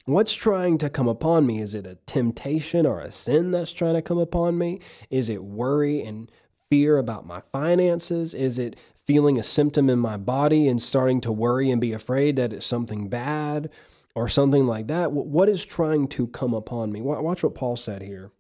What's 0.07 0.35
trying 0.35 0.79
to 0.79 0.91
come 0.91 1.09
upon 1.09 1.47
me? 1.47 1.61
Is 1.61 1.75
it 1.75 1.87
a 1.87 1.99
temptation 2.07 2.87
or 2.87 3.01
a 3.01 3.13
sin 3.13 3.51
that's 3.51 3.73
trying 3.73 3.95
to 3.95 4.03
come 4.03 4.19
upon 4.19 4.57
me? 4.57 4.81
Is 5.11 5.29
it 5.29 5.45
worry 5.45 6.03
and 6.03 6.31
fear 6.69 6.97
about 6.97 7.27
my 7.27 7.43
finances? 7.53 8.33
Is 8.33 8.59
it 8.59 8.77
feeling 9.05 9.39
a 9.39 9.43
symptom 9.43 9.91
in 9.91 9.99
my 9.99 10.17
body 10.17 10.69
and 10.69 10.81
starting 10.81 11.21
to 11.23 11.33
worry 11.33 11.71
and 11.71 11.81
be 11.81 11.93
afraid 11.93 12.37
that 12.37 12.53
it's 12.53 12.67
something 12.67 13.09
bad 13.09 13.69
or 14.15 14.29
something 14.29 14.67
like 14.67 14.87
that? 14.87 15.13
What 15.13 15.49
is 15.49 15.65
trying 15.65 16.09
to 16.09 16.29
come 16.29 16.55
upon 16.55 16.93
me? 16.93 17.03
Watch 17.03 17.43
what 17.43 17.55
Paul 17.55 17.77
said 17.77 18.03
here. 18.03 18.33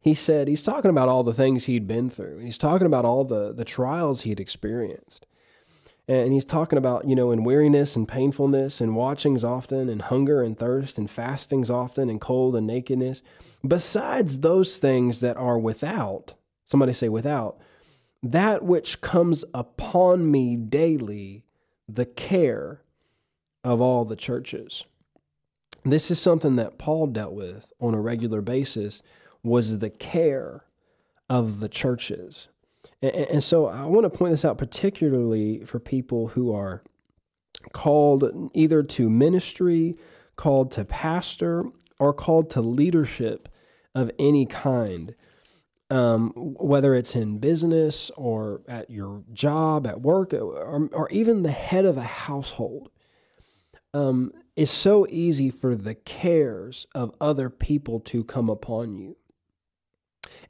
He 0.00 0.14
said, 0.14 0.48
he's 0.48 0.62
talking 0.62 0.90
about 0.90 1.08
all 1.08 1.22
the 1.22 1.34
things 1.34 1.64
he'd 1.64 1.86
been 1.86 2.08
through. 2.08 2.38
He's 2.38 2.58
talking 2.58 2.86
about 2.86 3.04
all 3.04 3.24
the, 3.24 3.52
the 3.52 3.64
trials 3.64 4.22
he'd 4.22 4.40
experienced. 4.40 5.26
And 6.06 6.32
he's 6.32 6.44
talking 6.44 6.78
about, 6.78 7.06
you 7.06 7.14
know, 7.14 7.30
in 7.32 7.44
weariness 7.44 7.94
and 7.94 8.08
painfulness 8.08 8.80
and 8.80 8.96
watchings 8.96 9.44
often 9.44 9.88
and 9.88 10.00
hunger 10.00 10.42
and 10.42 10.56
thirst 10.56 10.96
and 10.96 11.10
fastings 11.10 11.70
often 11.70 12.08
and 12.08 12.20
cold 12.20 12.56
and 12.56 12.66
nakedness. 12.66 13.20
Besides 13.66 14.38
those 14.38 14.78
things 14.78 15.20
that 15.20 15.36
are 15.36 15.58
without, 15.58 16.34
Somebody 16.68 16.92
say, 16.92 17.08
without. 17.08 17.58
That 18.22 18.62
which 18.62 19.00
comes 19.00 19.44
upon 19.54 20.30
me 20.30 20.54
daily, 20.56 21.44
the 21.88 22.04
care 22.04 22.82
of 23.64 23.80
all 23.80 24.04
the 24.04 24.16
churches. 24.16 24.84
This 25.82 26.10
is 26.10 26.20
something 26.20 26.56
that 26.56 26.76
Paul 26.76 27.06
dealt 27.06 27.32
with 27.32 27.72
on 27.80 27.94
a 27.94 28.00
regular 28.00 28.42
basis 28.42 29.00
was 29.42 29.78
the 29.78 29.90
care 29.90 30.64
of 31.28 31.60
the 31.60 31.68
churches. 31.68 32.48
And, 33.02 33.14
and 33.14 33.44
so 33.44 33.66
I 33.66 33.84
want 33.86 34.04
to 34.04 34.18
point 34.18 34.32
this 34.32 34.44
out 34.44 34.58
particularly 34.58 35.64
for 35.64 35.78
people 35.78 36.28
who 36.28 36.52
are 36.54 36.82
called 37.72 38.50
either 38.54 38.82
to 38.82 39.10
ministry, 39.10 39.96
called 40.36 40.70
to 40.72 40.84
pastor, 40.84 41.64
or 41.98 42.12
called 42.12 42.50
to 42.50 42.60
leadership 42.60 43.48
of 43.94 44.10
any 44.18 44.46
kind 44.46 45.14
um, 45.90 46.32
whether 46.34 46.94
it's 46.94 47.16
in 47.16 47.38
business 47.38 48.10
or 48.16 48.60
at 48.68 48.90
your 48.90 49.22
job, 49.32 49.86
at 49.86 50.00
work, 50.00 50.34
or, 50.34 50.88
or 50.92 51.08
even 51.10 51.42
the 51.42 51.50
head 51.50 51.84
of 51.84 51.96
a 51.96 52.02
household, 52.02 52.90
um, 53.94 54.32
it's 54.54 54.70
so 54.70 55.06
easy 55.08 55.50
for 55.50 55.74
the 55.74 55.94
cares 55.94 56.86
of 56.94 57.14
other 57.20 57.48
people 57.48 58.00
to 58.00 58.22
come 58.22 58.50
upon 58.50 58.98
you. 58.98 59.16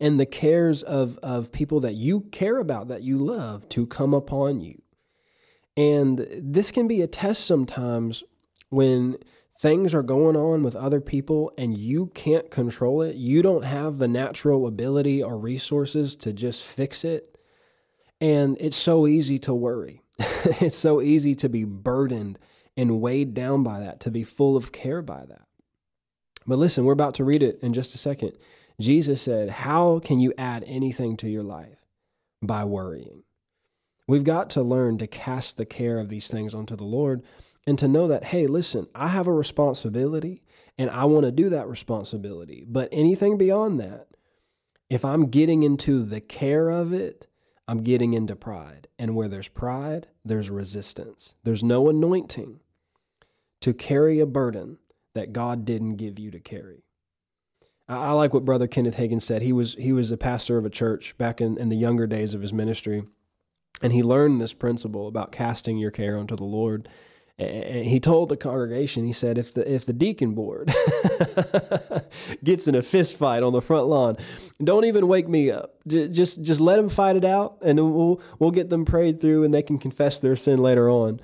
And 0.01 0.19
the 0.19 0.27
cares 0.27 0.83
of, 0.83 1.19
of 1.23 1.51
people 1.51 1.81
that 1.81 1.95
you 1.95 2.21
care 2.33 2.59
about, 2.59 2.89
that 2.89 3.03
you 3.03 3.19
love, 3.19 3.69
to 3.71 3.87
come 3.87 4.15
upon 4.15 4.61
you. 4.61 4.81
And 5.77 6.27
this 6.31 6.71
can 6.71 6.89
be 6.89 7.03
a 7.03 7.07
test 7.07 7.45
sometimes 7.45 8.23
when 8.69 9.17
things 9.61 9.93
are 9.93 10.03
going 10.03 10.37
on 10.37 10.63
with 10.63 10.77
other 10.77 11.01
people 11.01 11.53
and 11.59 11.77
you 11.77 12.07
can't 12.15 12.51
control 12.51 13.03
it, 13.03 13.17
you 13.17 13.43
don't 13.43 13.65
have 13.65 13.99
the 13.99 14.09
natural 14.09 14.67
ability 14.67 15.23
or 15.23 15.39
resources 15.39 16.15
to 16.17 16.33
just 16.33 16.65
fix 16.65 17.05
it. 17.05 17.37
And 18.21 18.57
it's 18.61 18.77
so 18.77 19.07
easy 19.07 19.39
to 19.41 19.55
worry. 19.55 20.03
it's 20.19 20.77
so 20.79 21.01
easy 21.01 21.35
to 21.37 21.49
be 21.49 21.65
burdened 21.65 22.39
and 22.77 23.01
weighed 23.01 23.35
down 23.35 23.63
by 23.63 23.81
that, 23.81 24.01
to 24.01 24.11
be 24.11 24.23
full 24.23 24.57
of 24.57 24.71
care 24.71 25.03
by 25.03 25.25
that. 25.27 25.43
But 26.47 26.59
listen, 26.59 26.85
we're 26.85 26.93
about 26.93 27.15
to 27.15 27.25
read 27.25 27.43
it 27.43 27.59
in 27.61 27.75
just 27.75 27.95
a 27.95 27.99
second. 27.99 28.33
Jesus 28.81 29.23
said, 29.23 29.51
How 29.51 29.99
can 29.99 30.21
you 30.21 30.33
add 30.39 30.65
anything 30.67 31.17
to 31.19 31.29
your 31.29 31.43
life? 31.43 31.79
By 32.43 32.65
worrying. 32.65 33.25
We've 34.07 34.25
got 34.25 34.49
to 34.51 34.63
learn 34.63 34.99
to 34.99 35.07
cast 35.07 35.57
the 35.57 35.67
care 35.67 35.99
of 35.99 36.09
these 36.09 36.29
things 36.29 36.55
onto 36.55 36.77
the 36.77 36.85
Lord 36.85 37.23
and 37.67 37.79
to 37.79 37.89
know 37.89 38.09
that, 38.09 38.25
hey, 38.25 38.47
listen, 38.47 38.87
I 38.95 39.09
have 39.09 39.27
a 39.27 39.33
responsibility 39.33 40.43
and 40.79 40.89
I 40.89 41.05
want 41.05 41.27
to 41.27 41.33
do 41.33 41.51
that 41.51 41.69
responsibility. 41.69 42.65
But 42.67 42.89
anything 42.91 43.37
beyond 43.37 43.79
that, 43.81 44.07
if 44.89 45.05
I'm 45.05 45.27
getting 45.27 45.63
into 45.63 46.03
the 46.03 46.21
care 46.23 46.71
of 46.71 46.95
it, 46.95 47.27
I'm 47.67 47.83
getting 47.83 48.15
into 48.15 48.35
pride. 48.35 48.89
And 48.99 49.15
where 49.15 49.29
there's 49.29 49.49
pride, 49.49 50.07
there's 50.25 50.49
resistance. 50.49 51.35
There's 51.43 51.63
no 51.63 51.91
anointing 51.91 52.61
to 53.61 53.75
carry 53.75 54.21
a 54.21 54.27
burden 54.27 54.79
that 55.15 55.35
God 55.35 55.67
didn't 55.67 55.97
give 55.97 56.19
you 56.19 56.31
to 56.31 56.41
carry. 56.41 56.85
I, 57.89 58.13
like 58.13 58.35
what 58.35 58.45
Brother 58.45 58.67
Kenneth 58.67 58.97
Hagin 58.97 59.23
said. 59.23 59.43
He 59.43 59.53
was 59.53 59.75
he 59.75 59.93
was 59.93 60.11
a 60.11 60.17
pastor 60.17 60.59
of 60.59 60.67
a 60.67 60.71
church 60.71 61.17
back 61.17 61.41
in, 61.41 61.57
in 61.57 61.71
the 61.71 61.77
younger 61.77 62.07
days 62.07 62.35
of 62.35 62.43
his 62.43 62.53
ministry. 62.53 63.05
And 63.81 63.93
he 63.93 64.03
learned 64.03 64.41
this 64.41 64.53
principle 64.53 65.07
about 65.07 65.33
casting 65.33 65.79
your 65.79 65.91
care 65.91 66.19
onto 66.19 66.37
the 66.37 66.45
Lord. 66.45 66.89
And 67.39 67.87
he 67.87 68.01
told 68.01 68.31
the 68.31 68.37
congregation, 68.37 69.05
he 69.05 69.13
said, 69.13 69.39
if 69.39 69.55
the 69.55 69.73
if 69.73 69.87
the 69.87 69.93
deacon 69.93 70.35
board 70.35 70.73
gets 72.45 72.67
in 72.67 72.75
a 72.75 72.83
fist 72.83 73.17
fight 73.17 73.45
on 73.45 73.53
the 73.53 73.63
front 73.63 73.87
lawn, 73.87 74.17
don't 74.63 74.85
even 74.85 75.07
wake 75.07 75.29
me 75.29 75.51
up. 75.51 75.77
Just 75.87 76.43
just 76.43 76.61
let 76.61 76.77
them 76.77 76.89
fight 76.89 77.15
it 77.15 77.25
out, 77.25 77.59
and 77.63 77.79
we'll 77.79 78.21
we'll 78.41 78.51
get 78.51 78.71
them 78.71 78.85
prayed 78.85 79.21
through, 79.21 79.45
and 79.45 79.55
they 79.55 79.63
can 79.63 79.79
confess 79.79 80.19
their 80.19 80.35
sin 80.35 80.59
later 80.59 80.91
on. 80.91 81.21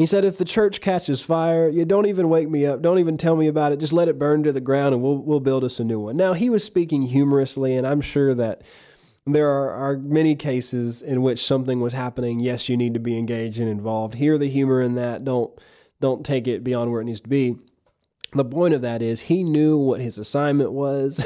He 0.00 0.06
said, 0.06 0.24
if 0.24 0.38
the 0.38 0.46
church 0.46 0.80
catches 0.80 1.20
fire, 1.20 1.68
you 1.68 1.84
don't 1.84 2.06
even 2.06 2.30
wake 2.30 2.48
me 2.48 2.64
up. 2.64 2.80
Don't 2.80 3.00
even 3.00 3.18
tell 3.18 3.36
me 3.36 3.48
about 3.48 3.72
it. 3.72 3.80
Just 3.80 3.92
let 3.92 4.08
it 4.08 4.18
burn 4.18 4.42
to 4.44 4.50
the 4.50 4.58
ground, 4.58 4.94
and 4.94 5.02
we'll 5.02 5.18
we'll 5.18 5.40
build 5.40 5.62
us 5.62 5.78
a 5.78 5.84
new 5.84 6.00
one. 6.00 6.16
Now 6.16 6.32
he 6.32 6.48
was 6.48 6.64
speaking 6.64 7.02
humorously, 7.02 7.76
and 7.76 7.86
I'm 7.86 8.00
sure 8.00 8.34
that 8.34 8.62
there 9.26 9.50
are, 9.50 9.70
are 9.70 9.98
many 9.98 10.36
cases 10.36 11.02
in 11.02 11.20
which 11.20 11.44
something 11.44 11.80
was 11.80 11.92
happening. 11.92 12.40
Yes, 12.40 12.66
you 12.66 12.78
need 12.78 12.94
to 12.94 12.98
be 12.98 13.18
engaged 13.18 13.58
and 13.58 13.68
involved. 13.68 14.14
Hear 14.14 14.38
the 14.38 14.48
humor 14.48 14.80
in 14.80 14.94
that. 14.94 15.22
Don't 15.22 15.52
don't 16.00 16.24
take 16.24 16.48
it 16.48 16.64
beyond 16.64 16.90
where 16.90 17.02
it 17.02 17.04
needs 17.04 17.20
to 17.20 17.28
be. 17.28 17.56
The 18.32 18.46
point 18.46 18.72
of 18.72 18.80
that 18.80 19.02
is 19.02 19.20
he 19.20 19.44
knew 19.44 19.76
what 19.76 20.00
his 20.00 20.16
assignment 20.16 20.72
was 20.72 21.22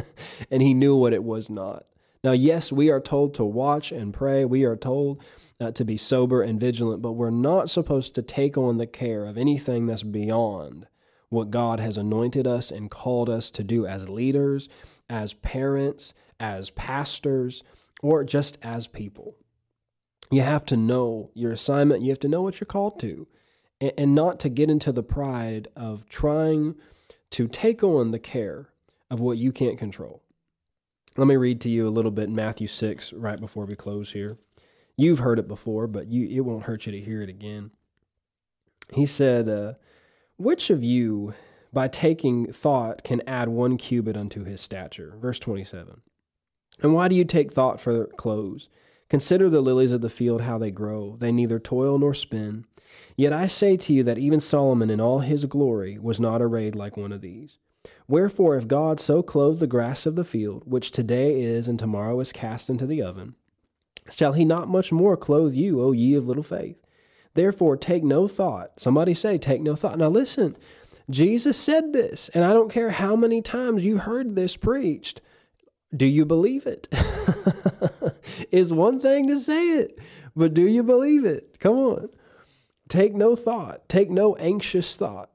and 0.50 0.62
he 0.62 0.72
knew 0.72 0.96
what 0.96 1.12
it 1.12 1.22
was 1.22 1.50
not. 1.50 1.84
Now, 2.24 2.32
yes, 2.32 2.72
we 2.72 2.88
are 2.90 2.98
told 2.98 3.34
to 3.34 3.44
watch 3.44 3.92
and 3.92 4.14
pray. 4.14 4.46
We 4.46 4.64
are 4.64 4.74
told 4.74 5.22
uh, 5.60 5.70
to 5.72 5.84
be 5.84 5.96
sober 5.96 6.42
and 6.42 6.60
vigilant, 6.60 7.02
but 7.02 7.12
we're 7.12 7.30
not 7.30 7.70
supposed 7.70 8.14
to 8.14 8.22
take 8.22 8.56
on 8.56 8.76
the 8.76 8.86
care 8.86 9.26
of 9.26 9.38
anything 9.38 9.86
that's 9.86 10.02
beyond 10.02 10.86
what 11.28 11.50
God 11.50 11.80
has 11.80 11.96
anointed 11.96 12.46
us 12.46 12.70
and 12.70 12.90
called 12.90 13.28
us 13.28 13.50
to 13.52 13.64
do 13.64 13.86
as 13.86 14.08
leaders, 14.08 14.68
as 15.08 15.34
parents, 15.34 16.14
as 16.38 16.70
pastors, 16.70 17.62
or 18.02 18.22
just 18.24 18.58
as 18.62 18.86
people. 18.86 19.36
You 20.30 20.42
have 20.42 20.64
to 20.66 20.76
know 20.76 21.30
your 21.34 21.52
assignment, 21.52 22.02
you 22.02 22.10
have 22.10 22.20
to 22.20 22.28
know 22.28 22.42
what 22.42 22.60
you're 22.60 22.66
called 22.66 23.00
to, 23.00 23.26
and, 23.80 23.92
and 23.96 24.14
not 24.14 24.38
to 24.40 24.48
get 24.48 24.70
into 24.70 24.92
the 24.92 25.02
pride 25.02 25.68
of 25.76 26.08
trying 26.08 26.74
to 27.30 27.48
take 27.48 27.82
on 27.82 28.10
the 28.10 28.18
care 28.18 28.70
of 29.10 29.20
what 29.20 29.38
you 29.38 29.52
can't 29.52 29.78
control. 29.78 30.22
Let 31.16 31.26
me 31.26 31.36
read 31.36 31.60
to 31.62 31.70
you 31.70 31.88
a 31.88 31.90
little 31.90 32.10
bit 32.10 32.24
in 32.24 32.34
Matthew 32.34 32.66
6 32.66 33.12
right 33.14 33.40
before 33.40 33.64
we 33.64 33.74
close 33.74 34.12
here. 34.12 34.36
You've 34.96 35.18
heard 35.18 35.38
it 35.38 35.48
before, 35.48 35.86
but 35.86 36.08
you, 36.08 36.26
it 36.28 36.40
won't 36.40 36.64
hurt 36.64 36.86
you 36.86 36.92
to 36.92 37.00
hear 37.00 37.22
it 37.22 37.28
again. 37.28 37.70
He 38.92 39.04
said, 39.04 39.48
uh, 39.48 39.74
Which 40.36 40.70
of 40.70 40.82
you, 40.82 41.34
by 41.72 41.88
taking 41.88 42.50
thought, 42.52 43.04
can 43.04 43.22
add 43.26 43.48
one 43.48 43.76
cubit 43.76 44.16
unto 44.16 44.44
his 44.44 44.60
stature? 44.60 45.14
Verse 45.20 45.38
27. 45.38 46.00
And 46.82 46.94
why 46.94 47.08
do 47.08 47.14
you 47.14 47.24
take 47.24 47.52
thought 47.52 47.80
for 47.80 48.06
clothes? 48.06 48.68
Consider 49.08 49.48
the 49.48 49.60
lilies 49.60 49.92
of 49.92 50.00
the 50.00 50.10
field, 50.10 50.42
how 50.42 50.58
they 50.58 50.70
grow. 50.70 51.16
They 51.18 51.30
neither 51.30 51.58
toil 51.58 51.98
nor 51.98 52.14
spin. 52.14 52.64
Yet 53.16 53.32
I 53.32 53.46
say 53.46 53.76
to 53.76 53.92
you 53.92 54.02
that 54.04 54.18
even 54.18 54.40
Solomon 54.40 54.90
in 54.90 55.00
all 55.00 55.20
his 55.20 55.44
glory 55.44 55.98
was 55.98 56.20
not 56.20 56.42
arrayed 56.42 56.74
like 56.74 56.96
one 56.96 57.12
of 57.12 57.20
these. 57.20 57.58
Wherefore, 58.08 58.56
if 58.56 58.66
God 58.66 58.98
so 58.98 59.22
clothed 59.22 59.60
the 59.60 59.66
grass 59.66 60.06
of 60.06 60.16
the 60.16 60.24
field, 60.24 60.62
which 60.66 60.90
today 60.90 61.40
is 61.40 61.68
and 61.68 61.78
tomorrow 61.78 62.18
is 62.20 62.32
cast 62.32 62.68
into 62.68 62.86
the 62.86 63.02
oven, 63.02 63.36
shall 64.10 64.32
he 64.32 64.44
not 64.44 64.68
much 64.68 64.92
more 64.92 65.16
clothe 65.16 65.54
you, 65.54 65.80
O 65.82 65.92
ye 65.92 66.14
of 66.14 66.26
little 66.26 66.42
faith? 66.42 66.76
Therefore, 67.34 67.76
take 67.76 68.02
no 68.02 68.26
thought. 68.26 68.80
Somebody 68.80 69.12
say, 69.12 69.36
take 69.38 69.60
no 69.60 69.76
thought. 69.76 69.98
Now 69.98 70.08
listen, 70.08 70.56
Jesus 71.10 71.56
said 71.56 71.92
this, 71.92 72.30
and 72.30 72.44
I 72.44 72.52
don't 72.52 72.72
care 72.72 72.90
how 72.90 73.14
many 73.14 73.42
times 73.42 73.84
you've 73.84 74.00
heard 74.00 74.34
this 74.34 74.56
preached. 74.56 75.20
Do 75.94 76.06
you 76.06 76.24
believe 76.24 76.66
it? 76.66 76.88
is 78.50 78.72
one 78.72 79.00
thing 79.00 79.28
to 79.28 79.38
say 79.38 79.68
it, 79.68 79.98
but 80.34 80.54
do 80.54 80.62
you 80.62 80.82
believe 80.82 81.24
it? 81.24 81.58
Come 81.60 81.76
on. 81.76 82.08
Take 82.88 83.14
no 83.14 83.36
thought, 83.36 83.88
take 83.88 84.10
no 84.10 84.34
anxious 84.36 84.96
thought, 84.96 85.30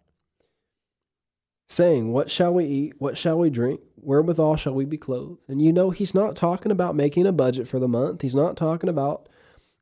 saying, 1.71 2.11
What 2.11 2.29
shall 2.29 2.53
we 2.53 2.65
eat? 2.65 2.93
What 2.99 3.17
shall 3.17 3.39
we 3.39 3.49
drink? 3.49 3.81
Wherewithal 3.95 4.57
shall 4.57 4.73
we 4.73 4.85
be 4.85 4.97
clothed? 4.97 5.39
And 5.47 5.61
you 5.61 5.71
know, 5.71 5.89
he's 5.89 6.13
not 6.13 6.35
talking 6.35 6.71
about 6.71 6.95
making 6.95 7.25
a 7.25 7.31
budget 7.31 7.67
for 7.67 7.79
the 7.79 7.87
month. 7.87 8.21
He's 8.21 8.35
not 8.35 8.57
talking 8.57 8.89
about, 8.89 9.29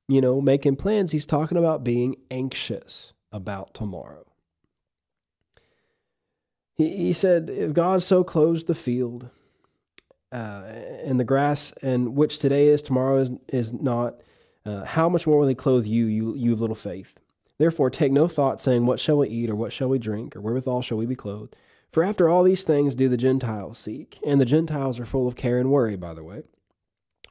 you 0.07 0.21
know, 0.21 0.39
making 0.41 0.75
plans. 0.75 1.11
He's 1.11 1.25
talking 1.25 1.57
about 1.57 1.83
being 1.83 2.15
anxious 2.29 3.13
about 3.31 3.73
tomorrow. 3.73 4.25
He, 6.75 6.95
he 6.97 7.13
said, 7.13 7.49
If 7.49 7.73
God 7.73 8.03
so 8.03 8.23
clothes 8.23 8.65
the 8.65 8.75
field, 8.75 9.29
uh, 10.31 10.63
and 11.03 11.19
the 11.19 11.23
grass, 11.23 11.73
and 11.81 12.15
which 12.15 12.37
today 12.37 12.67
is, 12.67 12.83
tomorrow 12.83 13.17
is, 13.17 13.31
is 13.47 13.73
not, 13.73 14.21
uh, 14.63 14.85
how 14.85 15.09
much 15.09 15.25
more 15.25 15.39
will 15.39 15.47
he 15.47 15.55
clothe 15.55 15.87
you, 15.87 16.05
you, 16.05 16.35
you 16.35 16.53
of 16.53 16.61
little 16.61 16.75
faith? 16.75 17.17
Therefore, 17.57 17.89
take 17.89 18.11
no 18.11 18.27
thought, 18.27 18.61
saying, 18.61 18.85
What 18.85 18.99
shall 18.99 19.17
we 19.17 19.27
eat, 19.27 19.49
or 19.49 19.55
what 19.55 19.73
shall 19.73 19.89
we 19.89 19.97
drink, 19.97 20.35
or 20.35 20.41
wherewithal 20.41 20.83
shall 20.83 20.97
we 20.97 21.07
be 21.07 21.15
clothed? 21.15 21.55
For 21.91 22.03
after 22.03 22.29
all 22.29 22.43
these 22.43 22.63
things 22.63 22.95
do 22.95 23.09
the 23.09 23.17
Gentiles 23.17 23.77
seek. 23.77 24.19
And 24.25 24.39
the 24.39 24.45
Gentiles 24.45 24.99
are 24.99 25.05
full 25.05 25.27
of 25.27 25.35
care 25.35 25.57
and 25.57 25.71
worry, 25.71 25.95
by 25.95 26.13
the 26.13 26.23
way. 26.23 26.43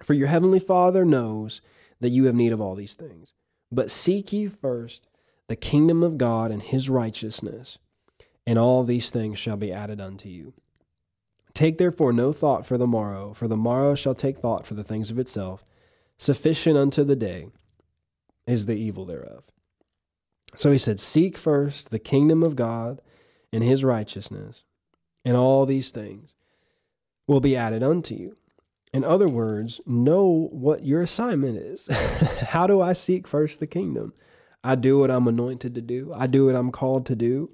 For 0.03 0.15
your 0.15 0.29
heavenly 0.29 0.61
Father 0.61 1.05
knows 1.05 1.61
that 2.01 2.11
you 2.11 2.25
have 2.25 2.35
need 2.35 2.53
of 2.53 2.61
all 2.61 2.75
these 2.75 2.95
things. 2.95 3.35
But 3.71 3.91
seek 3.91 4.33
ye 4.33 4.47
first 4.47 5.07
the 5.49 5.57
kingdom 5.57 6.03
of 6.03 6.19
God 6.19 6.51
and 6.51 6.63
his 6.63 6.91
righteousness, 6.91 7.79
and 8.47 8.59
all 8.59 8.85
these 8.85 9.11
things 9.11 9.39
shall 9.39 9.57
be 9.57 9.73
added 9.73 10.01
unto 10.01 10.29
you. 10.29 10.55
Take 11.55 11.79
therefore 11.79 12.13
no 12.13 12.33
thought 12.33 12.67
for 12.67 12.79
the 12.79 12.87
morrow, 12.87 13.35
for 13.35 13.49
the 13.49 13.57
morrow 13.57 13.95
shall 13.95 14.15
take 14.15 14.39
thought 14.39 14.65
for 14.65 14.75
the 14.75 14.85
things 14.85 15.11
of 15.11 15.19
itself. 15.19 15.65
Sufficient 16.17 16.77
unto 16.77 17.03
the 17.05 17.17
day 17.17 17.49
is 18.47 18.67
the 18.67 18.77
evil 18.77 19.05
thereof. 19.05 19.45
So 20.57 20.71
he 20.71 20.79
said, 20.79 21.01
Seek 21.01 21.37
first 21.37 21.91
the 21.91 21.99
kingdom 21.99 22.43
of 22.43 22.57
God 22.57 23.01
and 23.53 23.63
his 23.63 23.85
righteousness, 23.85 24.65
and 25.25 25.37
all 25.37 25.67
these 25.67 25.91
things 25.91 26.35
will 27.27 27.41
be 27.41 27.57
added 27.57 27.83
unto 27.83 28.15
you. 28.15 28.37
In 28.93 29.05
other 29.05 29.29
words, 29.29 29.81
know 29.87 30.49
what 30.51 30.85
your 30.85 31.03
assignment 31.03 31.59
is. 31.59 31.89
How 32.49 32.67
do 32.67 32.81
I 32.81 32.95
seek 32.95 33.27
first 33.27 33.61
the 33.61 33.67
kingdom? 33.67 34.15
I 34.65 34.75
do 34.75 34.99
what 34.99 35.11
I'm 35.11 35.29
anointed 35.29 35.75
to 35.75 35.83
do, 35.83 36.13
I 36.15 36.27
do 36.27 36.47
what 36.47 36.55
I'm 36.55 36.73
called 36.73 37.07
to 37.07 37.17
do 37.17 37.51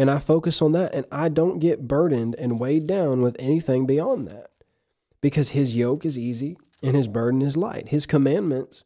and 0.00 0.10
I 0.10 0.18
focus 0.18 0.62
on 0.62 0.72
that 0.72 0.94
and 0.94 1.04
I 1.12 1.28
don't 1.28 1.58
get 1.58 1.86
burdened 1.86 2.34
and 2.36 2.58
weighed 2.58 2.86
down 2.86 3.20
with 3.20 3.36
anything 3.38 3.84
beyond 3.84 4.28
that 4.28 4.50
because 5.20 5.50
his 5.50 5.76
yoke 5.76 6.06
is 6.06 6.18
easy 6.18 6.56
and 6.82 6.96
his 6.96 7.06
burden 7.06 7.42
is 7.42 7.56
light. 7.56 7.88
His 7.88 8.06
commandments 8.06 8.82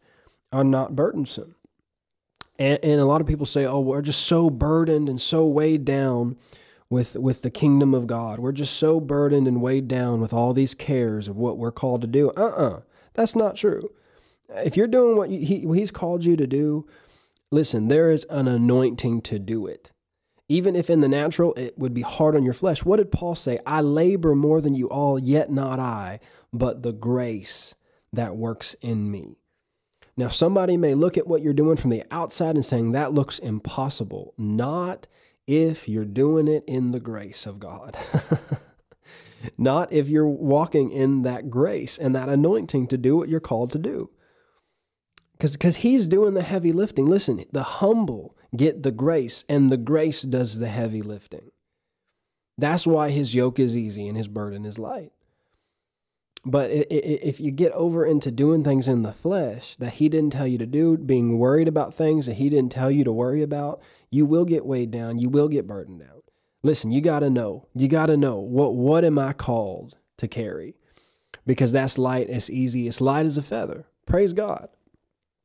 are 0.53 0.65
not 0.65 0.97
burdensome. 0.97 1.55
And, 2.59 2.79
and 2.83 3.01
a 3.01 3.05
lot 3.05 3.21
of 3.21 3.27
people 3.27 3.47
say, 3.47 3.65
oh, 3.65 3.81
we're 3.81 4.03
just 4.03 4.23
so 4.23 4.51
burdened 4.51 5.09
and 5.09 5.21
so 5.21 5.47
weighed 5.47 5.85
down 5.85 6.37
with, 6.89 7.17
with 7.17 7.43
the 7.43 7.51
kingdom 7.51 7.95
of 7.95 8.07
God. 8.07 8.39
We're 8.39 8.53
just 8.53 8.75
so 8.77 9.01
burdened 9.01 9.49
and 9.49 9.61
weighed 9.61 9.89
down 9.89 10.21
with 10.21 10.33
all 10.33 10.53
these 10.53 10.75
cares 10.75 11.29
of 11.29 11.37
what 11.37 11.59
we're 11.59 11.73
called 11.73 12.01
to 12.03 12.07
do. 12.07 12.31
Uh 12.31 12.41
uh-uh, 12.41 12.69
uh, 12.69 12.81
that's 13.15 13.35
not 13.35 13.57
true. 13.57 13.91
If 14.49 14.77
you're 14.77 14.87
doing 14.87 15.17
what 15.17 15.31
he, 15.31 15.67
he's 15.73 15.91
called 15.91 16.25
you 16.25 16.37
to 16.37 16.47
do, 16.47 16.87
listen, 17.51 17.89
there 17.89 18.11
is 18.11 18.25
an 18.31 18.47
anointing 18.47 19.23
to 19.23 19.39
do 19.39 19.67
it 19.67 19.93
even 20.49 20.77
if 20.77 20.91
in 20.91 21.01
the 21.01 21.09
natural 21.09 21.55
it 21.55 21.79
would 21.79 21.95
be 21.95 22.03
hard 22.03 22.37
on 22.37 22.45
your 22.45 22.53
flesh. 22.53 22.85
What 22.85 22.97
did 22.97 23.11
Paul 23.11 23.35
say? 23.35 23.59
I 23.67 23.81
labor 23.81 24.35
more 24.35 24.61
than 24.61 24.75
you 24.75 24.89
all, 24.89 25.19
yet 25.19 25.51
not 25.51 25.79
I, 25.79 26.21
but 26.53 26.83
the 26.83 26.93
grace 26.93 27.75
that 28.13 28.37
works 28.37 28.75
in 28.81 29.11
me. 29.11 29.39
Now, 30.17 30.29
somebody 30.29 30.77
may 30.77 30.95
look 30.95 31.19
at 31.19 31.27
what 31.27 31.43
you're 31.43 31.53
doing 31.53 31.77
from 31.77 31.91
the 31.91 32.05
outside 32.11 32.55
and 32.55 32.65
saying 32.65 32.93
that 32.93 33.13
looks 33.13 33.39
impossible. 33.39 34.33
Not 34.39 35.07
if 35.47 35.89
you're 35.89 36.05
doing 36.05 36.49
it 36.49 36.65
in 36.67 36.93
the 36.93 37.01
grace 37.01 37.47
of 37.47 37.59
God. 37.59 37.97
Not 39.59 39.93
if 39.93 40.09
you're 40.09 40.27
walking 40.29 40.91
in 40.91 41.23
that 41.23 41.51
grace 41.51 41.99
and 41.99 42.15
that 42.15 42.29
anointing 42.29 42.87
to 42.89 42.97
do 42.97 43.17
what 43.17 43.29
you're 43.29 43.41
called 43.41 43.73
to 43.73 43.79
do. 43.79 44.11
Because 45.33 45.77
He's 45.77 46.07
doing 46.07 46.35
the 46.35 46.43
heavy 46.43 46.73
lifting. 46.73 47.07
Listen, 47.07 47.45
the 47.53 47.63
humble 47.63 48.37
get 48.57 48.83
the 48.83 48.93
grace, 48.93 49.45
and 49.49 49.69
the 49.69 49.77
grace 49.77 50.23
does 50.23 50.59
the 50.59 50.69
heavy 50.69 51.03
lifting. 51.03 51.51
That's 52.57 52.87
why 52.87 53.11
his 53.11 53.35
yoke 53.35 53.59
is 53.59 53.77
easy 53.77 54.07
and 54.09 54.17
his 54.17 54.29
burden 54.29 54.65
is 54.65 54.79
light. 54.79 55.13
But 56.47 56.71
if 56.71 57.41
you 57.41 57.51
get 57.51 57.73
over 57.73 58.05
into 58.05 58.31
doing 58.31 58.63
things 58.63 58.87
in 58.87 59.03
the 59.03 59.13
flesh 59.13 59.77
that 59.77 59.95
he 59.95 60.11
didn't 60.11 60.35
tell 60.35 60.47
you 60.47 60.59
to 60.59 60.67
do, 60.67 60.99
being 60.99 61.39
worried 61.39 61.69
about 61.69 61.95
things 61.95 62.27
that 62.27 62.35
he 62.35 62.51
didn't 62.51 62.73
tell 62.73 62.91
you 62.91 63.03
to 63.05 63.13
worry 63.13 63.41
about, 63.41 63.81
you 64.11 64.27
will 64.27 64.45
get 64.45 64.67
weighed 64.67 64.91
down. 64.91 65.19
You 65.19 65.31
will 65.31 65.49
get 65.49 65.67
burdened 65.67 66.01
down. 66.01 66.21
Listen, 66.63 66.91
you 66.91 67.01
got 67.01 67.21
to 67.21 67.31
know. 67.31 67.67
You 67.75 67.89
got 67.89 68.07
to 68.07 68.17
know 68.17 68.39
what 68.39 68.75
what 68.75 69.05
am 69.05 69.19
I 69.19 69.33
called 69.33 69.97
to 70.19 70.29
carry? 70.29 70.77
Because 71.47 71.73
that's 71.73 71.99
light, 71.99 72.29
it's 72.29 72.51
easy, 72.51 72.89
it's 72.89 73.01
light 73.01 73.27
as 73.27 73.39
a 73.39 73.43
feather. 73.43 73.87
Praise 74.07 74.33
God. 74.33 74.69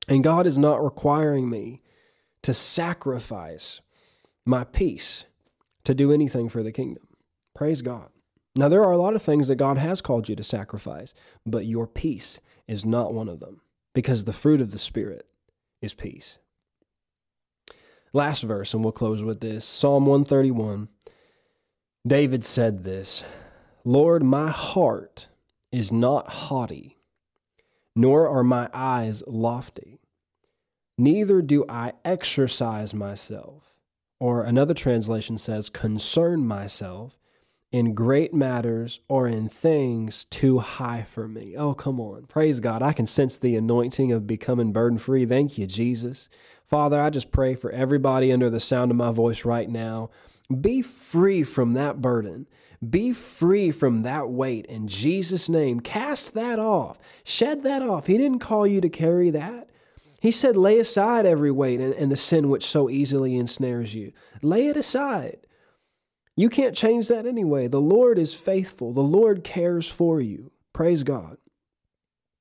And 0.08 0.24
God 0.24 0.48
is 0.48 0.58
not 0.58 0.84
requiring 0.84 1.50
me 1.50 1.82
to 2.42 2.54
sacrifice 2.54 3.82
my 4.46 4.64
peace 4.64 5.26
to 5.84 5.94
do 5.94 6.12
anything 6.12 6.50
for 6.50 6.64
the 6.64 6.72
kingdom. 6.72 7.08
Praise 7.54 7.82
God. 7.82 8.10
Now, 8.60 8.68
there 8.68 8.84
are 8.84 8.92
a 8.92 8.98
lot 8.98 9.16
of 9.16 9.22
things 9.22 9.48
that 9.48 9.56
God 9.56 9.78
has 9.78 10.02
called 10.02 10.28
you 10.28 10.36
to 10.36 10.44
sacrifice, 10.44 11.14
but 11.46 11.66
your 11.66 11.88
peace 11.88 12.42
is 12.68 12.84
not 12.84 13.14
one 13.14 13.30
of 13.30 13.40
them 13.40 13.62
because 13.94 14.26
the 14.26 14.34
fruit 14.34 14.60
of 14.60 14.72
the 14.72 14.78
Spirit 14.78 15.26
is 15.82 15.94
peace. 15.94 16.40
Last 18.12 18.42
verse, 18.44 18.74
and 18.74 18.84
we'll 18.84 18.92
close 18.92 19.24
with 19.24 19.40
this 19.40 19.64
Psalm 19.64 20.06
131. 20.08 20.90
David 22.06 22.44
said 22.44 22.84
this 22.84 23.24
Lord, 23.86 24.24
my 24.24 24.50
heart 24.50 25.30
is 25.72 25.90
not 25.90 26.28
haughty, 26.28 26.98
nor 27.96 28.28
are 28.28 28.44
my 28.44 28.68
eyes 28.74 29.24
lofty, 29.26 30.02
neither 30.98 31.42
do 31.42 31.64
I 31.70 31.94
exercise 32.04 32.94
myself. 32.94 33.74
Or 34.20 34.44
another 34.44 34.74
translation 34.74 35.38
says, 35.38 35.70
concern 35.70 36.46
myself 36.46 37.18
in 37.72 37.94
great 37.94 38.34
matters 38.34 39.00
or 39.08 39.28
in 39.28 39.48
things 39.48 40.26
too 40.26 40.60
high 40.60 41.04
for 41.04 41.28
me. 41.28 41.56
Oh, 41.56 41.74
come 41.74 42.00
on. 42.00 42.26
Praise 42.26 42.60
God. 42.60 42.82
I 42.82 42.94
can 42.94 43.06
sense 43.06 43.38
the 43.38 43.56
anointing 43.56 44.12
of 44.12 44.26
becoming 44.26 44.72
burden 44.72 44.98
free. 44.98 45.26
Thank 45.26 45.58
you, 45.58 45.68
Jesus. 45.68 46.30
Father, 46.66 47.00
I 47.00 47.10
just 47.10 47.32
pray 47.32 47.56
for 47.56 47.72
everybody 47.72 48.32
under 48.32 48.50
the 48.50 48.60
sound 48.60 48.92
of 48.92 48.98
my 48.98 49.12
voice 49.12 49.46
right 49.46 49.70
now. 49.70 50.10
Be 50.62 50.82
free 50.82 51.44
from 51.44 51.74
that 51.74 52.02
burden. 52.02 52.48
Be 52.88 53.14
free 53.14 53.72
from 53.72 54.04
that 54.04 54.30
weight 54.30 54.66
in 54.66 54.88
Jesus' 54.88 55.50
name. 55.50 55.80
Cast 55.80 56.34
that 56.34 56.60
off. 56.60 56.98
Shed 57.24 57.64
that 57.64 57.84
off. 57.84 58.08
He 58.08 58.18
didn't 58.18 58.40
call 58.40 58.66
you 58.66 58.82
to 58.82 58.90
carry 58.90 59.30
that. 59.32 59.70
He 60.22 60.32
said, 60.32 60.58
lay 60.58 60.80
aside 60.80 61.26
every 61.26 61.52
weight 61.52 61.80
and, 61.80 61.94
and 61.94 62.12
the 62.12 62.18
sin 62.18 62.50
which 62.50 62.66
so 62.66 62.90
easily 62.90 63.36
ensnares 63.36 63.94
you. 63.96 64.12
Lay 64.42 64.68
it 64.68 64.78
aside. 64.78 65.38
You 66.40 66.48
can't 66.48 66.74
change 66.74 67.10
that 67.10 67.26
anyway. 67.26 67.68
The 67.68 67.82
Lord 67.82 68.18
is 68.18 68.34
faithful, 68.34 68.94
the 68.94 69.02
Lord 69.02 69.44
cares 69.44 69.92
for 69.92 70.22
you. 70.22 70.54
Praise 70.72 71.04
God. 71.04 71.36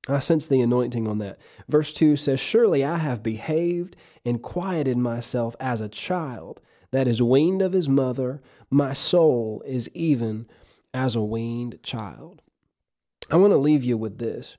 I 0.07 0.19
sense 0.19 0.47
the 0.47 0.61
anointing 0.61 1.05
on 1.05 1.17
that. 1.17 1.37
Verse 1.67 1.91
2 1.91 2.15
says, 2.15 2.39
Surely 2.39 2.85
I 2.85 2.95
have 2.95 3.21
behaved 3.21 3.97
and 4.23 4.41
quieted 4.41 4.97
myself 4.97 5.53
as 5.59 5.81
a 5.81 5.89
child 5.89 6.61
that 6.91 7.09
is 7.09 7.21
weaned 7.21 7.61
of 7.61 7.73
his 7.73 7.89
mother. 7.89 8.41
My 8.69 8.93
soul 8.93 9.61
is 9.65 9.89
even 9.93 10.47
as 10.93 11.17
a 11.17 11.21
weaned 11.21 11.83
child. 11.83 12.41
I 13.29 13.35
want 13.35 13.51
to 13.51 13.57
leave 13.57 13.83
you 13.83 13.97
with 13.97 14.17
this. 14.17 14.55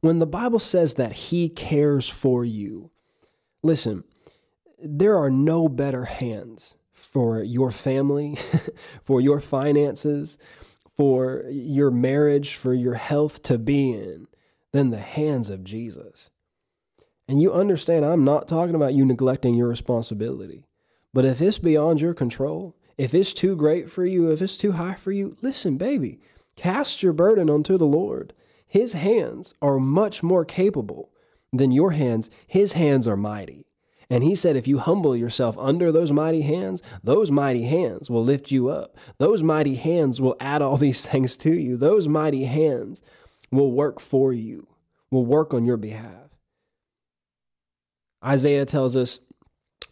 When 0.00 0.20
the 0.20 0.26
Bible 0.26 0.58
says 0.58 0.94
that 0.94 1.12
he 1.12 1.50
cares 1.50 2.08
for 2.08 2.46
you, 2.46 2.90
listen, 3.62 4.04
there 4.82 5.18
are 5.18 5.28
no 5.28 5.68
better 5.68 6.06
hands 6.06 6.78
for 7.00 7.42
your 7.42 7.70
family, 7.70 8.38
for 9.02 9.20
your 9.20 9.40
finances, 9.40 10.38
for 10.96 11.44
your 11.50 11.90
marriage, 11.90 12.54
for 12.54 12.74
your 12.74 12.94
health 12.94 13.42
to 13.44 13.58
be 13.58 13.92
in 13.92 14.26
than 14.72 14.90
the 14.90 14.98
hands 14.98 15.50
of 15.50 15.64
Jesus. 15.64 16.30
And 17.26 17.40
you 17.40 17.52
understand, 17.52 18.04
I'm 18.04 18.24
not 18.24 18.48
talking 18.48 18.74
about 18.74 18.94
you 18.94 19.04
neglecting 19.04 19.54
your 19.54 19.68
responsibility. 19.68 20.64
But 21.12 21.24
if 21.24 21.40
it's 21.40 21.58
beyond 21.58 22.00
your 22.00 22.14
control, 22.14 22.76
if 22.98 23.14
it's 23.14 23.32
too 23.32 23.56
great 23.56 23.90
for 23.90 24.04
you, 24.04 24.30
if 24.30 24.42
it's 24.42 24.58
too 24.58 24.72
high 24.72 24.94
for 24.94 25.10
you, 25.10 25.36
listen, 25.42 25.76
baby, 25.76 26.20
cast 26.56 27.02
your 27.02 27.12
burden 27.12 27.48
unto 27.48 27.78
the 27.78 27.86
Lord. 27.86 28.32
His 28.66 28.92
hands 28.92 29.54
are 29.62 29.78
much 29.78 30.22
more 30.22 30.44
capable 30.44 31.10
than 31.52 31.72
your 31.72 31.92
hands. 31.92 32.30
His 32.46 32.74
hands 32.74 33.08
are 33.08 33.16
mighty. 33.16 33.66
And 34.10 34.24
he 34.24 34.34
said, 34.34 34.56
if 34.56 34.66
you 34.66 34.78
humble 34.78 35.16
yourself 35.16 35.56
under 35.56 35.92
those 35.92 36.10
mighty 36.10 36.42
hands, 36.42 36.82
those 37.02 37.30
mighty 37.30 37.62
hands 37.62 38.10
will 38.10 38.24
lift 38.24 38.50
you 38.50 38.68
up. 38.68 38.96
Those 39.18 39.40
mighty 39.44 39.76
hands 39.76 40.20
will 40.20 40.36
add 40.40 40.60
all 40.60 40.76
these 40.78 41.06
things 41.06 41.36
to 41.38 41.54
you. 41.54 41.76
Those 41.76 42.08
mighty 42.08 42.44
hands 42.44 43.02
will 43.52 43.70
work 43.70 44.00
for 44.00 44.32
you, 44.32 44.66
will 45.10 45.24
work 45.24 45.54
on 45.54 45.64
your 45.64 45.76
behalf. 45.76 46.28
Isaiah 48.24 48.66
tells 48.66 48.96
us, 48.96 49.20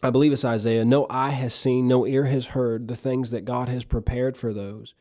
I 0.03 0.09
believe 0.11 0.33
it's 0.33 0.45
Isaiah, 0.45 0.85
no 0.85 1.07
eye 1.09 1.31
has 1.31 1.53
seen, 1.53 1.87
no 1.87 2.05
ear 2.05 2.25
has 2.25 2.47
heard 2.47 2.87
the 2.87 2.95
things 2.95 3.31
that 3.31 3.45
God 3.45 3.69
has 3.69 3.83
prepared 3.85 4.37
for 4.37 4.53
those 4.53 4.93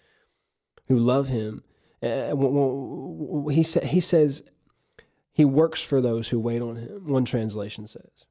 who 0.87 0.99
love 0.99 1.29
him. 1.29 1.63
Uh, 2.03 2.35
he, 3.49 3.63
sa- 3.63 3.81
he 3.81 4.01
says, 4.01 4.43
he 5.33 5.45
works 5.45 5.83
for 5.83 6.01
those 6.01 6.29
who 6.29 6.41
wait 6.41 6.63
on 6.63 6.77
him, 6.77 7.07
one 7.07 7.25
translation 7.25 7.87
says 7.87 8.27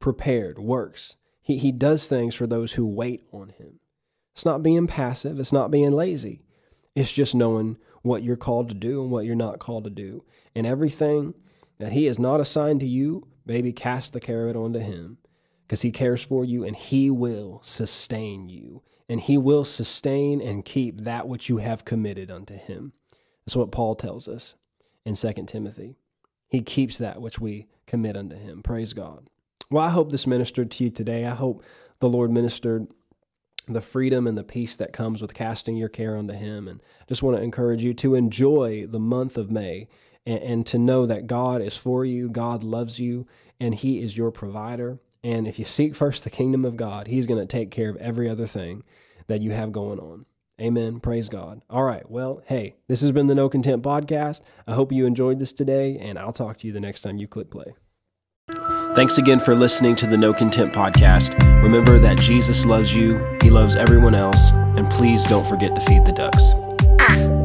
prepared, 0.00 0.58
works. 0.58 1.16
He, 1.42 1.58
he 1.58 1.72
does 1.72 2.08
things 2.08 2.34
for 2.34 2.46
those 2.46 2.74
who 2.74 2.86
wait 2.86 3.24
on 3.32 3.50
him. 3.50 3.80
It's 4.32 4.44
not 4.44 4.62
being 4.62 4.86
passive, 4.86 5.40
it's 5.40 5.52
not 5.52 5.70
being 5.70 5.92
lazy. 5.92 6.42
It's 6.94 7.12
just 7.12 7.34
knowing 7.34 7.76
what 8.02 8.22
you're 8.22 8.36
called 8.36 8.68
to 8.68 8.74
do 8.74 9.02
and 9.02 9.10
what 9.10 9.24
you're 9.26 9.34
not 9.34 9.58
called 9.58 9.84
to 9.84 9.90
do. 9.90 10.24
And 10.54 10.66
everything 10.66 11.34
that 11.78 11.92
he 11.92 12.06
has 12.06 12.18
not 12.18 12.40
assigned 12.40 12.80
to 12.80 12.86
you, 12.86 13.26
baby, 13.44 13.72
cast 13.72 14.12
the 14.12 14.20
care 14.20 14.44
of 14.44 14.50
it 14.50 14.58
onto 14.58 14.78
him 14.78 15.18
because 15.66 15.82
he 15.82 15.90
cares 15.90 16.24
for 16.24 16.44
you 16.44 16.64
and 16.64 16.76
he 16.76 17.10
will 17.10 17.60
sustain 17.62 18.48
you. 18.48 18.82
And 19.08 19.20
he 19.20 19.38
will 19.38 19.64
sustain 19.64 20.40
and 20.40 20.64
keep 20.64 21.02
that 21.02 21.28
which 21.28 21.48
you 21.48 21.58
have 21.58 21.84
committed 21.84 22.30
unto 22.30 22.56
him. 22.56 22.92
That's 23.44 23.56
what 23.56 23.70
Paul 23.70 23.94
tells 23.94 24.26
us 24.26 24.54
in 25.04 25.14
2 25.14 25.32
Timothy. 25.46 25.96
He 26.48 26.62
keeps 26.62 26.98
that 26.98 27.20
which 27.20 27.38
we 27.38 27.68
commit 27.86 28.16
unto 28.16 28.36
him. 28.36 28.62
Praise 28.62 28.92
God. 28.92 29.30
Well, 29.70 29.84
I 29.84 29.90
hope 29.90 30.10
this 30.10 30.26
ministered 30.26 30.70
to 30.72 30.84
you 30.84 30.90
today. 30.90 31.24
I 31.24 31.34
hope 31.34 31.64
the 31.98 32.08
Lord 32.08 32.30
ministered 32.30 32.88
the 33.68 33.80
freedom 33.80 34.26
and 34.26 34.38
the 34.38 34.44
peace 34.44 34.76
that 34.76 34.92
comes 34.92 35.20
with 35.20 35.34
casting 35.34 35.76
your 35.76 35.88
care 35.88 36.16
unto 36.16 36.34
Him. 36.34 36.68
And 36.68 36.80
just 37.08 37.22
want 37.22 37.36
to 37.36 37.42
encourage 37.42 37.82
you 37.82 37.94
to 37.94 38.14
enjoy 38.14 38.86
the 38.86 39.00
month 39.00 39.36
of 39.36 39.50
May 39.50 39.88
and, 40.24 40.42
and, 40.42 40.66
to 40.66 40.78
know 40.78 41.04
that 41.06 41.26
God 41.26 41.62
is 41.62 41.76
for 41.76 42.04
you, 42.04 42.28
God 42.28 42.62
loves 42.62 43.00
you, 43.00 43.26
and 43.58 43.74
He 43.74 44.00
is 44.00 44.16
your 44.16 44.30
provider. 44.30 45.00
And 45.24 45.48
if 45.48 45.58
you 45.58 45.64
seek 45.64 45.96
first 45.96 46.22
the 46.22 46.30
kingdom 46.30 46.64
of 46.64 46.76
God, 46.76 47.08
He's 47.08 47.26
going 47.26 47.40
to 47.40 47.46
take 47.46 47.72
care 47.72 47.88
of 47.88 47.96
every 47.96 48.28
other 48.28 48.46
thing 48.46 48.84
that 49.26 49.42
you 49.42 49.50
have 49.50 49.72
going 49.72 49.98
on. 49.98 50.26
Amen. 50.60 51.00
Praise 51.00 51.28
God. 51.28 51.60
All 51.68 51.82
right. 51.82 52.08
Well, 52.08 52.42
hey, 52.46 52.76
this 52.88 53.02
has 53.02 53.12
been 53.12 53.26
the 53.26 53.34
No 53.34 53.48
Content 53.48 53.82
Podcast. 53.82 54.40
I 54.66 54.74
hope 54.74 54.92
you 54.92 55.04
enjoyed 55.04 55.38
this 55.38 55.52
today, 55.52 55.98
and 55.98 56.18
I'll 56.18 56.32
talk 56.32 56.58
to 56.58 56.66
you 56.66 56.72
the 56.72 56.80
next 56.80 57.02
time 57.02 57.18
you 57.18 57.26
click 57.26 57.50
play. 57.50 57.74
Thanks 58.96 59.18
again 59.18 59.40
for 59.40 59.54
listening 59.54 59.94
to 59.96 60.06
the 60.06 60.16
No 60.16 60.32
Content 60.32 60.72
podcast. 60.72 61.38
Remember 61.62 61.98
that 61.98 62.18
Jesus 62.18 62.64
loves 62.64 62.94
you, 62.94 63.36
He 63.42 63.50
loves 63.50 63.76
everyone 63.76 64.14
else, 64.14 64.52
and 64.52 64.88
please 64.88 65.22
don't 65.24 65.46
forget 65.46 65.74
to 65.74 65.82
feed 65.82 66.06
the 66.06 66.12
ducks. 66.12 67.35